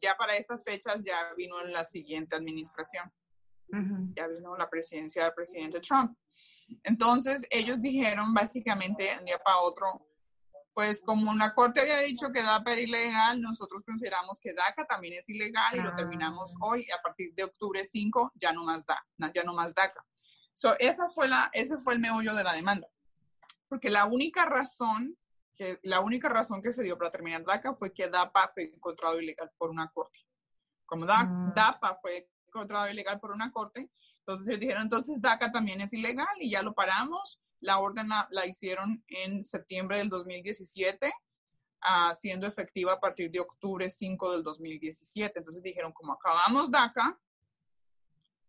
ya 0.00 0.16
para 0.16 0.36
esas 0.36 0.62
fechas 0.64 1.02
ya 1.04 1.32
vino 1.36 1.60
la 1.64 1.84
siguiente 1.84 2.36
administración. 2.36 3.10
Ya 4.16 4.26
vino 4.26 4.56
la 4.56 4.68
presidencia 4.68 5.24
del 5.24 5.34
presidente 5.34 5.80
Trump. 5.80 6.16
Entonces 6.82 7.46
ellos 7.50 7.80
dijeron 7.80 8.34
básicamente 8.34 9.16
un 9.18 9.24
día 9.24 9.38
para 9.38 9.58
otro, 9.58 10.08
pues 10.74 11.02
como 11.04 11.32
la 11.34 11.54
corte 11.54 11.80
había 11.80 11.98
dicho 11.98 12.32
que 12.32 12.42
DAPA 12.42 12.72
era 12.72 12.80
ilegal, 12.80 13.40
nosotros 13.40 13.84
consideramos 13.84 14.40
que 14.40 14.54
DACA 14.54 14.86
también 14.86 15.14
es 15.14 15.28
ilegal 15.28 15.76
y 15.76 15.82
lo 15.82 15.94
terminamos 15.94 16.54
ah. 16.54 16.66
hoy. 16.66 16.86
A 16.96 17.02
partir 17.02 17.32
de 17.34 17.44
octubre 17.44 17.84
5 17.84 18.32
ya 18.34 18.52
no 18.52 18.64
más, 18.64 18.86
da, 18.86 19.04
ya 19.34 19.44
no 19.44 19.54
más 19.54 19.74
DACA. 19.74 20.04
So, 20.54 20.76
esa 20.78 21.08
fue 21.08 21.28
la, 21.28 21.48
ese 21.52 21.78
fue 21.78 21.94
el 21.94 22.00
meollo 22.00 22.34
de 22.34 22.44
la 22.44 22.52
demanda 22.52 22.88
porque 23.70 23.88
la 23.88 24.04
única 24.04 24.44
razón 24.44 25.16
que 25.54 25.78
la 25.84 26.00
única 26.00 26.28
razón 26.28 26.60
que 26.60 26.72
se 26.72 26.82
dio 26.82 26.98
para 26.98 27.10
terminar 27.10 27.44
DACA 27.44 27.74
fue 27.74 27.92
que 27.92 28.08
DAPA 28.08 28.50
fue 28.52 28.64
encontrado 28.64 29.20
ilegal 29.20 29.50
por 29.56 29.70
una 29.70 29.88
corte. 29.90 30.18
Como 30.86 31.04
mm. 31.04 31.54
DAPA 31.54 31.98
fue 32.02 32.28
encontrado 32.46 32.88
ilegal 32.88 33.20
por 33.20 33.30
una 33.30 33.52
corte, 33.52 33.90
entonces 34.20 34.48
ellos 34.48 34.60
dijeron, 34.60 34.82
entonces 34.82 35.20
DACA 35.20 35.52
también 35.52 35.80
es 35.80 35.92
ilegal 35.92 36.34
y 36.40 36.50
ya 36.50 36.62
lo 36.62 36.74
paramos. 36.74 37.40
La 37.60 37.78
orden 37.78 38.08
la, 38.08 38.46
hicieron 38.46 39.04
en 39.08 39.44
septiembre 39.44 39.98
del 39.98 40.08
2017, 40.08 41.12
ah, 41.82 42.14
siendo 42.14 42.46
efectiva 42.46 42.94
a 42.94 43.00
partir 43.00 43.30
de 43.30 43.40
octubre 43.40 43.88
5 43.88 44.32
del 44.32 44.42
2017. 44.42 45.38
Entonces 45.38 45.62
dijeron, 45.62 45.92
como 45.92 46.14
acabamos 46.14 46.70
DACA, 46.70 47.18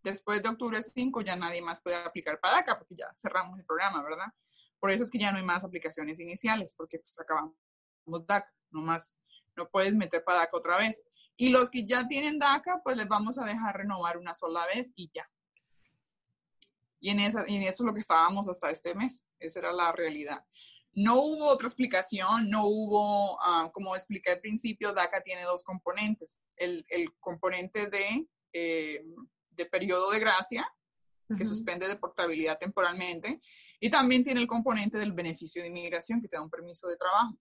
después 0.01 0.41
de 0.41 0.49
octubre 0.49 0.81
5 0.81 1.21
ya 1.21 1.35
nadie 1.35 1.61
más 1.61 1.81
puede 1.81 1.97
aplicar 1.97 2.39
para 2.39 2.55
DACA 2.55 2.77
porque 2.77 2.95
ya 2.95 3.11
cerramos 3.13 3.59
el 3.59 3.65
programa, 3.65 4.01
¿verdad? 4.01 4.27
Por 4.81 4.89
eso 4.89 5.03
es 5.03 5.11
que 5.11 5.19
ya 5.19 5.31
no 5.31 5.37
hay 5.37 5.43
más 5.43 5.63
aplicaciones 5.63 6.19
iniciales, 6.19 6.73
porque 6.75 6.97
pues 6.97 7.17
acabamos 7.19 7.55
DACA, 8.25 8.51
no 8.71 8.81
más, 8.81 9.15
no 9.55 9.69
puedes 9.69 9.93
meter 9.93 10.23
para 10.23 10.39
DACA 10.39 10.57
otra 10.57 10.77
vez. 10.77 11.05
Y 11.37 11.49
los 11.49 11.69
que 11.69 11.85
ya 11.85 12.07
tienen 12.07 12.39
DACA, 12.39 12.81
pues 12.83 12.97
les 12.97 13.07
vamos 13.07 13.37
a 13.37 13.45
dejar 13.45 13.77
renovar 13.77 14.17
una 14.17 14.33
sola 14.33 14.65
vez 14.65 14.91
y 14.95 15.11
ya. 15.13 15.29
Y 16.99 17.11
en, 17.11 17.19
esa, 17.19 17.47
y 17.47 17.57
en 17.57 17.61
eso 17.61 17.83
es 17.83 17.87
lo 17.87 17.93
que 17.93 17.99
estábamos 17.99 18.49
hasta 18.49 18.71
este 18.71 18.95
mes. 18.95 19.23
Esa 19.37 19.59
era 19.59 19.71
la 19.71 19.91
realidad. 19.91 20.43
No 20.93 21.21
hubo 21.21 21.45
otra 21.45 21.67
explicación, 21.67 22.49
no 22.49 22.65
hubo, 22.65 23.39
ah, 23.39 23.69
como 23.71 23.95
expliqué 23.95 24.31
al 24.31 24.39
principio, 24.39 24.93
DACA 24.93 25.21
tiene 25.21 25.43
dos 25.43 25.63
componentes. 25.63 26.39
El, 26.55 26.85
el 26.89 27.13
componente 27.19 27.85
de, 27.85 28.27
eh, 28.51 29.05
de 29.51 29.65
periodo 29.67 30.09
de 30.09 30.19
gracia, 30.19 30.67
que 31.37 31.45
suspende 31.45 31.87
de 31.87 31.95
portabilidad 31.95 32.57
temporalmente, 32.57 33.39
y 33.83 33.89
también 33.89 34.23
tiene 34.23 34.39
el 34.39 34.47
componente 34.47 34.99
del 34.99 35.11
beneficio 35.11 35.63
de 35.63 35.69
inmigración, 35.69 36.21
que 36.21 36.27
te 36.27 36.37
da 36.37 36.43
un 36.43 36.51
permiso 36.51 36.87
de 36.87 36.97
trabajo. 36.97 37.35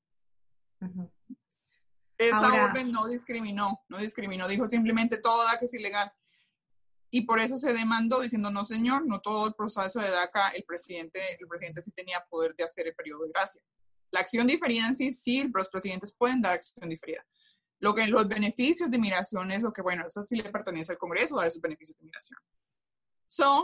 Esa 2.16 2.64
orden 2.64 2.90
no 2.90 3.06
discriminó, 3.06 3.82
no 3.88 3.98
discriminó, 3.98 4.48
dijo 4.48 4.66
simplemente 4.66 5.18
todo 5.18 5.44
DACA 5.44 5.66
es 5.66 5.74
ilegal. 5.74 6.10
Y 7.10 7.26
por 7.26 7.40
eso 7.40 7.58
se 7.58 7.74
demandó 7.74 8.20
diciendo, 8.20 8.50
no 8.50 8.64
señor, 8.64 9.06
no 9.06 9.20
todo 9.20 9.48
el 9.48 9.54
proceso 9.54 10.00
de 10.00 10.10
DACA, 10.10 10.48
el 10.50 10.64
presidente, 10.64 11.20
el 11.38 11.46
presidente 11.46 11.82
sí 11.82 11.90
tenía 11.90 12.24
poder 12.30 12.54
de 12.56 12.64
hacer 12.64 12.86
el 12.86 12.94
periodo 12.94 13.24
de 13.24 13.32
gracia. 13.32 13.62
La 14.10 14.20
acción 14.20 14.46
diferida 14.46 14.86
en 14.86 14.94
sí, 14.94 15.12
sí, 15.12 15.46
los 15.54 15.68
presidentes 15.68 16.14
pueden 16.14 16.40
dar 16.40 16.54
acción 16.54 16.88
diferida. 16.88 17.22
Lo 17.80 17.94
que 17.94 18.06
los 18.06 18.26
beneficios 18.26 18.90
de 18.90 18.96
inmigración 18.96 19.52
es 19.52 19.62
lo 19.62 19.74
que, 19.74 19.82
bueno, 19.82 20.06
eso 20.06 20.22
sí 20.22 20.36
le 20.36 20.50
pertenece 20.50 20.92
al 20.92 20.98
Congreso, 20.98 21.36
dar 21.36 21.48
esos 21.48 21.60
beneficios 21.60 21.98
de 21.98 22.04
inmigración. 22.04 22.38
So, 23.26 23.62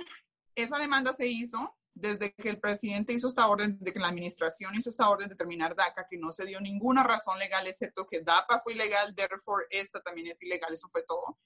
esa 0.55 0.79
demanda 0.79 1.15
se 1.15 1.27
hizo, 1.27 1.75
desde 1.97 2.35
que 2.35 2.51
el 2.51 2.61
presidente 2.61 3.15
hizo 3.15 3.27
esta 3.27 3.49
orden, 3.49 3.79
de 3.81 3.91
que 3.91 3.99
la 3.99 4.09
administración 4.09 4.75
hizo 4.75 4.91
esta 4.91 5.09
orden 5.09 5.31
de 5.31 5.35
terminar 5.35 5.75
DACA, 5.75 6.07
que 6.09 6.19
no 6.19 6.31
se 6.31 6.45
dio 6.45 6.61
ninguna 6.61 7.03
razón 7.03 7.39
legal, 7.39 7.67
excepto 7.67 8.07
que 8.07 8.21
DAPA 8.21 8.61
fue 8.61 8.75
ilegal, 8.75 9.15
therefore 9.15 9.65
esta 9.71 10.03
también 10.03 10.27
es 10.27 10.43
ilegal, 10.43 10.75
eso 10.75 10.91
fue 10.91 11.05
todo. 11.09 11.39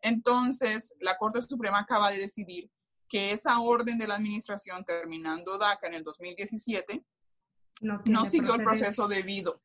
Entonces, 0.00 0.96
la 1.00 1.18
Corte 1.18 1.42
Suprema 1.42 1.80
acaba 1.80 2.10
de 2.10 2.18
decidir 2.18 2.70
que 3.06 3.32
esa 3.32 3.60
orden 3.60 3.98
de 3.98 4.08
la 4.08 4.14
administración 4.14 4.82
terminando 4.82 5.58
DACA 5.58 5.88
en 5.88 5.94
el 5.94 6.04
2017 6.04 7.04
no, 7.82 8.24
siguió 8.24 8.54
el 8.54 8.64
proceso 8.64 9.08
debido, 9.08 9.62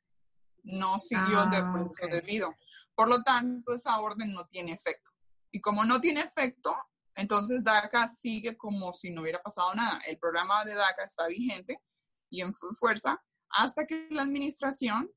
no 0.64 1.00
siguió 1.00 1.42
el 1.44 1.54
ah, 1.54 1.72
proceso 1.74 2.08
debido. 2.08 2.54
Por 2.96 3.08
lo 3.08 3.24
tanto, 3.24 3.74
esa 3.74 3.98
orden 4.02 4.34
no 4.34 4.46
tiene 4.48 4.74
efecto. 4.74 5.12
Y 5.52 5.62
como 5.62 5.86
no 5.86 6.02
tiene 6.02 6.20
efecto, 6.20 6.76
entonces 7.16 7.64
DACA 7.64 8.08
sigue 8.08 8.58
como 8.58 8.94
si 8.94 9.12
no 9.12 9.22
hubiera 9.22 9.42
pasado 9.42 9.74
nada. 9.74 10.00
El 10.08 10.18
programa 10.18 10.66
de 10.66 10.74
DACA 10.74 11.04
está 11.04 11.28
vigente 11.28 11.80
y 12.30 12.42
en 12.42 12.54
fuerza 12.56 13.22
hasta 13.50 13.86
que 13.86 14.08
la 14.10 14.24
administración 14.24 15.12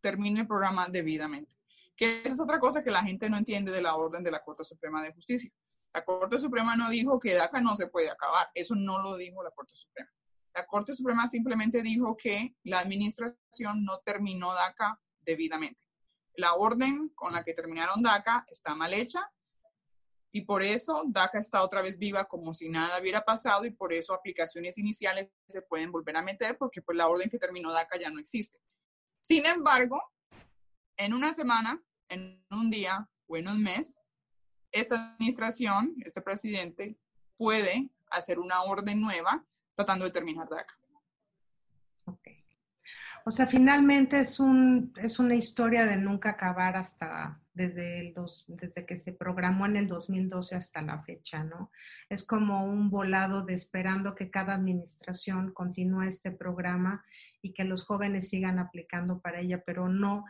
termine 0.00 0.40
el 0.40 0.46
programa 0.46 0.88
debidamente. 0.88 1.56
Que 1.96 2.20
esa 2.20 2.30
es 2.30 2.40
otra 2.40 2.60
cosa 2.60 2.82
que 2.82 2.90
la 2.90 3.02
gente 3.02 3.28
no 3.28 3.36
entiende 3.36 3.72
de 3.72 3.82
la 3.82 3.96
orden 3.96 4.22
de 4.22 4.30
la 4.30 4.42
Corte 4.42 4.64
Suprema 4.64 5.02
de 5.02 5.12
Justicia. 5.12 5.50
La 5.92 6.04
Corte 6.04 6.38
Suprema 6.38 6.76
no 6.76 6.88
dijo 6.88 7.18
que 7.18 7.34
DACA 7.34 7.60
no 7.60 7.74
se 7.74 7.88
puede 7.88 8.08
acabar. 8.08 8.48
Eso 8.54 8.74
no 8.76 9.02
lo 9.02 9.16
dijo 9.16 9.42
la 9.42 9.50
Corte 9.50 9.74
Suprema. 9.74 10.10
La 10.54 10.66
Corte 10.66 10.94
Suprema 10.94 11.26
simplemente 11.26 11.82
dijo 11.82 12.16
que 12.16 12.54
la 12.64 12.80
administración 12.80 13.84
no 13.84 13.98
terminó 14.04 14.54
DACA 14.54 15.00
debidamente. 15.20 15.80
La 16.36 16.54
orden 16.54 17.10
con 17.14 17.32
la 17.32 17.42
que 17.42 17.54
terminaron 17.54 18.02
DACA 18.02 18.46
está 18.48 18.74
mal 18.74 18.94
hecha 18.94 19.28
y 20.32 20.42
por 20.42 20.62
eso 20.62 21.04
DACA 21.06 21.40
está 21.40 21.62
otra 21.62 21.82
vez 21.82 21.98
viva 21.98 22.26
como 22.26 22.54
si 22.54 22.68
nada 22.68 23.00
hubiera 23.00 23.24
pasado 23.24 23.64
y 23.64 23.70
por 23.70 23.92
eso 23.92 24.14
aplicaciones 24.14 24.78
iniciales 24.78 25.28
se 25.48 25.62
pueden 25.62 25.90
volver 25.90 26.16
a 26.16 26.22
meter 26.22 26.56
porque 26.56 26.82
pues 26.82 26.96
la 26.96 27.08
orden 27.08 27.28
que 27.28 27.38
terminó 27.38 27.72
DACA 27.72 27.98
ya 27.98 28.10
no 28.10 28.20
existe. 28.20 28.58
Sin 29.20 29.44
embargo, 29.44 30.00
en 30.96 31.14
una 31.14 31.32
semana, 31.32 31.82
en 32.08 32.44
un 32.50 32.70
día 32.70 33.08
o 33.26 33.36
en 33.36 33.48
un 33.48 33.62
mes, 33.62 34.00
esta 34.72 35.14
administración, 35.14 35.96
este 36.04 36.22
presidente 36.22 36.96
puede 37.36 37.90
hacer 38.10 38.38
una 38.38 38.62
orden 38.62 39.00
nueva 39.00 39.44
tratando 39.74 40.04
de 40.04 40.10
terminar 40.12 40.48
DACA. 40.48 40.76
O 43.24 43.30
sea, 43.30 43.46
finalmente 43.46 44.18
es, 44.18 44.40
un, 44.40 44.92
es 44.96 45.18
una 45.18 45.34
historia 45.34 45.84
de 45.86 45.96
nunca 45.96 46.30
acabar 46.30 46.76
hasta 46.76 47.39
desde, 47.52 48.00
el 48.00 48.14
dos, 48.14 48.44
desde 48.48 48.86
que 48.86 48.96
se 48.96 49.12
programó 49.12 49.66
en 49.66 49.76
el 49.76 49.88
2012 49.88 50.56
hasta 50.56 50.82
la 50.82 51.02
fecha, 51.02 51.44
¿no? 51.44 51.70
Es 52.08 52.26
como 52.26 52.64
un 52.64 52.90
volado 52.90 53.44
de 53.44 53.54
esperando 53.54 54.14
que 54.14 54.30
cada 54.30 54.54
administración 54.54 55.52
continúe 55.52 56.02
este 56.02 56.30
programa 56.30 57.04
y 57.42 57.52
que 57.52 57.64
los 57.64 57.84
jóvenes 57.86 58.28
sigan 58.28 58.58
aplicando 58.58 59.20
para 59.20 59.40
ella, 59.40 59.62
pero 59.64 59.88
no, 59.88 60.24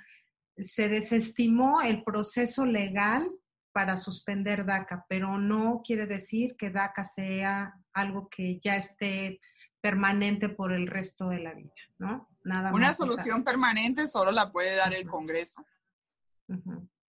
se 0.56 0.88
desestimó 0.88 1.82
el 1.82 2.02
proceso 2.02 2.64
legal 2.66 3.30
para 3.72 3.96
suspender 3.96 4.64
DACA, 4.64 5.06
pero 5.08 5.38
no 5.38 5.82
quiere 5.84 6.06
decir 6.06 6.56
que 6.56 6.70
DACA 6.70 7.04
sea 7.04 7.74
algo 7.92 8.28
que 8.28 8.58
ya 8.62 8.76
esté 8.76 9.40
permanente 9.80 10.48
por 10.48 10.72
el 10.72 10.86
resto 10.86 11.28
de 11.28 11.38
la 11.38 11.54
vida, 11.54 11.72
¿no? 11.98 12.28
Nada 12.42 12.72
Una 12.72 12.92
solución 12.92 13.44
permanente 13.44 14.06
solo 14.08 14.30
la 14.30 14.50
puede 14.50 14.76
dar 14.76 14.92
el 14.92 15.06
Congreso. 15.06 15.64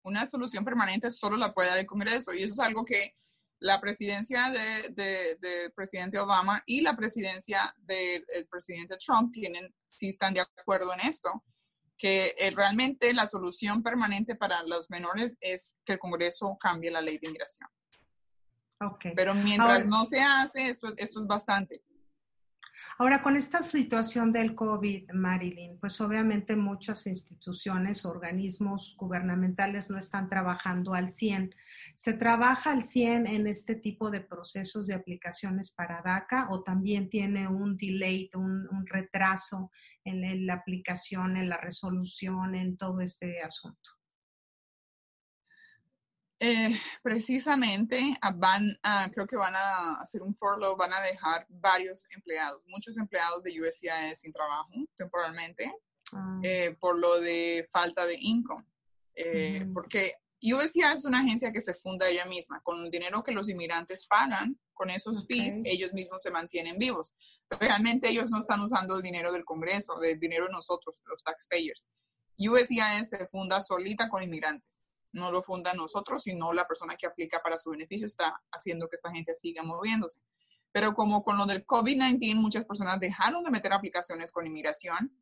Una 0.03 0.25
solución 0.25 0.65
permanente 0.65 1.09
solo 1.11 1.37
la 1.37 1.53
puede 1.53 1.69
dar 1.69 1.79
el 1.79 1.85
Congreso 1.85 2.33
y 2.33 2.43
eso 2.43 2.53
es 2.53 2.59
algo 2.59 2.85
que 2.85 3.15
la 3.59 3.79
presidencia 3.79 4.49
del 4.49 4.93
de, 4.93 5.71
presidente 5.73 6.19
Obama 6.19 6.61
y 6.65 6.81
la 6.81 6.97
presidencia 6.97 7.73
del 7.77 8.25
presidente 8.49 8.97
Trump 8.97 9.31
tienen, 9.31 9.73
sí 9.87 10.09
están 10.09 10.33
de 10.33 10.41
acuerdo 10.41 10.93
en 10.93 10.99
esto, 11.07 11.43
que 11.97 12.35
eh, 12.37 12.51
realmente 12.51 13.13
la 13.13 13.25
solución 13.25 13.81
permanente 13.81 14.35
para 14.35 14.63
los 14.63 14.89
menores 14.89 15.37
es 15.39 15.77
que 15.85 15.93
el 15.93 15.99
Congreso 15.99 16.57
cambie 16.59 16.91
la 16.91 17.01
ley 17.01 17.17
de 17.17 17.27
inmigración. 17.27 17.69
Okay. 18.81 19.13
Pero 19.15 19.33
mientras 19.33 19.85
no 19.85 20.03
se 20.03 20.19
hace, 20.19 20.67
esto, 20.67 20.89
esto 20.97 21.21
es 21.21 21.27
bastante. 21.27 21.81
Ahora, 22.99 23.23
con 23.23 23.35
esta 23.35 23.63
situación 23.63 24.31
del 24.31 24.53
COVID, 24.53 25.11
Marilyn, 25.13 25.79
pues 25.79 25.99
obviamente 25.99 26.55
muchas 26.55 27.07
instituciones, 27.07 28.05
organismos 28.05 28.95
gubernamentales 28.97 29.89
no 29.89 29.97
están 29.97 30.29
trabajando 30.29 30.93
al 30.93 31.09
100. 31.09 31.55
¿Se 31.95 32.13
trabaja 32.13 32.71
al 32.71 32.83
100 32.83 33.25
en 33.25 33.47
este 33.47 33.75
tipo 33.75 34.11
de 34.11 34.21
procesos 34.21 34.85
de 34.85 34.93
aplicaciones 34.93 35.71
para 35.71 36.03
DACA 36.03 36.47
o 36.51 36.61
también 36.61 37.09
tiene 37.09 37.47
un 37.47 37.77
delay, 37.77 38.29
un, 38.35 38.67
un 38.69 38.85
retraso 38.85 39.71
en 40.03 40.45
la 40.45 40.53
aplicación, 40.53 41.35
en 41.37 41.49
la 41.49 41.57
resolución, 41.57 42.53
en 42.53 42.77
todo 42.77 43.01
este 43.01 43.41
asunto? 43.41 44.02
Eh, 46.45 46.77
precisamente 47.01 48.17
ah, 48.21 48.33
van 48.35 48.77
a, 48.83 49.09
creo 49.09 49.25
que 49.25 49.37
van 49.37 49.55
a 49.55 50.01
hacer 50.01 50.21
un 50.21 50.35
furlough, 50.35 50.75
van 50.75 50.91
a 50.91 50.99
dejar 50.99 51.47
varios 51.47 52.05
empleados, 52.09 52.61
muchos 52.67 52.97
empleados 52.97 53.43
de 53.43 53.61
USCIS 53.61 54.19
sin 54.19 54.33
trabajo 54.33 54.69
temporalmente 54.97 55.73
ah. 56.11 56.41
eh, 56.43 56.75
por 56.81 56.99
lo 56.99 57.21
de 57.21 57.65
falta 57.71 58.05
de 58.05 58.17
income. 58.19 58.65
Eh, 59.15 59.65
porque 59.73 60.15
USCIS 60.41 60.95
es 60.95 61.05
una 61.05 61.19
agencia 61.21 61.53
que 61.53 61.61
se 61.61 61.73
funda 61.75 62.09
ella 62.09 62.25
misma, 62.25 62.59
con 62.61 62.83
el 62.83 62.91
dinero 62.91 63.23
que 63.23 63.31
los 63.31 63.47
inmigrantes 63.47 64.05
pagan, 64.05 64.59
con 64.73 64.89
esos 64.89 65.25
fees, 65.25 65.61
ellos 65.63 65.93
mismos 65.93 66.21
se 66.21 66.31
mantienen 66.31 66.77
vivos. 66.77 67.13
realmente 67.57 68.09
ellos 68.09 68.31
no 68.31 68.39
están 68.39 68.59
usando 68.59 68.97
el 68.97 69.01
dinero 69.01 69.31
del 69.31 69.45
Congreso, 69.45 69.97
del 69.97 70.19
dinero 70.19 70.47
de 70.47 70.51
nosotros, 70.51 71.01
los 71.05 71.23
taxpayers. 71.23 71.87
USCIS 72.37 73.11
se 73.11 73.27
funda 73.27 73.61
solita 73.61 74.09
con 74.09 74.21
inmigrantes 74.21 74.82
no 75.13 75.31
lo 75.31 75.43
funda 75.43 75.73
nosotros, 75.73 76.23
sino 76.23 76.53
la 76.53 76.67
persona 76.67 76.95
que 76.97 77.07
aplica 77.07 77.41
para 77.41 77.57
su 77.57 77.69
beneficio 77.69 78.05
está 78.05 78.41
haciendo 78.51 78.87
que 78.89 78.95
esta 78.95 79.09
agencia 79.09 79.33
siga 79.33 79.63
moviéndose. 79.63 80.21
Pero 80.71 80.93
como 80.95 81.23
con 81.23 81.37
lo 81.37 81.45
del 81.45 81.65
COVID-19, 81.65 82.35
muchas 82.35 82.65
personas 82.65 82.99
dejaron 82.99 83.43
de 83.43 83.51
meter 83.51 83.73
aplicaciones 83.73 84.31
con 84.31 84.47
inmigración, 84.47 85.15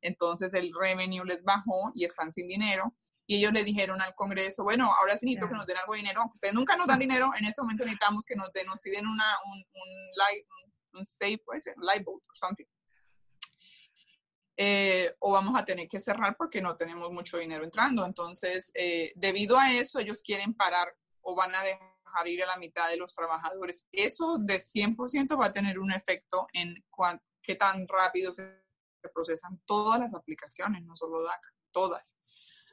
entonces 0.00 0.54
el 0.54 0.70
revenue 0.78 1.24
les 1.24 1.42
bajó 1.42 1.90
y 1.94 2.04
están 2.04 2.30
sin 2.30 2.46
dinero. 2.46 2.94
Y 3.26 3.36
ellos 3.36 3.52
le 3.52 3.64
dijeron 3.64 4.00
al 4.00 4.14
Congreso, 4.14 4.62
bueno, 4.62 4.90
ahora 4.98 5.18
sí 5.18 5.26
necesito 5.26 5.48
que 5.48 5.54
nos 5.54 5.66
den 5.66 5.76
algo 5.76 5.92
de 5.92 5.98
dinero. 5.98 6.22
Ustedes 6.32 6.54
nunca 6.54 6.76
nos 6.76 6.86
dan 6.86 6.98
dinero, 6.98 7.30
en 7.36 7.44
este 7.44 7.60
momento 7.60 7.84
necesitamos 7.84 8.24
que 8.24 8.36
nos 8.36 8.50
den, 8.52 8.66
nos 8.66 8.80
piden 8.80 9.06
una, 9.06 9.24
un, 9.44 9.58
un, 9.58 10.98
un, 10.98 11.04
safe, 11.04 11.40
pues, 11.44 11.66
live 11.66 12.04
vote 12.04 12.24
or 12.26 12.36
something. 12.36 12.64
Eh, 14.60 15.14
o 15.20 15.30
vamos 15.30 15.54
a 15.56 15.64
tener 15.64 15.88
que 15.88 16.00
cerrar 16.00 16.36
porque 16.36 16.60
no 16.60 16.76
tenemos 16.76 17.12
mucho 17.12 17.38
dinero 17.38 17.62
entrando. 17.62 18.04
Entonces, 18.04 18.72
eh, 18.74 19.12
debido 19.14 19.56
a 19.56 19.72
eso, 19.72 20.00
ellos 20.00 20.20
quieren 20.20 20.52
parar 20.52 20.92
o 21.22 21.36
van 21.36 21.54
a 21.54 21.62
dejar 21.62 22.26
ir 22.26 22.42
a 22.42 22.48
la 22.48 22.56
mitad 22.56 22.88
de 22.88 22.96
los 22.96 23.14
trabajadores. 23.14 23.86
Eso 23.92 24.36
de 24.38 24.58
100% 24.58 25.38
va 25.38 25.46
a 25.46 25.52
tener 25.52 25.78
un 25.78 25.92
efecto 25.92 26.48
en 26.52 26.74
qué 27.40 27.54
tan 27.54 27.86
rápido 27.86 28.32
se 28.32 28.60
procesan 29.14 29.60
todas 29.64 30.00
las 30.00 30.12
aplicaciones, 30.12 30.82
no 30.84 30.96
solo 30.96 31.22
DACA, 31.22 31.54
todas. 31.70 32.18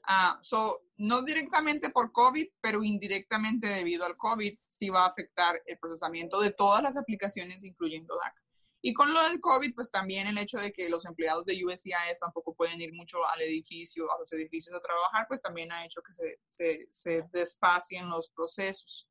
Uh, 0.08 0.38
so, 0.42 0.82
no 0.98 1.22
directamente 1.22 1.92
por 1.92 2.12
COVID, 2.12 2.48
pero 2.62 2.84
indirectamente 2.84 3.68
debido 3.68 4.06
al 4.06 4.18
COVID, 4.18 4.58
sí 4.66 4.90
va 4.90 5.06
a 5.06 5.10
afectar 5.10 5.62
el 5.66 5.78
procesamiento 5.78 6.40
de 6.40 6.52
todas 6.52 6.82
las 6.82 6.98
aplicaciones, 6.98 7.64
incluyendo 7.64 8.16
DACA. 8.16 8.45
Y 8.88 8.94
con 8.94 9.12
lo 9.12 9.24
del 9.24 9.42
COVID, 9.42 9.74
pues 9.74 9.90
también 9.90 10.28
el 10.28 10.38
hecho 10.38 10.60
de 10.60 10.72
que 10.72 10.90
los 10.90 11.08
empleados 11.08 11.44
de 11.46 11.60
USCIS 11.66 12.20
tampoco 12.20 12.54
pueden 12.54 12.80
ir 12.80 12.94
mucho 12.94 13.18
al 13.26 13.42
edificio, 13.42 14.06
a 14.12 14.20
los 14.20 14.32
edificios 14.32 14.76
a 14.76 14.80
trabajar, 14.80 15.26
pues 15.28 15.42
también 15.42 15.72
ha 15.72 15.84
hecho 15.84 16.04
que 16.04 16.14
se, 16.14 16.40
se, 16.46 16.86
se 16.88 17.26
despacien 17.34 18.08
los 18.08 18.30
procesos. 18.30 19.10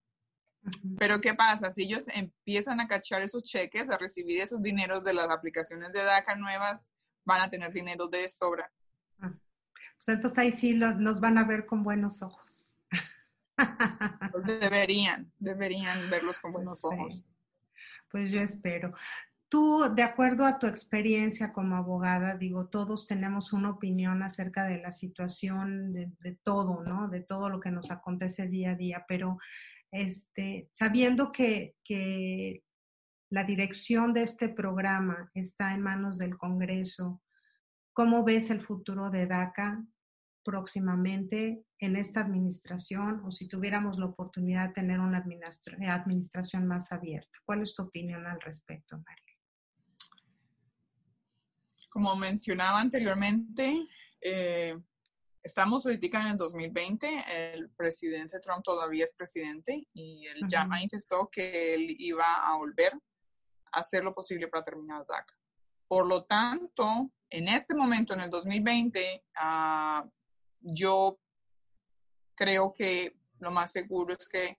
Pero 0.97 1.20
¿qué 1.20 1.35
pasa? 1.35 1.72
Si 1.72 1.83
ellos 1.83 2.05
empiezan 2.07 2.79
a 2.79 2.87
cachar 2.87 3.22
esos 3.22 3.43
cheques, 3.43 3.91
a 3.91 3.99
recibir 3.99 4.41
esos 4.41 4.62
dineros 4.62 5.03
de 5.03 5.12
las 5.12 5.29
aplicaciones 5.29 5.93
de 5.93 6.05
DACA 6.05 6.37
nuevas, 6.37 6.93
van 7.25 7.41
a 7.41 7.51
tener 7.51 7.72
dinero 7.72 8.07
de 8.07 8.29
sobra. 8.29 8.70
Ah. 9.18 9.33
Pues 9.97 10.09
entonces 10.09 10.39
ahí 10.39 10.53
sí 10.53 10.75
los, 10.75 11.18
van 11.18 11.37
a 11.37 11.43
ver 11.43 11.66
con 11.66 11.83
buenos 11.83 12.22
ojos. 12.22 12.79
Pues 14.31 14.61
deberían, 14.61 15.33
deberían 15.41 16.11
verlos 16.11 16.39
con 16.39 16.53
buenos 16.53 16.85
ojos. 16.85 17.27
Pues 18.12 18.31
yo 18.31 18.41
espero. 18.41 18.95
Tú, 19.55 19.85
de 19.95 20.03
acuerdo 20.03 20.47
a 20.47 20.59
tu 20.59 20.67
experiencia 20.67 21.53
como 21.53 21.77
abogada, 21.77 22.35
digo, 22.35 22.67
todos 22.67 23.07
tenemos 23.07 23.53
una 23.53 23.71
opinión 23.71 24.25
acerca 24.25 24.65
de 24.65 24.79
la 24.79 24.91
situación 24.91 25.93
de, 25.93 26.39
todo, 26.43 26.83
¿no? 26.83 27.09
De 27.09 27.21
todo 27.21 27.49
lo 27.49 27.61
que 27.61 27.71
nos 27.71 27.93
acontece 27.93 28.49
día 28.49 28.73
a 28.73 28.75
día, 28.75 29.05
pero 29.07 29.39
este, 29.93 30.69
sabiendo 30.73 31.31
que, 31.31 31.77
que 31.85 32.65
la 33.31 33.45
dirección 33.45 34.13
de 34.13 34.23
este 34.23 34.49
programa 34.49 35.31
está 35.35 35.73
en 35.73 35.83
manos 35.83 36.19
del 36.19 36.37
Congreso, 36.37 37.23
¿cómo 37.93 38.25
ves 38.25 38.51
el 38.51 38.61
futuro 38.61 39.09
de 39.09 39.29
DACA 39.29 39.85
próximamente 40.43 41.65
en 41.79 41.95
esta 41.95 42.23
administración 42.23 43.23
o 43.25 43.31
si 43.31 43.47
tuviéramos 43.47 44.01
la 44.01 44.07
oportunidad 44.07 44.67
de 44.67 44.75
tener 44.75 44.99
una 44.99 45.19
administración 45.19 46.67
más 46.67 46.91
abierta? 46.91 47.39
¿Cuál 47.45 47.63
es 47.63 47.73
tu 47.73 47.85
opinión 47.85 48.27
al 48.27 48.41
respecto, 48.41 48.99
María? 48.99 49.24
Como 51.95 52.17
mencionaba 52.17 52.81
anteriormente, 52.81 53.87
eh, 54.21 54.77
estamos 55.41 55.87
ahorita 55.87 56.23
en 56.23 56.27
el 56.27 56.37
2020, 56.37 57.55
el 57.55 57.71
presidente 57.71 58.41
Trump 58.41 58.65
todavía 58.65 59.05
es 59.05 59.15
presidente 59.15 59.87
y 59.93 60.27
él 60.27 60.41
ya 60.49 60.65
manifestó 60.65 61.31
que 61.31 61.73
él 61.73 61.95
iba 62.01 62.49
a 62.49 62.57
volver 62.57 62.95
a 63.71 63.79
hacer 63.79 64.03
lo 64.03 64.13
posible 64.13 64.49
para 64.49 64.65
terminar 64.65 65.07
DACA. 65.07 65.39
Por 65.87 66.09
lo 66.09 66.25
tanto, 66.25 67.13
en 67.31 67.47
este 67.47 67.77
momento, 67.77 68.13
en 68.15 68.23
el 68.23 68.31
2020, 68.31 69.27
ah, 69.37 70.05
yo 70.63 71.21
creo 72.35 72.73
que 72.73 73.17
lo 73.39 73.53
más 73.53 73.71
seguro 73.71 74.15
es 74.15 74.27
que 74.27 74.59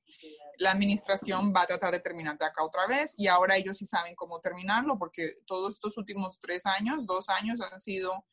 la 0.58 0.72
administración 0.72 1.54
va 1.56 1.64
a 1.64 1.68
tratar 1.68 1.92
de 1.92 2.00
terminar 2.00 2.38
DACA 2.38 2.64
otra 2.64 2.88
vez 2.88 3.14
y 3.18 3.28
ahora 3.28 3.58
ellos 3.58 3.78
sí 3.78 3.86
saben 3.86 4.16
cómo 4.16 4.40
terminarlo 4.40 4.98
porque 4.98 5.38
todos 5.46 5.76
estos 5.76 5.98
últimos 5.98 6.40
tres 6.40 6.66
años, 6.66 7.06
dos 7.06 7.30
años 7.30 7.62
han 7.62 7.80
sido 7.80 8.26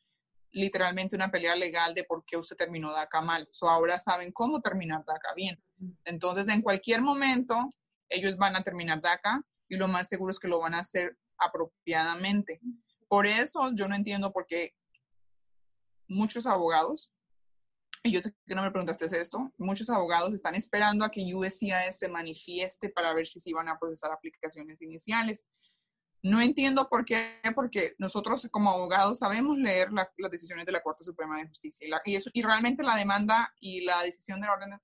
literalmente 0.51 1.15
una 1.15 1.31
pelea 1.31 1.55
legal 1.55 1.93
de 1.93 2.03
por 2.03 2.23
qué 2.25 2.37
usted 2.37 2.55
terminó 2.55 2.91
DACA 2.91 3.21
mal. 3.21 3.47
So 3.51 3.69
ahora 3.69 3.99
saben 3.99 4.31
cómo 4.31 4.61
terminar 4.61 5.03
DACA 5.05 5.33
bien. 5.35 5.61
Entonces, 6.05 6.47
en 6.47 6.61
cualquier 6.61 7.01
momento, 7.01 7.69
ellos 8.09 8.37
van 8.37 8.55
a 8.55 8.63
terminar 8.63 9.01
DACA 9.01 9.41
y 9.67 9.75
lo 9.75 9.87
más 9.87 10.07
seguro 10.07 10.31
es 10.31 10.39
que 10.39 10.47
lo 10.47 10.59
van 10.59 10.75
a 10.75 10.79
hacer 10.79 11.17
apropiadamente. 11.37 12.59
Por 13.07 13.25
eso 13.25 13.71
yo 13.73 13.87
no 13.87 13.95
entiendo 13.95 14.31
por 14.31 14.45
qué 14.45 14.75
muchos 16.07 16.45
abogados 16.45 17.11
y 18.03 18.11
yo 18.11 18.21
sé 18.21 18.35
que 18.45 18.53
no 18.53 18.61
me 18.61 18.71
preguntaste 18.71 19.05
esto, 19.19 19.51
muchos 19.57 19.89
abogados 19.89 20.33
están 20.33 20.55
esperando 20.55 21.05
a 21.05 21.09
que 21.09 21.33
USCIS 21.33 21.97
se 21.97 22.09
manifieste 22.09 22.89
para 22.89 23.13
ver 23.13 23.27
si 23.27 23.39
se 23.39 23.53
van 23.53 23.69
a 23.69 23.79
procesar 23.79 24.11
aplicaciones 24.11 24.81
iniciales. 24.81 25.47
No 26.21 26.41
entiendo 26.41 26.87
por 26.89 27.05
qué, 27.05 27.39
porque 27.55 27.95
nosotros 27.97 28.47
como 28.51 28.71
abogados 28.71 29.19
sabemos 29.19 29.57
leer 29.57 29.91
las 29.91 30.31
decisiones 30.31 30.65
de 30.65 30.73
la 30.73 30.81
Corte 30.81 31.03
Suprema 31.03 31.37
de 31.37 31.47
Justicia 31.47 31.87
y, 32.05 32.15
eso, 32.15 32.29
y 32.33 32.41
realmente 32.43 32.83
la 32.83 32.95
demanda 32.95 33.53
y 33.59 33.81
la 33.81 34.03
decisión 34.03 34.39
de 34.39 34.47
la 34.47 34.53
orden 34.53 34.79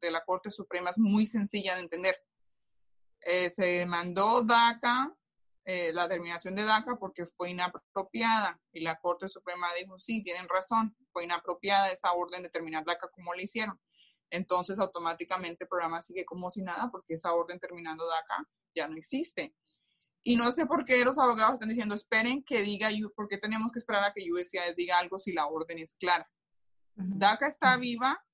de, 0.00 0.10
la 0.10 0.24
Corte 0.24 0.50
Suprema 0.50 0.90
es 0.90 0.98
muy 0.98 1.26
sencilla 1.26 1.74
de 1.74 1.82
entender. 1.82 2.16
Eh, 3.20 3.50
se 3.50 3.86
mandó 3.86 4.44
DACA 4.44 5.15
eh, 5.68 5.92
la 5.92 6.08
terminación 6.08 6.54
de 6.54 6.64
DACA 6.64 6.96
porque 6.96 7.26
fue 7.26 7.50
inapropiada 7.50 8.60
y 8.72 8.82
la 8.82 9.00
Corte 9.00 9.26
Suprema 9.26 9.66
dijo, 9.76 9.98
sí, 9.98 10.22
tienen 10.22 10.48
razón, 10.48 10.96
fue 11.12 11.24
inapropiada 11.24 11.90
esa 11.90 12.12
orden 12.12 12.44
de 12.44 12.50
terminar 12.50 12.84
DACA 12.84 13.08
como 13.10 13.34
lo 13.34 13.40
hicieron. 13.40 13.76
Entonces 14.30 14.78
automáticamente 14.78 15.64
el 15.64 15.68
programa 15.68 16.00
sigue 16.02 16.24
como 16.24 16.50
si 16.50 16.62
nada 16.62 16.88
porque 16.92 17.14
esa 17.14 17.34
orden 17.34 17.58
terminando 17.58 18.06
DACA 18.06 18.48
ya 18.76 18.86
no 18.86 18.96
existe. 18.96 19.56
Y 20.22 20.36
no 20.36 20.52
sé 20.52 20.66
por 20.66 20.84
qué 20.84 21.04
los 21.04 21.18
abogados 21.18 21.54
están 21.54 21.68
diciendo, 21.68 21.96
esperen 21.96 22.44
que 22.44 22.62
diga, 22.62 22.88
¿por 23.16 23.26
qué 23.26 23.36
tenemos 23.36 23.72
que 23.72 23.80
esperar 23.80 24.04
a 24.04 24.12
que 24.12 24.22
USCIS 24.32 24.76
diga 24.76 24.98
algo 24.98 25.18
si 25.18 25.32
la 25.32 25.48
orden 25.48 25.78
es 25.78 25.96
clara? 25.96 26.30
DACA 26.94 27.48
está 27.48 27.76
viva 27.76 28.24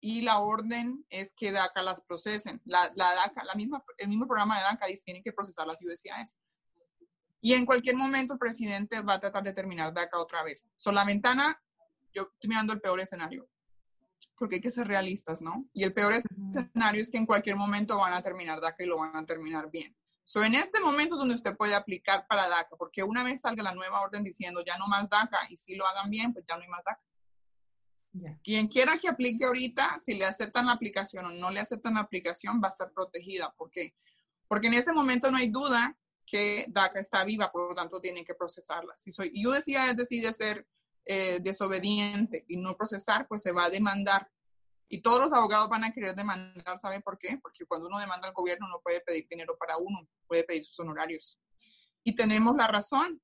y 0.00 0.22
la 0.22 0.40
orden 0.40 1.06
es 1.10 1.32
que 1.32 1.52
DACA 1.52 1.82
las 1.82 2.00
procesen. 2.00 2.60
La, 2.64 2.90
la 2.96 3.14
DACA, 3.14 3.44
la 3.44 3.54
misma, 3.54 3.84
el 3.98 4.08
mismo 4.08 4.26
programa 4.26 4.56
de 4.58 4.64
DACA 4.64 4.86
dice 4.86 5.02
tienen 5.04 5.22
que 5.22 5.32
procesar 5.32 5.68
las 5.68 5.80
USCIS. 5.80 6.36
Y 7.46 7.54
en 7.54 7.64
cualquier 7.64 7.94
momento 7.94 8.32
el 8.32 8.40
presidente 8.40 9.00
va 9.02 9.14
a 9.14 9.20
tratar 9.20 9.44
de 9.44 9.52
terminar 9.52 9.94
DACA 9.94 10.18
otra 10.18 10.42
vez. 10.42 10.68
So, 10.76 10.90
la 10.90 11.04
ventana, 11.04 11.62
yo 12.12 12.22
estoy 12.22 12.48
mirando 12.48 12.72
el 12.72 12.80
peor 12.80 12.98
escenario, 12.98 13.48
porque 14.36 14.56
hay 14.56 14.60
que 14.60 14.72
ser 14.72 14.88
realistas, 14.88 15.40
¿no? 15.40 15.64
Y 15.72 15.84
el 15.84 15.94
peor 15.94 16.14
escenario 16.14 17.00
es 17.00 17.08
que 17.08 17.18
en 17.18 17.24
cualquier 17.24 17.54
momento 17.54 17.98
van 17.98 18.14
a 18.14 18.20
terminar 18.20 18.60
DACA 18.60 18.82
y 18.82 18.86
lo 18.86 18.98
van 18.98 19.14
a 19.14 19.24
terminar 19.24 19.70
bien. 19.70 19.96
So, 20.24 20.42
en 20.42 20.56
este 20.56 20.80
momento 20.80 21.14
es 21.14 21.20
donde 21.20 21.36
usted 21.36 21.56
puede 21.56 21.76
aplicar 21.76 22.26
para 22.26 22.48
DACA, 22.48 22.74
porque 22.76 23.04
una 23.04 23.22
vez 23.22 23.42
salga 23.42 23.62
la 23.62 23.76
nueva 23.76 24.00
orden 24.00 24.24
diciendo 24.24 24.64
ya 24.66 24.76
no 24.76 24.88
más 24.88 25.08
DACA 25.08 25.46
y 25.48 25.56
si 25.56 25.76
lo 25.76 25.86
hagan 25.86 26.10
bien, 26.10 26.32
pues 26.32 26.44
ya 26.48 26.56
no 26.56 26.62
hay 26.62 26.68
más 26.68 26.82
DACA. 26.82 27.00
Quien 28.42 28.66
quiera 28.66 28.98
que 28.98 29.06
aplique 29.06 29.44
ahorita, 29.44 30.00
si 30.00 30.14
le 30.14 30.24
aceptan 30.24 30.66
la 30.66 30.72
aplicación 30.72 31.26
o 31.26 31.30
no 31.30 31.52
le 31.52 31.60
aceptan 31.60 31.94
la 31.94 32.00
aplicación, 32.00 32.60
va 32.60 32.66
a 32.66 32.70
estar 32.70 32.90
protegida. 32.90 33.54
¿Por 33.56 33.70
qué? 33.70 33.94
Porque 34.48 34.66
en 34.66 34.74
este 34.74 34.92
momento 34.92 35.30
no 35.30 35.36
hay 35.36 35.48
duda 35.48 35.96
que 36.26 36.66
DACA 36.68 36.98
está 36.98 37.24
viva, 37.24 37.50
por 37.50 37.68
lo 37.68 37.74
tanto 37.74 38.00
tienen 38.00 38.24
que 38.24 38.34
procesarla. 38.34 38.96
Si 38.96 39.10
soy, 39.12 39.32
decía, 39.52 39.94
decide 39.94 40.32
ser 40.32 40.66
eh, 41.04 41.38
desobediente 41.40 42.44
y 42.48 42.56
no 42.56 42.76
procesar, 42.76 43.28
pues 43.28 43.42
se 43.42 43.52
va 43.52 43.66
a 43.66 43.70
demandar. 43.70 44.28
Y 44.88 45.02
todos 45.02 45.20
los 45.20 45.32
abogados 45.32 45.68
van 45.68 45.84
a 45.84 45.92
querer 45.92 46.14
demandar, 46.14 46.78
¿sabe 46.78 47.00
por 47.00 47.18
qué? 47.18 47.38
Porque 47.40 47.64
cuando 47.64 47.88
uno 47.88 47.98
demanda 47.98 48.28
al 48.28 48.34
gobierno 48.34 48.68
no 48.68 48.80
puede 48.80 49.00
pedir 49.00 49.26
dinero 49.28 49.56
para 49.56 49.78
uno, 49.78 50.06
puede 50.26 50.44
pedir 50.44 50.64
sus 50.64 50.78
honorarios. 50.80 51.38
Y 52.04 52.14
tenemos 52.14 52.54
la 52.56 52.66
razón, 52.66 53.20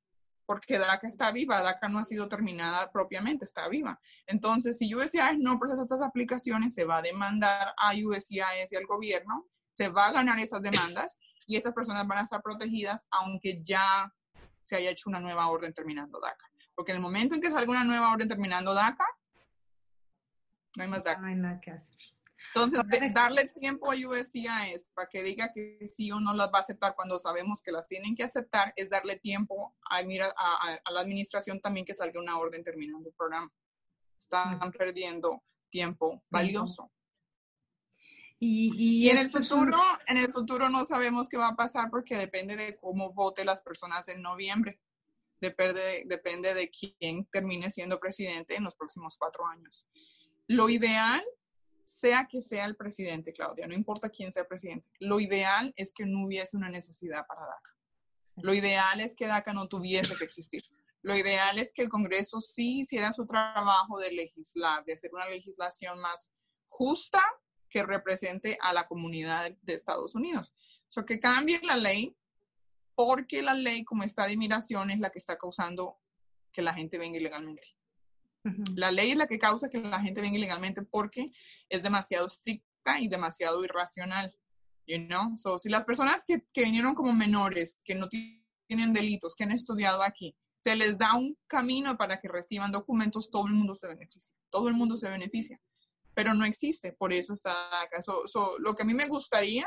porque 0.46 0.78
DACA 0.78 1.06
está 1.06 1.30
viva, 1.30 1.62
DACA 1.62 1.88
no 1.88 1.98
ha 1.98 2.04
sido 2.04 2.28
terminada 2.28 2.90
propiamente, 2.90 3.44
está 3.44 3.68
viva. 3.68 4.00
Entonces, 4.26 4.78
si 4.78 4.92
USCIS 4.94 5.38
no 5.38 5.58
procesa 5.58 5.82
estas 5.82 6.02
aplicaciones, 6.02 6.74
se 6.74 6.84
va 6.84 6.98
a 6.98 7.02
demandar 7.02 7.74
a 7.76 7.92
USCIS 7.94 8.72
y 8.72 8.76
al 8.76 8.86
gobierno, 8.86 9.48
se 9.74 9.88
va 9.88 10.06
a 10.06 10.12
ganar 10.12 10.38
esas 10.38 10.62
demandas 10.62 11.18
y 11.46 11.56
estas 11.56 11.72
personas 11.72 12.06
van 12.06 12.18
a 12.18 12.22
estar 12.22 12.42
protegidas 12.42 13.06
aunque 13.10 13.60
ya 13.62 14.12
se 14.62 14.76
haya 14.76 14.90
hecho 14.90 15.10
una 15.10 15.20
nueva 15.20 15.48
orden 15.48 15.72
terminando 15.74 16.20
DACA. 16.20 16.50
Porque 16.74 16.92
en 16.92 16.96
el 16.96 17.02
momento 17.02 17.34
en 17.34 17.40
que 17.40 17.50
salga 17.50 17.70
una 17.70 17.84
nueva 17.84 18.12
orden 18.12 18.28
terminando 18.28 18.74
DACA, 18.74 19.06
no 20.76 20.82
hay 20.82 20.88
más 20.88 21.04
DACA. 21.04 21.20
No 21.20 21.26
hay 21.28 21.34
nada 21.34 21.60
que 21.60 21.70
hacer. 21.70 21.96
Entonces, 22.54 22.80
darle 23.14 23.48
tiempo 23.48 23.90
a 23.90 23.94
USCIS 23.94 24.84
para 24.94 25.08
que 25.08 25.22
diga 25.22 25.52
que 25.52 25.86
sí 25.88 26.10
o 26.12 26.20
no 26.20 26.34
las 26.34 26.48
va 26.48 26.58
a 26.58 26.60
aceptar 26.60 26.94
cuando 26.94 27.18
sabemos 27.18 27.62
que 27.62 27.72
las 27.72 27.88
tienen 27.88 28.14
que 28.14 28.24
aceptar, 28.24 28.72
es 28.76 28.90
darle 28.90 29.18
tiempo 29.18 29.74
a, 29.88 30.02
mira, 30.02 30.34
a, 30.36 30.90
la 30.90 31.00
administración 31.00 31.60
también 31.60 31.86
que 31.86 31.94
salga 31.94 32.20
una 32.20 32.38
orden 32.38 32.62
terminando 32.62 33.08
el 33.08 33.14
programa. 33.14 33.50
Están 34.18 34.70
perdiendo 34.72 35.42
tiempo 35.70 36.22
valioso. 36.30 36.90
Y, 38.44 39.08
en 39.08 39.18
el 39.18 39.30
futuro, 39.30 39.78
en 40.08 40.16
el 40.16 40.32
futuro 40.32 40.68
no 40.68 40.84
sabemos 40.84 41.28
qué 41.28 41.36
va 41.36 41.50
a 41.50 41.54
pasar 41.54 41.90
porque 41.90 42.16
depende 42.16 42.56
de 42.56 42.76
cómo 42.76 43.12
vote 43.12 43.44
las 43.44 43.62
personas 43.62 44.08
en 44.08 44.20
noviembre. 44.20 44.80
Depende, 45.40 46.02
depende 46.06 46.52
de 46.52 46.68
quién 46.68 47.24
termine 47.26 47.70
siendo 47.70 48.00
presidente 48.00 48.56
en 48.56 48.64
los 48.64 48.74
próximos 48.74 49.16
cuatro 49.16 49.46
años. 49.46 49.88
Lo 50.48 50.68
ideal 50.68 51.22
sea 51.84 52.26
que 52.28 52.42
sea 52.42 52.64
el 52.64 52.74
presidente, 52.74 53.32
Claudia, 53.32 53.68
no 53.68 53.74
importa 53.74 54.10
quién 54.10 54.32
sea 54.32 54.48
presidente, 54.48 54.88
lo 54.98 55.20
ideal 55.20 55.72
es 55.76 55.92
que 55.94 56.04
no 56.04 56.24
hubiese 56.26 56.56
una 56.56 56.68
necesidad 56.68 57.24
para 57.28 57.42
DACA. 57.42 57.76
Lo 58.38 58.54
ideal 58.54 59.00
es 59.00 59.14
que 59.14 59.28
DACA 59.28 59.52
no 59.52 59.68
tuviese 59.68 60.16
que 60.16 60.24
existir. 60.24 60.64
Lo 61.02 61.16
ideal 61.16 61.60
es 61.60 61.72
que 61.72 61.82
el 61.82 61.88
Congreso 61.88 62.40
sí 62.40 62.80
hiciera 62.80 63.12
su 63.12 63.24
trabajo 63.24 64.00
de 64.00 64.10
legislar, 64.10 64.84
de 64.84 64.94
hacer 64.94 65.12
una 65.14 65.28
legislación 65.28 66.00
más 66.00 66.32
justa 66.66 67.22
que 67.72 67.82
represente 67.82 68.58
a 68.60 68.74
la 68.74 68.86
comunidad 68.86 69.50
de 69.62 69.74
Estados 69.74 70.14
Unidos. 70.14 70.52
O 70.88 70.92
sea, 70.92 71.04
que 71.04 71.18
cambie 71.18 71.58
la 71.62 71.76
ley 71.76 72.14
porque 72.94 73.40
la 73.42 73.54
ley 73.54 73.82
como 73.82 74.02
está 74.02 74.26
de 74.26 74.34
inmigración 74.34 74.90
es 74.90 75.00
la 75.00 75.10
que 75.10 75.18
está 75.18 75.38
causando 75.38 75.98
que 76.52 76.60
la 76.60 76.74
gente 76.74 76.98
venga 76.98 77.18
ilegalmente. 77.18 77.66
La 78.74 78.90
ley 78.90 79.12
es 79.12 79.16
la 79.16 79.26
que 79.26 79.38
causa 79.38 79.70
que 79.70 79.78
la 79.78 80.00
gente 80.00 80.20
venga 80.20 80.36
ilegalmente 80.36 80.82
porque 80.82 81.26
es 81.68 81.82
demasiado 81.82 82.26
estricta 82.26 83.00
y 83.00 83.08
demasiado 83.08 83.64
irracional. 83.64 84.36
You 84.86 85.06
know? 85.06 85.36
so, 85.36 85.58
si 85.58 85.70
las 85.70 85.84
personas 85.84 86.24
que, 86.26 86.44
que 86.52 86.64
vinieron 86.64 86.94
como 86.94 87.12
menores, 87.14 87.78
que 87.84 87.94
no 87.94 88.08
tienen 88.08 88.92
delitos, 88.92 89.34
que 89.34 89.44
han 89.44 89.52
estudiado 89.52 90.02
aquí, 90.02 90.36
se 90.62 90.76
les 90.76 90.98
da 90.98 91.14
un 91.14 91.38
camino 91.46 91.96
para 91.96 92.20
que 92.20 92.28
reciban 92.28 92.70
documentos, 92.70 93.30
todo 93.30 93.46
el 93.46 93.54
mundo 93.54 93.74
se 93.74 93.86
beneficia. 93.86 94.36
Todo 94.50 94.68
el 94.68 94.74
mundo 94.74 94.96
se 94.96 95.08
beneficia. 95.08 95.58
Pero 96.14 96.34
no 96.34 96.44
existe, 96.44 96.92
por 96.92 97.12
eso 97.12 97.32
está 97.32 97.52
acá. 97.80 97.98
lo 98.58 98.74
que 98.74 98.82
a 98.82 98.86
mí 98.86 98.94
me 98.94 99.08
gustaría 99.08 99.66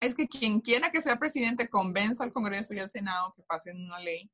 es 0.00 0.14
que 0.14 0.28
quien 0.28 0.60
quiera 0.60 0.90
que 0.90 1.00
sea 1.00 1.18
presidente 1.18 1.68
convenza 1.68 2.24
al 2.24 2.32
Congreso 2.32 2.74
y 2.74 2.78
al 2.78 2.88
Senado 2.88 3.32
que 3.34 3.42
pasen 3.42 3.76
una 3.76 3.98
ley 3.98 4.30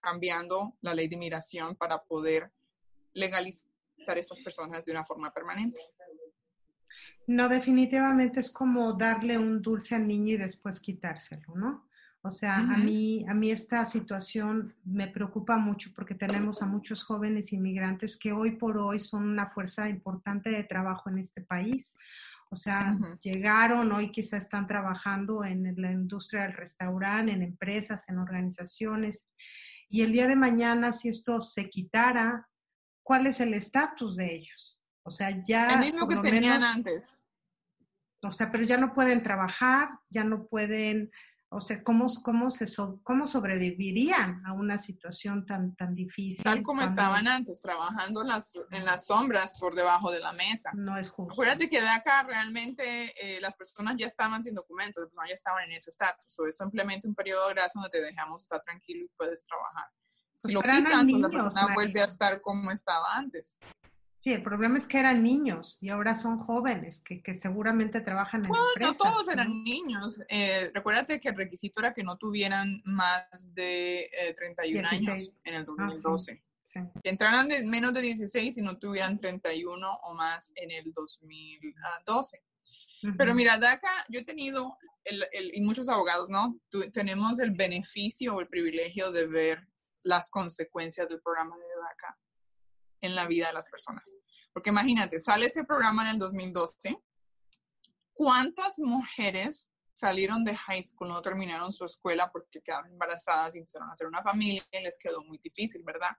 cambiando 0.00 0.76
la 0.82 0.94
ley 0.94 1.08
de 1.08 1.16
inmigración 1.16 1.74
para 1.76 2.02
poder 2.02 2.52
legalizar 3.12 3.66
a 4.08 4.14
estas 4.14 4.40
personas 4.40 4.84
de 4.84 4.92
una 4.92 5.04
forma 5.04 5.32
permanente. 5.32 5.80
No, 7.26 7.48
definitivamente 7.48 8.40
es 8.40 8.52
como 8.52 8.92
darle 8.92 9.36
un 9.36 9.60
dulce 9.60 9.96
al 9.96 10.06
niño 10.06 10.34
y 10.34 10.38
después 10.38 10.78
quitárselo, 10.78 11.54
¿no? 11.56 11.85
O 12.26 12.30
sea, 12.32 12.58
a, 12.58 12.76
mí, 12.78 13.24
a 13.28 13.34
mí 13.34 13.52
esta 13.52 13.84
situación 13.84 14.74
me 14.84 15.06
preocupa 15.06 15.58
mucho 15.58 15.90
porque 15.94 16.16
tenemos 16.16 16.60
a 16.60 16.66
muchos 16.66 17.04
jóvenes 17.04 17.52
inmigrantes 17.52 18.18
que 18.18 18.32
hoy 18.32 18.56
por 18.56 18.78
hoy 18.78 18.98
son 18.98 19.28
una 19.28 19.46
fuerza 19.46 19.88
importante 19.88 20.50
de 20.50 20.64
trabajo 20.64 21.08
en 21.08 21.18
este 21.18 21.42
país. 21.42 21.96
O 22.50 22.56
sea, 22.56 22.98
llegaron, 23.22 23.92
hoy 23.92 24.10
quizá 24.10 24.38
están 24.38 24.66
trabajando 24.66 25.44
en 25.44 25.72
la 25.80 25.92
industria 25.92 26.42
del 26.42 26.54
restaurante, 26.54 27.30
en 27.30 27.42
empresas, 27.42 28.08
en 28.08 28.18
organizaciones. 28.18 29.28
Y 29.88 30.02
el 30.02 30.10
día 30.10 30.26
de 30.26 30.34
mañana, 30.34 30.92
si 30.92 31.08
esto 31.10 31.40
se 31.40 31.70
quitara, 31.70 32.48
¿cuál 33.04 33.28
es 33.28 33.38
el 33.40 33.54
estatus 33.54 34.16
de 34.16 34.34
ellos? 34.34 34.80
O 35.04 35.12
sea, 35.12 35.44
ya... 35.44 35.74
El 35.74 35.92
mismo 35.92 36.08
que 36.08 36.16
tenían 36.16 36.64
antes. 36.64 37.20
O 38.20 38.32
sea, 38.32 38.50
pero 38.50 38.64
ya 38.64 38.78
no 38.78 38.92
pueden 38.92 39.22
trabajar, 39.22 39.90
ya 40.10 40.24
no 40.24 40.46
pueden, 40.48 41.12
o 41.48 41.60
sea, 41.60 41.82
¿cómo, 41.84 42.06
cómo, 42.24 42.50
se 42.50 42.66
cómo 43.04 43.26
sobrevivirían 43.26 44.44
a 44.44 44.52
una 44.52 44.76
situación 44.78 45.46
tan, 45.46 45.76
tan 45.76 45.94
difícil? 45.94 46.42
Tal 46.42 46.62
como 46.62 46.82
estaban 46.82 47.28
antes, 47.28 47.60
trabajando 47.60 48.24
las, 48.24 48.52
en 48.72 48.84
las 48.84 49.06
sombras 49.06 49.56
por 49.58 49.74
debajo 49.74 50.10
de 50.10 50.18
la 50.18 50.32
mesa. 50.32 50.72
No 50.74 50.96
es 50.96 51.08
justo. 51.08 51.32
Acuérdate 51.32 51.70
que 51.70 51.80
de 51.80 51.88
acá 51.88 52.24
realmente 52.24 53.14
eh, 53.20 53.40
las 53.40 53.54
personas 53.54 53.94
ya 53.96 54.06
estaban 54.06 54.42
sin 54.42 54.54
documentos, 54.54 55.02
las 55.02 55.10
personas 55.10 55.28
ya 55.28 55.34
estaban 55.34 55.64
en 55.64 55.72
ese 55.72 55.90
estatus. 55.90 56.38
O 56.40 56.46
es 56.46 56.56
simplemente 56.56 57.06
un 57.06 57.14
periodo 57.14 57.46
de 57.48 57.54
gracia 57.54 57.72
donde 57.74 57.90
te 57.90 58.04
dejamos 58.04 58.42
estar 58.42 58.62
tranquilo 58.64 59.04
y 59.04 59.08
puedes 59.16 59.44
trabajar. 59.44 59.86
Si 60.34 60.52
lo 60.52 60.60
quitan, 60.60 61.06
pues 61.08 61.20
la 61.20 61.28
persona 61.28 61.74
vuelve 61.74 62.02
a 62.02 62.06
estar 62.06 62.40
como 62.40 62.70
estaba 62.70 63.14
antes. 63.14 63.56
Sí, 64.26 64.32
el 64.32 64.42
problema 64.42 64.76
es 64.76 64.88
que 64.88 64.98
eran 64.98 65.22
niños 65.22 65.80
y 65.80 65.88
ahora 65.88 66.12
son 66.16 66.40
jóvenes 66.40 67.00
que, 67.00 67.22
que 67.22 67.32
seguramente 67.32 68.00
trabajan 68.00 68.42
en 68.42 68.48
bueno, 68.48 68.64
empresas. 68.74 68.98
No 68.98 69.12
todos 69.12 69.28
eran 69.28 69.62
niños. 69.62 70.20
Eh, 70.28 70.68
recuérdate 70.74 71.20
que 71.20 71.28
el 71.28 71.36
requisito 71.36 71.80
era 71.80 71.94
que 71.94 72.02
no 72.02 72.16
tuvieran 72.16 72.82
más 72.84 73.54
de 73.54 74.10
31 74.36 74.80
eh, 74.80 74.90
años 74.90 75.32
en 75.44 75.54
el 75.54 75.64
2012. 75.64 76.42
Ah, 76.74 76.90
que 77.04 77.08
entraran 77.08 77.46
de 77.46 77.64
menos 77.66 77.94
de 77.94 78.00
16 78.00 78.58
y 78.58 78.62
no 78.62 78.76
tuvieran 78.78 79.16
31 79.16 79.94
o 80.02 80.14
más 80.14 80.52
en 80.56 80.72
el 80.72 80.92
2012. 80.92 82.42
Pero 83.16 83.32
mira, 83.32 83.58
DACA, 83.58 84.06
yo 84.08 84.18
he 84.18 84.24
tenido, 84.24 84.76
el, 85.04 85.24
el, 85.30 85.54
y 85.54 85.60
muchos 85.60 85.88
abogados, 85.88 86.28
¿no? 86.28 86.58
tenemos 86.92 87.38
el 87.38 87.52
beneficio 87.52 88.34
o 88.34 88.40
el 88.40 88.48
privilegio 88.48 89.12
de 89.12 89.28
ver 89.28 89.68
las 90.02 90.30
consecuencias 90.30 91.08
del 91.08 91.22
programa 91.22 91.56
de 91.56 91.62
DACA 91.62 92.18
en 93.06 93.14
la 93.14 93.26
vida 93.26 93.48
de 93.48 93.52
las 93.54 93.68
personas. 93.68 94.14
Porque 94.52 94.70
imagínate, 94.70 95.20
sale 95.20 95.46
este 95.46 95.64
programa 95.64 96.02
en 96.02 96.14
el 96.14 96.18
2012. 96.18 96.96
¿Cuántas 98.12 98.78
mujeres 98.78 99.70
salieron 99.96 100.44
de 100.44 100.54
high 100.54 100.82
school, 100.82 101.08
no 101.08 101.22
terminaron 101.22 101.72
su 101.72 101.84
escuela 101.84 102.30
porque 102.30 102.60
quedaron 102.60 102.90
embarazadas 102.90 103.54
y 103.54 103.58
empezaron 103.58 103.88
a 103.88 103.92
hacer 103.92 104.06
una 104.06 104.22
familia 104.22 104.62
y 104.70 104.82
les 104.82 104.98
quedó 104.98 105.24
muy 105.24 105.38
difícil, 105.38 105.82
¿verdad? 105.84 106.10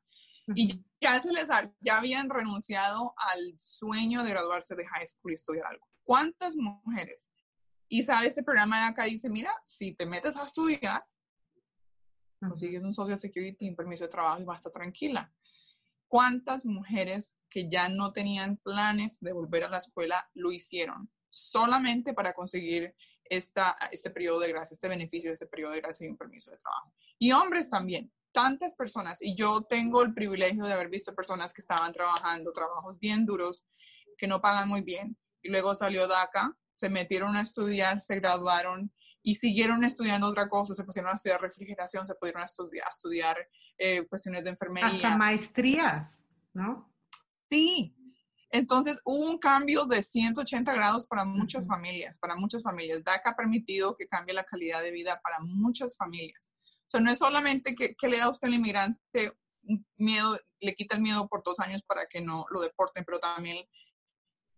Y 0.56 0.84
ya, 1.00 1.20
se 1.20 1.32
les, 1.32 1.50
ya 1.80 1.98
habían 1.98 2.30
renunciado 2.30 3.14
al 3.18 3.56
sueño 3.60 4.24
de 4.24 4.32
graduarse 4.32 4.76
de 4.76 4.88
high 4.88 5.06
school 5.06 5.32
y 5.32 5.36
estudiar 5.36 5.68
algo. 5.68 5.86
¿Cuántas 6.04 6.56
mujeres? 6.56 7.30
Y 7.90 8.02
sale 8.02 8.30
este 8.30 8.44
programa 8.44 8.80
de 8.80 8.86
acá 8.88 9.08
y 9.08 9.12
dice, 9.12 9.30
mira, 9.30 9.54
si 9.64 9.94
te 9.94 10.06
metes 10.06 10.38
a 10.38 10.44
estudiar, 10.44 11.06
consigues 12.40 12.82
un 12.82 12.94
Social 12.94 13.18
Security, 13.18 13.70
un 13.70 13.76
permiso 13.76 14.06
de 14.06 14.10
trabajo 14.10 14.42
y 14.42 14.46
vas 14.46 14.56
a 14.56 14.60
estar 14.60 14.72
tranquila. 14.72 15.32
¿Cuántas 16.08 16.66
mujeres 16.66 17.36
que 17.50 17.70
ya 17.70 17.90
no 17.90 18.14
tenían 18.14 18.58
planes 18.58 19.20
de 19.20 19.34
volver 19.34 19.64
a 19.64 19.70
la 19.70 19.78
escuela 19.78 20.30
lo 20.34 20.52
hicieron 20.52 21.10
solamente 21.30 22.14
para 22.14 22.34
conseguir 22.34 22.96
este 23.30 24.10
periodo 24.12 24.40
de 24.40 24.50
gracia, 24.50 24.74
este 24.74 24.88
beneficio 24.88 25.32
este 25.32 25.48
periodo 25.48 25.74
de 25.74 25.82
gracia 25.82 26.06
y 26.06 26.10
un 26.10 26.18
permiso 26.18 26.52
de 26.52 26.58
trabajo? 26.58 26.94
Y 27.20 27.32
hombres 27.32 27.70
también, 27.70 28.12
tantas 28.32 28.76
personas. 28.76 29.22
Y 29.22 29.36
yo 29.36 29.64
tengo 29.64 30.02
el 30.02 30.14
privilegio 30.14 30.66
de 30.66 30.74
haber 30.74 30.90
visto 30.90 31.16
personas 31.16 31.54
que 31.54 31.62
estaban 31.62 31.92
trabajando 31.92 32.54
trabajos 32.54 33.00
bien 33.00 33.26
duros, 33.26 33.66
que 34.18 34.28
no 34.28 34.42
pagan 34.42 34.70
muy 34.70 34.82
bien. 34.82 35.18
Y 35.42 35.50
luego 35.50 35.76
salió 35.76 36.08
DACA, 36.08 36.56
se 36.74 36.90
metieron 36.90 37.36
a 37.36 37.42
estudiar, 37.42 38.02
se 38.02 38.16
graduaron 38.20 38.92
y 39.24 39.36
siguieron 39.36 39.84
estudiando 39.84 40.28
otra 40.28 40.48
cosa, 40.48 40.74
se 40.74 40.84
pusieron 40.84 41.12
a 41.12 41.16
estudiar 41.16 41.42
refrigeración, 41.42 42.08
se 42.08 42.16
pudieron 42.16 42.44
estudiar, 42.44 42.88
estudiar 42.90 43.38
eh, 43.78 44.06
cuestiones 44.08 44.44
de 44.44 44.52
enfermería. 44.52 44.90
Hasta 44.90 45.18
maestrías, 45.18 46.24
¿no? 46.54 46.94
Sí, 47.50 47.96
Entonces 48.50 49.02
hubo 49.04 49.30
un 49.30 49.38
cambio 49.38 49.86
de 49.86 50.02
180 50.02 50.74
grados 50.74 51.08
para 51.08 51.26
muchas 51.26 51.68
familias, 51.68 52.18
para 52.20 52.36
muchas 52.36 52.64
familias. 52.64 53.04
DACA 53.04 53.32
ha 53.32 53.36
permitido 53.36 53.96
que 53.96 54.08
cambie 54.08 54.34
la 54.34 54.46
calidad 54.46 54.82
de 54.82 54.92
vida 54.92 55.20
para 55.22 55.40
muchas 55.42 55.98
familias. 55.98 56.52
O 56.88 56.90
sea, 56.90 57.02
no 57.02 57.12
es 57.12 57.18
solamente 57.18 57.76
que, 57.76 57.96
le 58.08 58.18
da 58.18 58.26
a 58.26 58.30
usted 58.30 58.48
al 58.48 58.54
inmigrante 58.54 59.34
miedo, 59.98 60.40
le 60.62 60.76
quita 60.76 60.96
el 60.96 61.02
miedo 61.02 61.28
por 61.28 61.44
dos 61.44 61.60
años 61.60 61.84
para 61.84 62.08
que 62.08 62.22
no 62.22 62.46
lo 62.50 62.62
deporten, 62.62 63.04
pero 63.04 63.20
también 63.20 63.66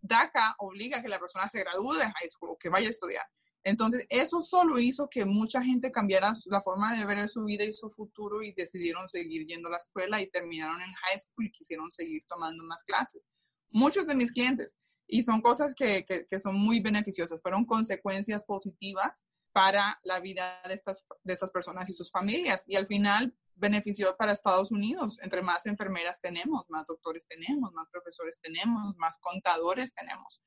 DACA 0.00 0.54
obliga 0.58 0.98
a 0.98 1.02
que 1.02 1.08
la 1.08 1.18
persona 1.18 1.48
se 1.48 1.60
gradúe 1.60 1.94
de 1.94 2.04
high 2.04 2.28
school 2.28 2.56
que 2.58 2.68
vaya 2.68 2.86
a 2.86 2.90
estudiar. 2.90 3.26
Entonces, 3.62 4.06
eso 4.08 4.40
solo 4.40 4.78
hizo 4.78 5.08
que 5.10 5.24
mucha 5.24 5.62
gente 5.62 5.92
cambiara 5.92 6.32
la 6.46 6.62
forma 6.62 6.96
de 6.96 7.04
ver 7.04 7.28
su 7.28 7.44
vida 7.44 7.64
y 7.64 7.72
su 7.72 7.90
futuro 7.90 8.42
y 8.42 8.52
decidieron 8.52 9.08
seguir 9.08 9.46
yendo 9.46 9.68
a 9.68 9.72
la 9.72 9.76
escuela 9.76 10.22
y 10.22 10.30
terminaron 10.30 10.80
en 10.80 10.92
high 10.92 11.18
school 11.18 11.46
y 11.46 11.52
quisieron 11.52 11.90
seguir 11.90 12.24
tomando 12.26 12.64
más 12.64 12.82
clases. 12.84 13.26
Muchos 13.70 14.06
de 14.06 14.14
mis 14.14 14.32
clientes, 14.32 14.76
y 15.06 15.22
son 15.22 15.42
cosas 15.42 15.74
que, 15.74 16.04
que, 16.06 16.38
son 16.38 16.56
muy 16.56 16.80
beneficiosas, 16.80 17.40
fueron 17.42 17.66
consecuencias 17.66 18.46
positivas 18.46 19.26
para 19.52 19.98
la 20.04 20.20
vida 20.20 20.62
de 20.66 20.74
estas, 20.74 21.04
de 21.24 21.32
estas 21.32 21.50
personas 21.50 21.88
y 21.90 21.92
sus 21.92 22.10
familias. 22.10 22.64
Y 22.66 22.76
al 22.76 22.86
final 22.86 23.34
benefició 23.56 24.16
para 24.16 24.32
Estados 24.32 24.70
Unidos. 24.70 25.18
Entre 25.22 25.42
más 25.42 25.66
enfermeras 25.66 26.20
tenemos, 26.20 26.64
más 26.70 26.86
doctores 26.86 27.26
tenemos, 27.26 27.72
más 27.72 27.88
profesores 27.90 28.40
tenemos, 28.40 28.96
más 28.96 29.18
contadores 29.20 29.92
tenemos. 29.94 30.42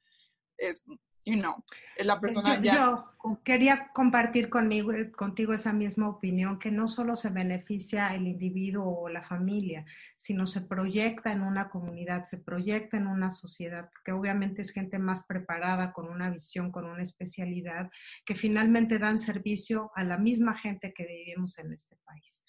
Es 0.57 0.84
you 1.26 1.39
know, 1.39 1.63
la 1.97 2.19
persona 2.19 2.55
yo, 2.57 2.63
ya... 2.63 3.05
quería 3.43 3.88
compartir 3.93 4.49
conmigo, 4.49 4.91
contigo 5.15 5.53
esa 5.53 5.71
misma 5.71 6.09
opinión, 6.09 6.59
que 6.59 6.71
no 6.71 6.88
solo 6.88 7.15
se 7.15 7.30
beneficia 7.30 8.13
el 8.15 8.28
individuo 8.28 8.99
o 8.99 9.09
la 9.09 9.24
familia, 9.24 9.86
sino 10.17 10.45
se 10.47 10.61
proyecta 10.61 11.32
en 11.32 11.41
una 11.41 11.69
comunidad, 11.69 12.26
se 12.26 12.38
proyecta 12.38 12.97
en 12.97 13.07
una 13.07 13.30
sociedad, 13.30 13.89
porque 13.91 14.11
obviamente 14.11 14.61
es 14.61 14.71
gente 14.71 14.99
más 14.99 15.26
preparada, 15.26 15.93
con 15.93 16.09
una 16.09 16.30
visión, 16.30 16.71
con 16.71 16.86
una 16.86 17.03
especialidad, 17.03 17.89
que 18.26 18.36
finalmente 18.36 18.99
dan 18.99 19.19
servicio 19.19 19.91
a 19.95 20.03
la 20.03 20.17
misma 20.17 20.57
gente 20.57 20.93
que 20.93 21.05
vivimos 21.05 21.57
en 21.59 21.74
este 21.74 21.95
país. 22.05 22.43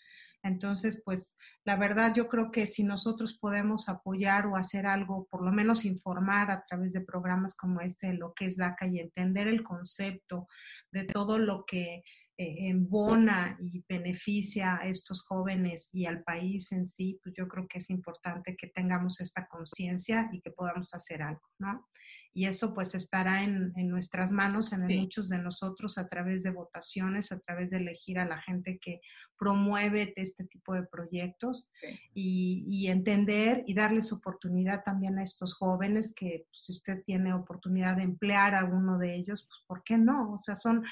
Entonces, 0.44 1.00
pues 1.02 1.36
la 1.64 1.76
verdad 1.76 2.14
yo 2.14 2.28
creo 2.28 2.50
que 2.50 2.66
si 2.66 2.84
nosotros 2.84 3.38
podemos 3.40 3.88
apoyar 3.88 4.46
o 4.46 4.56
hacer 4.56 4.86
algo, 4.86 5.26
por 5.30 5.42
lo 5.42 5.50
menos 5.50 5.86
informar 5.86 6.50
a 6.50 6.64
través 6.68 6.92
de 6.92 7.00
programas 7.00 7.56
como 7.56 7.80
este 7.80 8.08
de 8.08 8.14
lo 8.14 8.34
que 8.34 8.46
es 8.46 8.58
DACA 8.58 8.86
y 8.86 9.00
entender 9.00 9.48
el 9.48 9.62
concepto 9.62 10.46
de 10.92 11.04
todo 11.04 11.38
lo 11.38 11.64
que 11.64 12.04
eh, 12.36 12.68
embona 12.68 13.56
y 13.58 13.82
beneficia 13.88 14.76
a 14.76 14.86
estos 14.86 15.24
jóvenes 15.24 15.88
y 15.94 16.04
al 16.04 16.22
país 16.22 16.72
en 16.72 16.84
sí, 16.84 17.18
pues 17.22 17.34
yo 17.34 17.48
creo 17.48 17.66
que 17.66 17.78
es 17.78 17.88
importante 17.88 18.54
que 18.54 18.66
tengamos 18.66 19.20
esta 19.20 19.48
conciencia 19.48 20.28
y 20.30 20.42
que 20.42 20.50
podamos 20.50 20.92
hacer 20.92 21.22
algo, 21.22 21.48
¿no? 21.58 21.88
Y 22.36 22.46
eso 22.46 22.74
pues 22.74 22.96
estará 22.96 23.44
en, 23.44 23.72
nuestras 23.88 24.32
manos, 24.32 24.72
en 24.72 24.86
muchos 24.86 25.28
de 25.28 25.38
nosotros, 25.38 25.98
a 25.98 26.08
través 26.08 26.42
de 26.42 26.50
votaciones, 26.50 27.30
a 27.30 27.38
través 27.38 27.70
de 27.70 27.76
elegir 27.76 28.18
a 28.18 28.24
la 28.24 28.42
gente 28.42 28.80
que 28.82 29.00
promueve 29.38 30.12
este 30.16 30.44
tipo 30.44 30.74
de 30.74 30.82
proyectos 30.82 31.70
y, 32.12 32.88
entender 32.88 33.62
y 33.66 33.74
darles 33.74 34.12
oportunidad 34.12 34.82
también 34.82 35.18
a 35.18 35.22
estos 35.22 35.54
jóvenes 35.54 36.12
que 36.14 36.46
pues, 36.48 36.64
si 36.64 36.72
usted 36.72 37.04
tiene 37.04 37.32
oportunidad 37.32 37.96
de 37.96 38.02
emplear 38.02 38.56
a 38.56 38.64
uno 38.64 38.98
de 38.98 39.14
ellos, 39.14 39.46
pues 39.48 39.62
¿por 39.68 39.84
qué 39.84 39.96
no? 39.96 40.34
O 40.34 40.42
sea, 40.42 40.56
son 40.56 40.84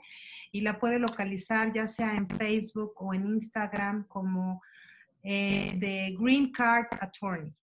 y 0.52 0.62
la 0.62 0.80
puede 0.80 1.00
localizar 1.00 1.74
ya 1.74 1.88
sea 1.88 2.14
en 2.16 2.30
Facebook 2.30 2.94
o 2.98 3.12
en 3.14 3.26
Instagram 3.26 4.06
como 4.08 4.62
eh, 5.32 5.74
de 5.76 6.18
Green 6.20 6.52
Card 6.52 6.88
Attorney. 7.00 7.56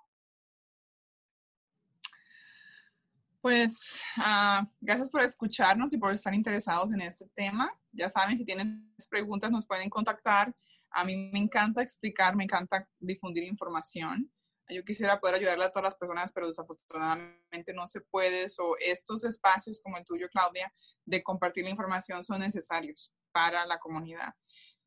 Pues 3.46 4.02
ah, 4.18 4.68
gracias 4.82 5.08
por 5.08 5.22
escucharnos 5.22 5.94
y 5.94 6.00
por 6.00 6.12
estar 6.12 6.34
interesados 6.34 6.92
en 6.92 7.02
este 7.02 7.28
tema. 7.36 7.72
Ya 7.92 8.10
saben, 8.10 8.36
si 8.36 8.44
tienen 8.44 8.92
preguntas 9.08 9.52
nos 9.52 9.68
pueden 9.68 9.88
contactar. 9.88 10.52
A 10.90 11.04
mí 11.04 11.30
me 11.32 11.38
encanta 11.38 11.84
explicar, 11.84 12.36
me 12.36 12.46
encanta 12.46 12.90
difundir 13.00 13.44
información. 13.44 14.32
Yo 14.68 14.84
quisiera 14.84 15.20
poder 15.20 15.36
ayudarle 15.36 15.66
a 15.66 15.70
todas 15.70 15.84
las 15.84 15.96
personas, 15.96 16.32
pero 16.34 16.48
desafortunadamente 16.48 17.72
no 17.76 17.86
se 17.86 18.02
puede. 18.02 18.48
O 18.58 18.78
estos 18.80 19.24
espacios 19.24 19.80
como 19.80 19.98
el 19.98 20.06
tuyo, 20.06 20.28
Claudia, 20.30 20.74
de 21.06 21.22
compartir 21.22 21.66
la 21.66 21.70
información 21.70 22.24
son 22.24 22.40
necesarios 22.40 23.14
para 23.32 23.64
la 23.68 23.78
comunidad. 23.78 24.34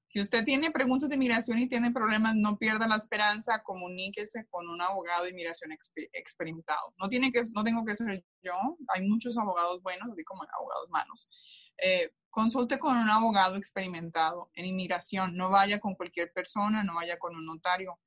Si 0.09 0.23
usted 0.23 0.43
tiene 0.43 0.71
preguntas 0.71 1.11
de 1.11 1.17
inmigración 1.17 1.59
y 1.59 1.69
tiene 1.69 1.91
problemas, 1.93 2.35
no 2.35 2.57
pierda 2.57 2.89
la 2.89 2.97
esperanza, 2.97 3.63
comuníquese 3.63 4.47
con 4.49 4.67
un 4.67 4.81
abogado 4.81 5.25
de 5.25 5.31
inmigración 5.31 5.71
experimentado. 6.15 6.95
No, 6.97 7.11
tiene 7.11 7.31
que, 7.31 7.43
no 7.55 7.63
tengo 7.63 7.85
que 7.85 7.95
ser 7.95 8.25
yo, 8.43 8.55
hay 8.89 9.07
muchos 9.07 9.37
abogados 9.37 9.83
buenos, 9.83 10.09
así 10.11 10.25
como 10.25 10.45
abogados 10.45 10.89
malos. 10.89 11.29
Eh, 11.77 12.11
consulte 12.31 12.79
con 12.79 12.97
un 12.97 13.11
abogado 13.11 13.57
experimentado 13.57 14.51
en 14.55 14.65
inmigración, 14.65 15.37
no 15.37 15.51
vaya 15.51 15.79
con 15.79 15.95
cualquier 15.95 16.33
persona, 16.33 16.83
no 16.83 16.95
vaya 16.95 17.19
con 17.19 17.37
un 17.37 17.45
notario, 17.45 18.01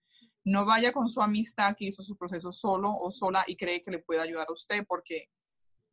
no 0.43 0.65
vaya 0.65 0.91
con 0.91 1.07
su 1.07 1.21
amistad 1.21 1.75
que 1.77 1.85
hizo 1.85 2.03
su 2.03 2.17
proceso 2.17 2.51
solo 2.51 2.91
o 2.91 3.11
sola 3.11 3.43
y 3.45 3.55
cree 3.55 3.83
que 3.83 3.91
le 3.91 3.99
puede 3.99 4.21
ayudar 4.21 4.47
a 4.49 4.53
usted, 4.53 4.87
porque 4.87 5.29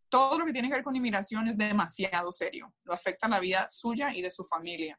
todo 0.08 0.38
lo 0.38 0.46
que 0.46 0.52
tiene 0.52 0.68
que 0.68 0.76
ver 0.76 0.84
con 0.84 0.96
inmigración 0.96 1.48
es 1.48 1.58
demasiado 1.58 2.32
serio, 2.32 2.72
lo 2.84 2.94
afecta 2.94 3.26
a 3.26 3.30
la 3.30 3.40
vida 3.40 3.66
suya 3.68 4.14
y 4.14 4.22
de 4.22 4.30
su 4.30 4.42
familia. 4.46 4.98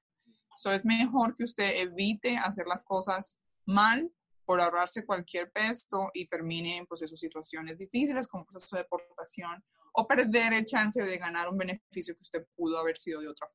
So 0.55 0.71
es 0.71 0.85
mejor 0.85 1.35
que 1.35 1.43
usted 1.43 1.81
evite 1.81 2.37
hacer 2.37 2.65
las 2.67 2.83
cosas 2.83 3.39
mal 3.65 4.11
por 4.45 4.59
ahorrarse 4.59 5.05
cualquier 5.05 5.51
peso 5.51 6.09
y 6.13 6.27
termine 6.27 6.77
en 6.77 6.87
pues, 6.87 7.01
situaciones 7.15 7.77
difíciles 7.77 8.27
como 8.27 8.45
proceso 8.45 8.75
de 8.75 8.81
deportación 8.81 9.63
o 9.93 10.07
perder 10.07 10.53
el 10.53 10.65
chance 10.65 11.01
de 11.01 11.17
ganar 11.17 11.49
un 11.49 11.57
beneficio 11.57 12.15
que 12.15 12.21
usted 12.21 12.47
pudo 12.55 12.79
haber 12.79 12.97
sido 12.97 13.21
de 13.21 13.27
otra 13.27 13.47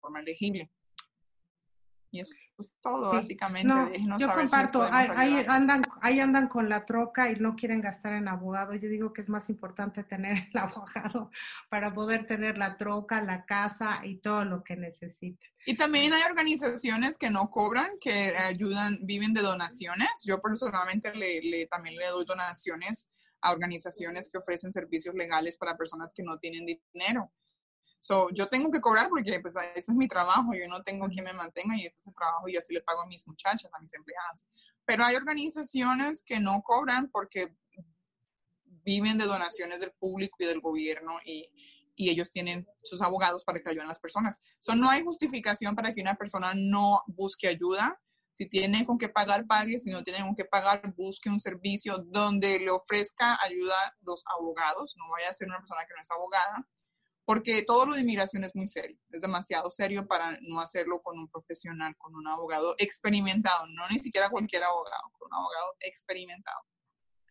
forma 0.00 0.20
elegible. 0.20 0.70
Y 2.12 2.20
eso 2.20 2.34
es 2.58 2.74
todo, 2.82 3.10
básicamente. 3.10 3.66
No, 3.66 4.18
yo 4.18 4.30
comparto, 4.34 4.86
ahí, 4.90 5.46
andan, 5.48 5.82
ahí 6.02 6.20
andan 6.20 6.46
con 6.46 6.68
la 6.68 6.84
troca 6.84 7.30
y 7.30 7.36
no 7.36 7.56
quieren 7.56 7.80
gastar 7.80 8.12
en 8.12 8.28
abogado. 8.28 8.74
Yo 8.74 8.90
digo 8.90 9.14
que 9.14 9.22
es 9.22 9.30
más 9.30 9.48
importante 9.48 10.04
tener 10.04 10.48
el 10.52 10.58
abogado 10.58 11.30
para 11.70 11.94
poder 11.94 12.26
tener 12.26 12.58
la 12.58 12.76
troca, 12.76 13.22
la 13.22 13.46
casa 13.46 14.04
y 14.04 14.18
todo 14.18 14.44
lo 14.44 14.62
que 14.62 14.76
necesiten. 14.76 15.50
Y 15.64 15.78
también 15.78 16.12
hay 16.12 16.22
organizaciones 16.24 17.16
que 17.16 17.30
no 17.30 17.50
cobran, 17.50 17.92
que 17.98 18.36
ayudan, 18.36 18.98
viven 19.02 19.32
de 19.32 19.40
donaciones. 19.40 20.10
Yo 20.24 20.38
personalmente 20.42 21.14
le, 21.14 21.40
le, 21.40 21.66
también 21.66 21.96
le 21.96 22.08
doy 22.08 22.26
donaciones 22.26 23.08
a 23.40 23.52
organizaciones 23.52 24.30
que 24.30 24.36
ofrecen 24.36 24.70
servicios 24.70 25.14
legales 25.14 25.56
para 25.56 25.78
personas 25.78 26.12
que 26.14 26.22
no 26.22 26.38
tienen 26.38 26.66
dinero. 26.66 27.32
So, 28.02 28.30
yo 28.30 28.48
tengo 28.48 28.72
que 28.72 28.80
cobrar 28.80 29.08
porque 29.08 29.38
pues 29.38 29.54
ese 29.76 29.92
es 29.92 29.96
mi 29.96 30.08
trabajo, 30.08 30.52
yo 30.54 30.66
no 30.66 30.82
tengo 30.82 31.06
quien 31.06 31.24
me 31.24 31.32
mantenga 31.32 31.76
y 31.76 31.86
ese 31.86 32.00
es 32.00 32.06
el 32.08 32.14
trabajo 32.14 32.48
y 32.48 32.56
así 32.56 32.74
le 32.74 32.80
pago 32.80 33.02
a 33.02 33.06
mis 33.06 33.28
muchachas, 33.28 33.70
a 33.72 33.78
mis 33.78 33.94
empleadas. 33.94 34.48
Pero 34.84 35.04
hay 35.04 35.14
organizaciones 35.14 36.24
que 36.24 36.40
no 36.40 36.62
cobran 36.62 37.08
porque 37.12 37.54
viven 38.84 39.18
de 39.18 39.26
donaciones 39.26 39.78
del 39.78 39.92
público 39.92 40.38
y 40.40 40.46
del 40.46 40.60
gobierno 40.60 41.20
y, 41.24 41.48
y 41.94 42.10
ellos 42.10 42.28
tienen 42.28 42.66
sus 42.82 43.00
abogados 43.02 43.44
para 43.44 43.62
que 43.62 43.68
ayuden 43.68 43.84
a 43.84 43.90
las 43.90 44.00
personas. 44.00 44.42
So, 44.58 44.74
no 44.74 44.90
hay 44.90 45.04
justificación 45.04 45.76
para 45.76 45.94
que 45.94 46.00
una 46.00 46.16
persona 46.16 46.54
no 46.56 47.02
busque 47.06 47.46
ayuda. 47.46 48.00
Si 48.32 48.48
tiene 48.48 48.84
con 48.84 48.98
qué 48.98 49.10
pagar, 49.10 49.46
pague. 49.46 49.78
Si 49.78 49.90
no 49.90 50.02
tiene 50.02 50.22
con 50.22 50.34
qué 50.34 50.44
pagar, 50.44 50.92
busque 50.96 51.30
un 51.30 51.38
servicio 51.38 51.98
donde 51.98 52.58
le 52.58 52.72
ofrezca 52.72 53.38
ayuda 53.40 53.76
a 53.86 53.94
los 54.00 54.24
abogados. 54.36 54.96
No 54.96 55.04
vaya 55.08 55.28
a 55.30 55.34
ser 55.34 55.46
una 55.46 55.58
persona 55.58 55.82
que 55.86 55.94
no 55.94 56.00
es 56.00 56.10
abogada 56.10 56.66
porque 57.24 57.62
todo 57.62 57.86
lo 57.86 57.94
de 57.94 58.00
inmigración 58.00 58.44
es 58.44 58.54
muy 58.54 58.66
serio, 58.66 58.98
es 59.10 59.20
demasiado 59.20 59.70
serio 59.70 60.06
para 60.06 60.38
no 60.42 60.60
hacerlo 60.60 61.00
con 61.02 61.18
un 61.18 61.28
profesional, 61.28 61.96
con 61.96 62.14
un 62.14 62.26
abogado 62.26 62.74
experimentado, 62.78 63.66
no 63.68 63.88
ni 63.90 63.98
siquiera 63.98 64.30
cualquier 64.30 64.64
abogado, 64.64 65.10
con 65.18 65.28
un 65.30 65.34
abogado 65.34 65.74
experimentado. 65.80 66.58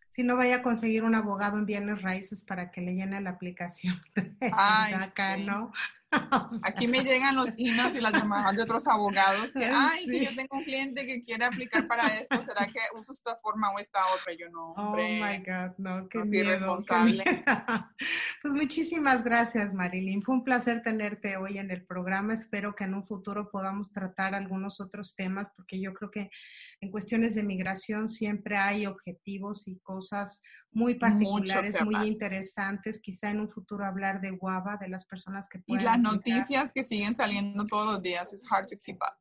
Si 0.08 0.22
no 0.22 0.36
vaya 0.36 0.56
a 0.56 0.62
conseguir 0.62 1.04
un 1.04 1.14
abogado 1.14 1.56
en 1.56 1.64
bienes 1.64 2.02
raíces 2.02 2.42
para 2.44 2.70
que 2.70 2.82
le 2.82 2.94
llene 2.94 3.20
la 3.22 3.30
aplicación. 3.30 3.98
Ay, 4.52 4.92
acá, 4.92 5.38
¿no? 5.38 5.72
Aquí 6.64 6.86
me 6.86 7.00
llegan 7.00 7.36
los 7.36 7.50
emails 7.56 7.94
y 7.96 8.00
las 8.00 8.12
llamadas 8.12 8.56
de 8.56 8.62
otros 8.62 8.86
abogados 8.86 9.52
que, 9.52 9.64
ay, 9.64 10.06
que 10.06 10.24
yo 10.24 10.30
tengo 10.34 10.58
un 10.58 10.64
cliente 10.64 11.06
que 11.06 11.22
quiere 11.22 11.44
aplicar 11.44 11.86
para 11.86 12.08
esto, 12.18 12.40
¿será 12.42 12.66
que 12.66 12.80
uso 12.98 13.12
esta 13.12 13.36
forma 13.36 13.70
o 13.72 13.78
esta 13.78 14.00
otra? 14.14 14.34
Yo 14.34 14.48
no, 14.50 14.72
Oh 14.76 14.96
my 14.96 15.38
God, 15.38 15.76
no, 15.78 16.08
qué 16.08 16.18
no 16.18 16.24
miedo, 16.26 16.50
responsable. 16.50 17.24
qué. 17.24 17.44
Pues 18.42 18.54
muchísimas 18.54 19.22
gracias, 19.24 19.72
Marilyn. 19.72 20.22
Fue 20.22 20.34
un 20.34 20.44
placer 20.44 20.82
tenerte 20.82 21.36
hoy 21.36 21.58
en 21.58 21.70
el 21.70 21.84
programa. 21.84 22.34
Espero 22.34 22.74
que 22.74 22.84
en 22.84 22.94
un 22.94 23.06
futuro 23.06 23.50
podamos 23.50 23.90
tratar 23.92 24.34
algunos 24.34 24.80
otros 24.80 25.14
temas, 25.14 25.50
porque 25.56 25.80
yo 25.80 25.94
creo 25.94 26.10
que 26.10 26.30
en 26.80 26.90
cuestiones 26.90 27.36
de 27.36 27.44
migración 27.44 28.08
siempre 28.08 28.56
hay 28.56 28.86
objetivos 28.86 29.68
y 29.68 29.78
cosas 29.78 30.42
muy 30.72 30.94
particulares, 30.94 31.80
muy 31.84 32.08
interesantes. 32.08 33.00
Quizá 33.00 33.30
en 33.30 33.40
un 33.40 33.50
futuro 33.50 33.84
hablar 33.84 34.20
de 34.20 34.30
guava, 34.30 34.76
de 34.78 34.88
las 34.88 35.06
personas 35.06 35.48
que 35.48 35.58
pueden. 35.60 35.84
Noticias 36.02 36.72
que 36.72 36.82
siguen 36.84 37.14
saliendo 37.14 37.66
todos 37.66 37.86
los 37.94 38.02
días 38.02 38.32
es 38.32 38.44
hard 38.50 38.66
to 38.66 38.76
keep 38.84 38.96
up. 38.96 39.16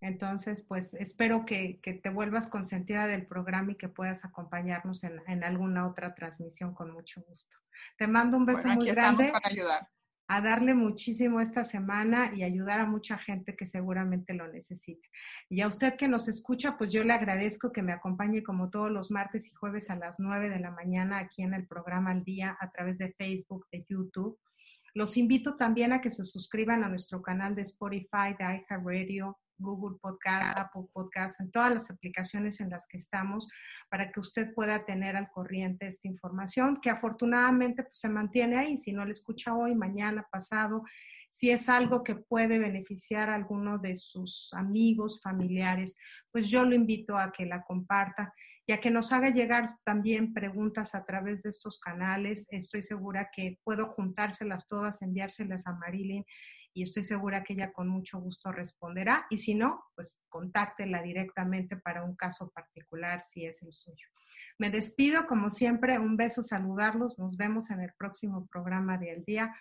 Entonces, 0.00 0.62
pues 0.68 0.92
espero 0.94 1.46
que, 1.46 1.80
que 1.80 1.94
te 1.94 2.10
vuelvas 2.10 2.48
consentida 2.48 3.06
del 3.06 3.26
programa 3.26 3.72
y 3.72 3.76
que 3.76 3.88
puedas 3.88 4.24
acompañarnos 4.26 5.02
en, 5.04 5.20
en 5.26 5.44
alguna 5.44 5.86
otra 5.88 6.14
transmisión 6.14 6.74
con 6.74 6.90
mucho 6.92 7.22
gusto. 7.26 7.56
Te 7.96 8.06
mando 8.06 8.36
un 8.36 8.44
beso 8.44 8.64
Bueno, 8.64 8.76
muy 8.82 8.90
grande 8.90 9.32
para 9.32 9.48
ayudar. 9.48 9.88
a 10.28 10.40
darle 10.42 10.74
muchísimo 10.74 11.40
esta 11.40 11.64
semana 11.64 12.30
y 12.34 12.42
ayudar 12.42 12.80
a 12.80 12.86
mucha 12.86 13.16
gente 13.18 13.56
que 13.56 13.64
seguramente 13.66 14.34
lo 14.34 14.46
necesita. 14.48 15.08
Y 15.48 15.62
a 15.62 15.68
usted 15.68 15.96
que 15.96 16.08
nos 16.08 16.28
escucha, 16.28 16.76
pues 16.76 16.90
yo 16.90 17.02
le 17.04 17.12
agradezco 17.14 17.72
que 17.72 17.82
me 17.82 17.92
acompañe 17.92 18.42
como 18.42 18.68
todos 18.70 18.90
los 18.90 19.10
martes 19.10 19.48
y 19.50 19.54
jueves 19.54 19.88
a 19.90 19.96
las 19.96 20.16
9 20.18 20.50
de 20.50 20.60
la 20.60 20.70
mañana 20.70 21.18
aquí 21.18 21.42
en 21.42 21.54
el 21.54 21.66
programa 21.66 22.10
Al 22.10 22.24
Día 22.24 22.56
a 22.60 22.70
través 22.70 22.98
de 22.98 23.12
Facebook, 23.12 23.66
de 23.72 23.86
YouTube. 23.88 24.38
Los 24.94 25.16
invito 25.16 25.56
también 25.56 25.92
a 25.92 26.00
que 26.00 26.10
se 26.10 26.24
suscriban 26.24 26.84
a 26.84 26.88
nuestro 26.88 27.20
canal 27.20 27.56
de 27.56 27.62
Spotify, 27.62 28.34
de 28.38 28.44
iHeartRadio, 28.44 29.36
Google 29.58 29.98
Podcast, 30.00 30.56
Apple 30.56 30.88
Podcast, 30.92 31.40
en 31.40 31.50
todas 31.50 31.74
las 31.74 31.90
aplicaciones 31.90 32.60
en 32.60 32.70
las 32.70 32.86
que 32.86 32.96
estamos, 32.96 33.48
para 33.88 34.12
que 34.12 34.20
usted 34.20 34.54
pueda 34.54 34.84
tener 34.84 35.16
al 35.16 35.30
corriente 35.30 35.88
esta 35.88 36.06
información, 36.06 36.80
que 36.80 36.90
afortunadamente 36.90 37.82
pues, 37.82 37.98
se 37.98 38.08
mantiene 38.08 38.56
ahí. 38.56 38.76
Si 38.76 38.92
no 38.92 39.04
la 39.04 39.10
escucha 39.10 39.54
hoy, 39.54 39.74
mañana, 39.74 40.26
pasado, 40.30 40.84
si 41.28 41.50
es 41.50 41.68
algo 41.68 42.04
que 42.04 42.14
puede 42.14 42.58
beneficiar 42.60 43.30
a 43.30 43.34
alguno 43.34 43.78
de 43.78 43.96
sus 43.96 44.54
amigos, 44.54 45.20
familiares, 45.20 45.96
pues 46.30 46.48
yo 46.48 46.64
lo 46.64 46.76
invito 46.76 47.16
a 47.16 47.32
que 47.32 47.46
la 47.46 47.64
comparta 47.64 48.32
y 48.66 48.72
a 48.72 48.80
que 48.80 48.90
nos 48.90 49.12
haga 49.12 49.30
llegar 49.30 49.68
también 49.84 50.32
preguntas 50.32 50.94
a 50.94 51.04
través 51.04 51.42
de 51.42 51.50
estos 51.50 51.78
canales. 51.80 52.46
Estoy 52.50 52.82
segura 52.82 53.30
que 53.34 53.58
puedo 53.62 53.88
juntárselas 53.88 54.66
todas, 54.66 55.02
enviárselas 55.02 55.66
a 55.66 55.74
Marilyn 55.74 56.24
y 56.72 56.82
estoy 56.82 57.04
segura 57.04 57.44
que 57.44 57.52
ella 57.52 57.72
con 57.72 57.88
mucho 57.88 58.18
gusto 58.18 58.50
responderá. 58.50 59.26
Y 59.30 59.38
si 59.38 59.54
no, 59.54 59.84
pues 59.94 60.18
contáctela 60.28 61.02
directamente 61.02 61.76
para 61.76 62.04
un 62.04 62.16
caso 62.16 62.50
particular 62.50 63.22
si 63.22 63.44
es 63.44 63.62
el 63.62 63.72
suyo. 63.72 64.08
Me 64.58 64.70
despido, 64.70 65.26
como 65.26 65.50
siempre, 65.50 65.98
un 65.98 66.16
beso, 66.16 66.42
saludarlos. 66.42 67.18
Nos 67.18 67.36
vemos 67.36 67.70
en 67.70 67.80
el 67.80 67.92
próximo 67.98 68.46
programa 68.46 68.98
de 68.98 69.12
El 69.12 69.24
Día. 69.24 69.54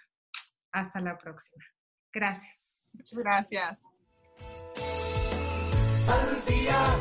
Hasta 0.72 1.00
la 1.00 1.18
próxima. 1.18 1.64
Gracias. 2.12 2.92
Muchas 2.94 3.20
gracias. 3.20 3.86
Al 6.08 6.46
día 6.46 6.98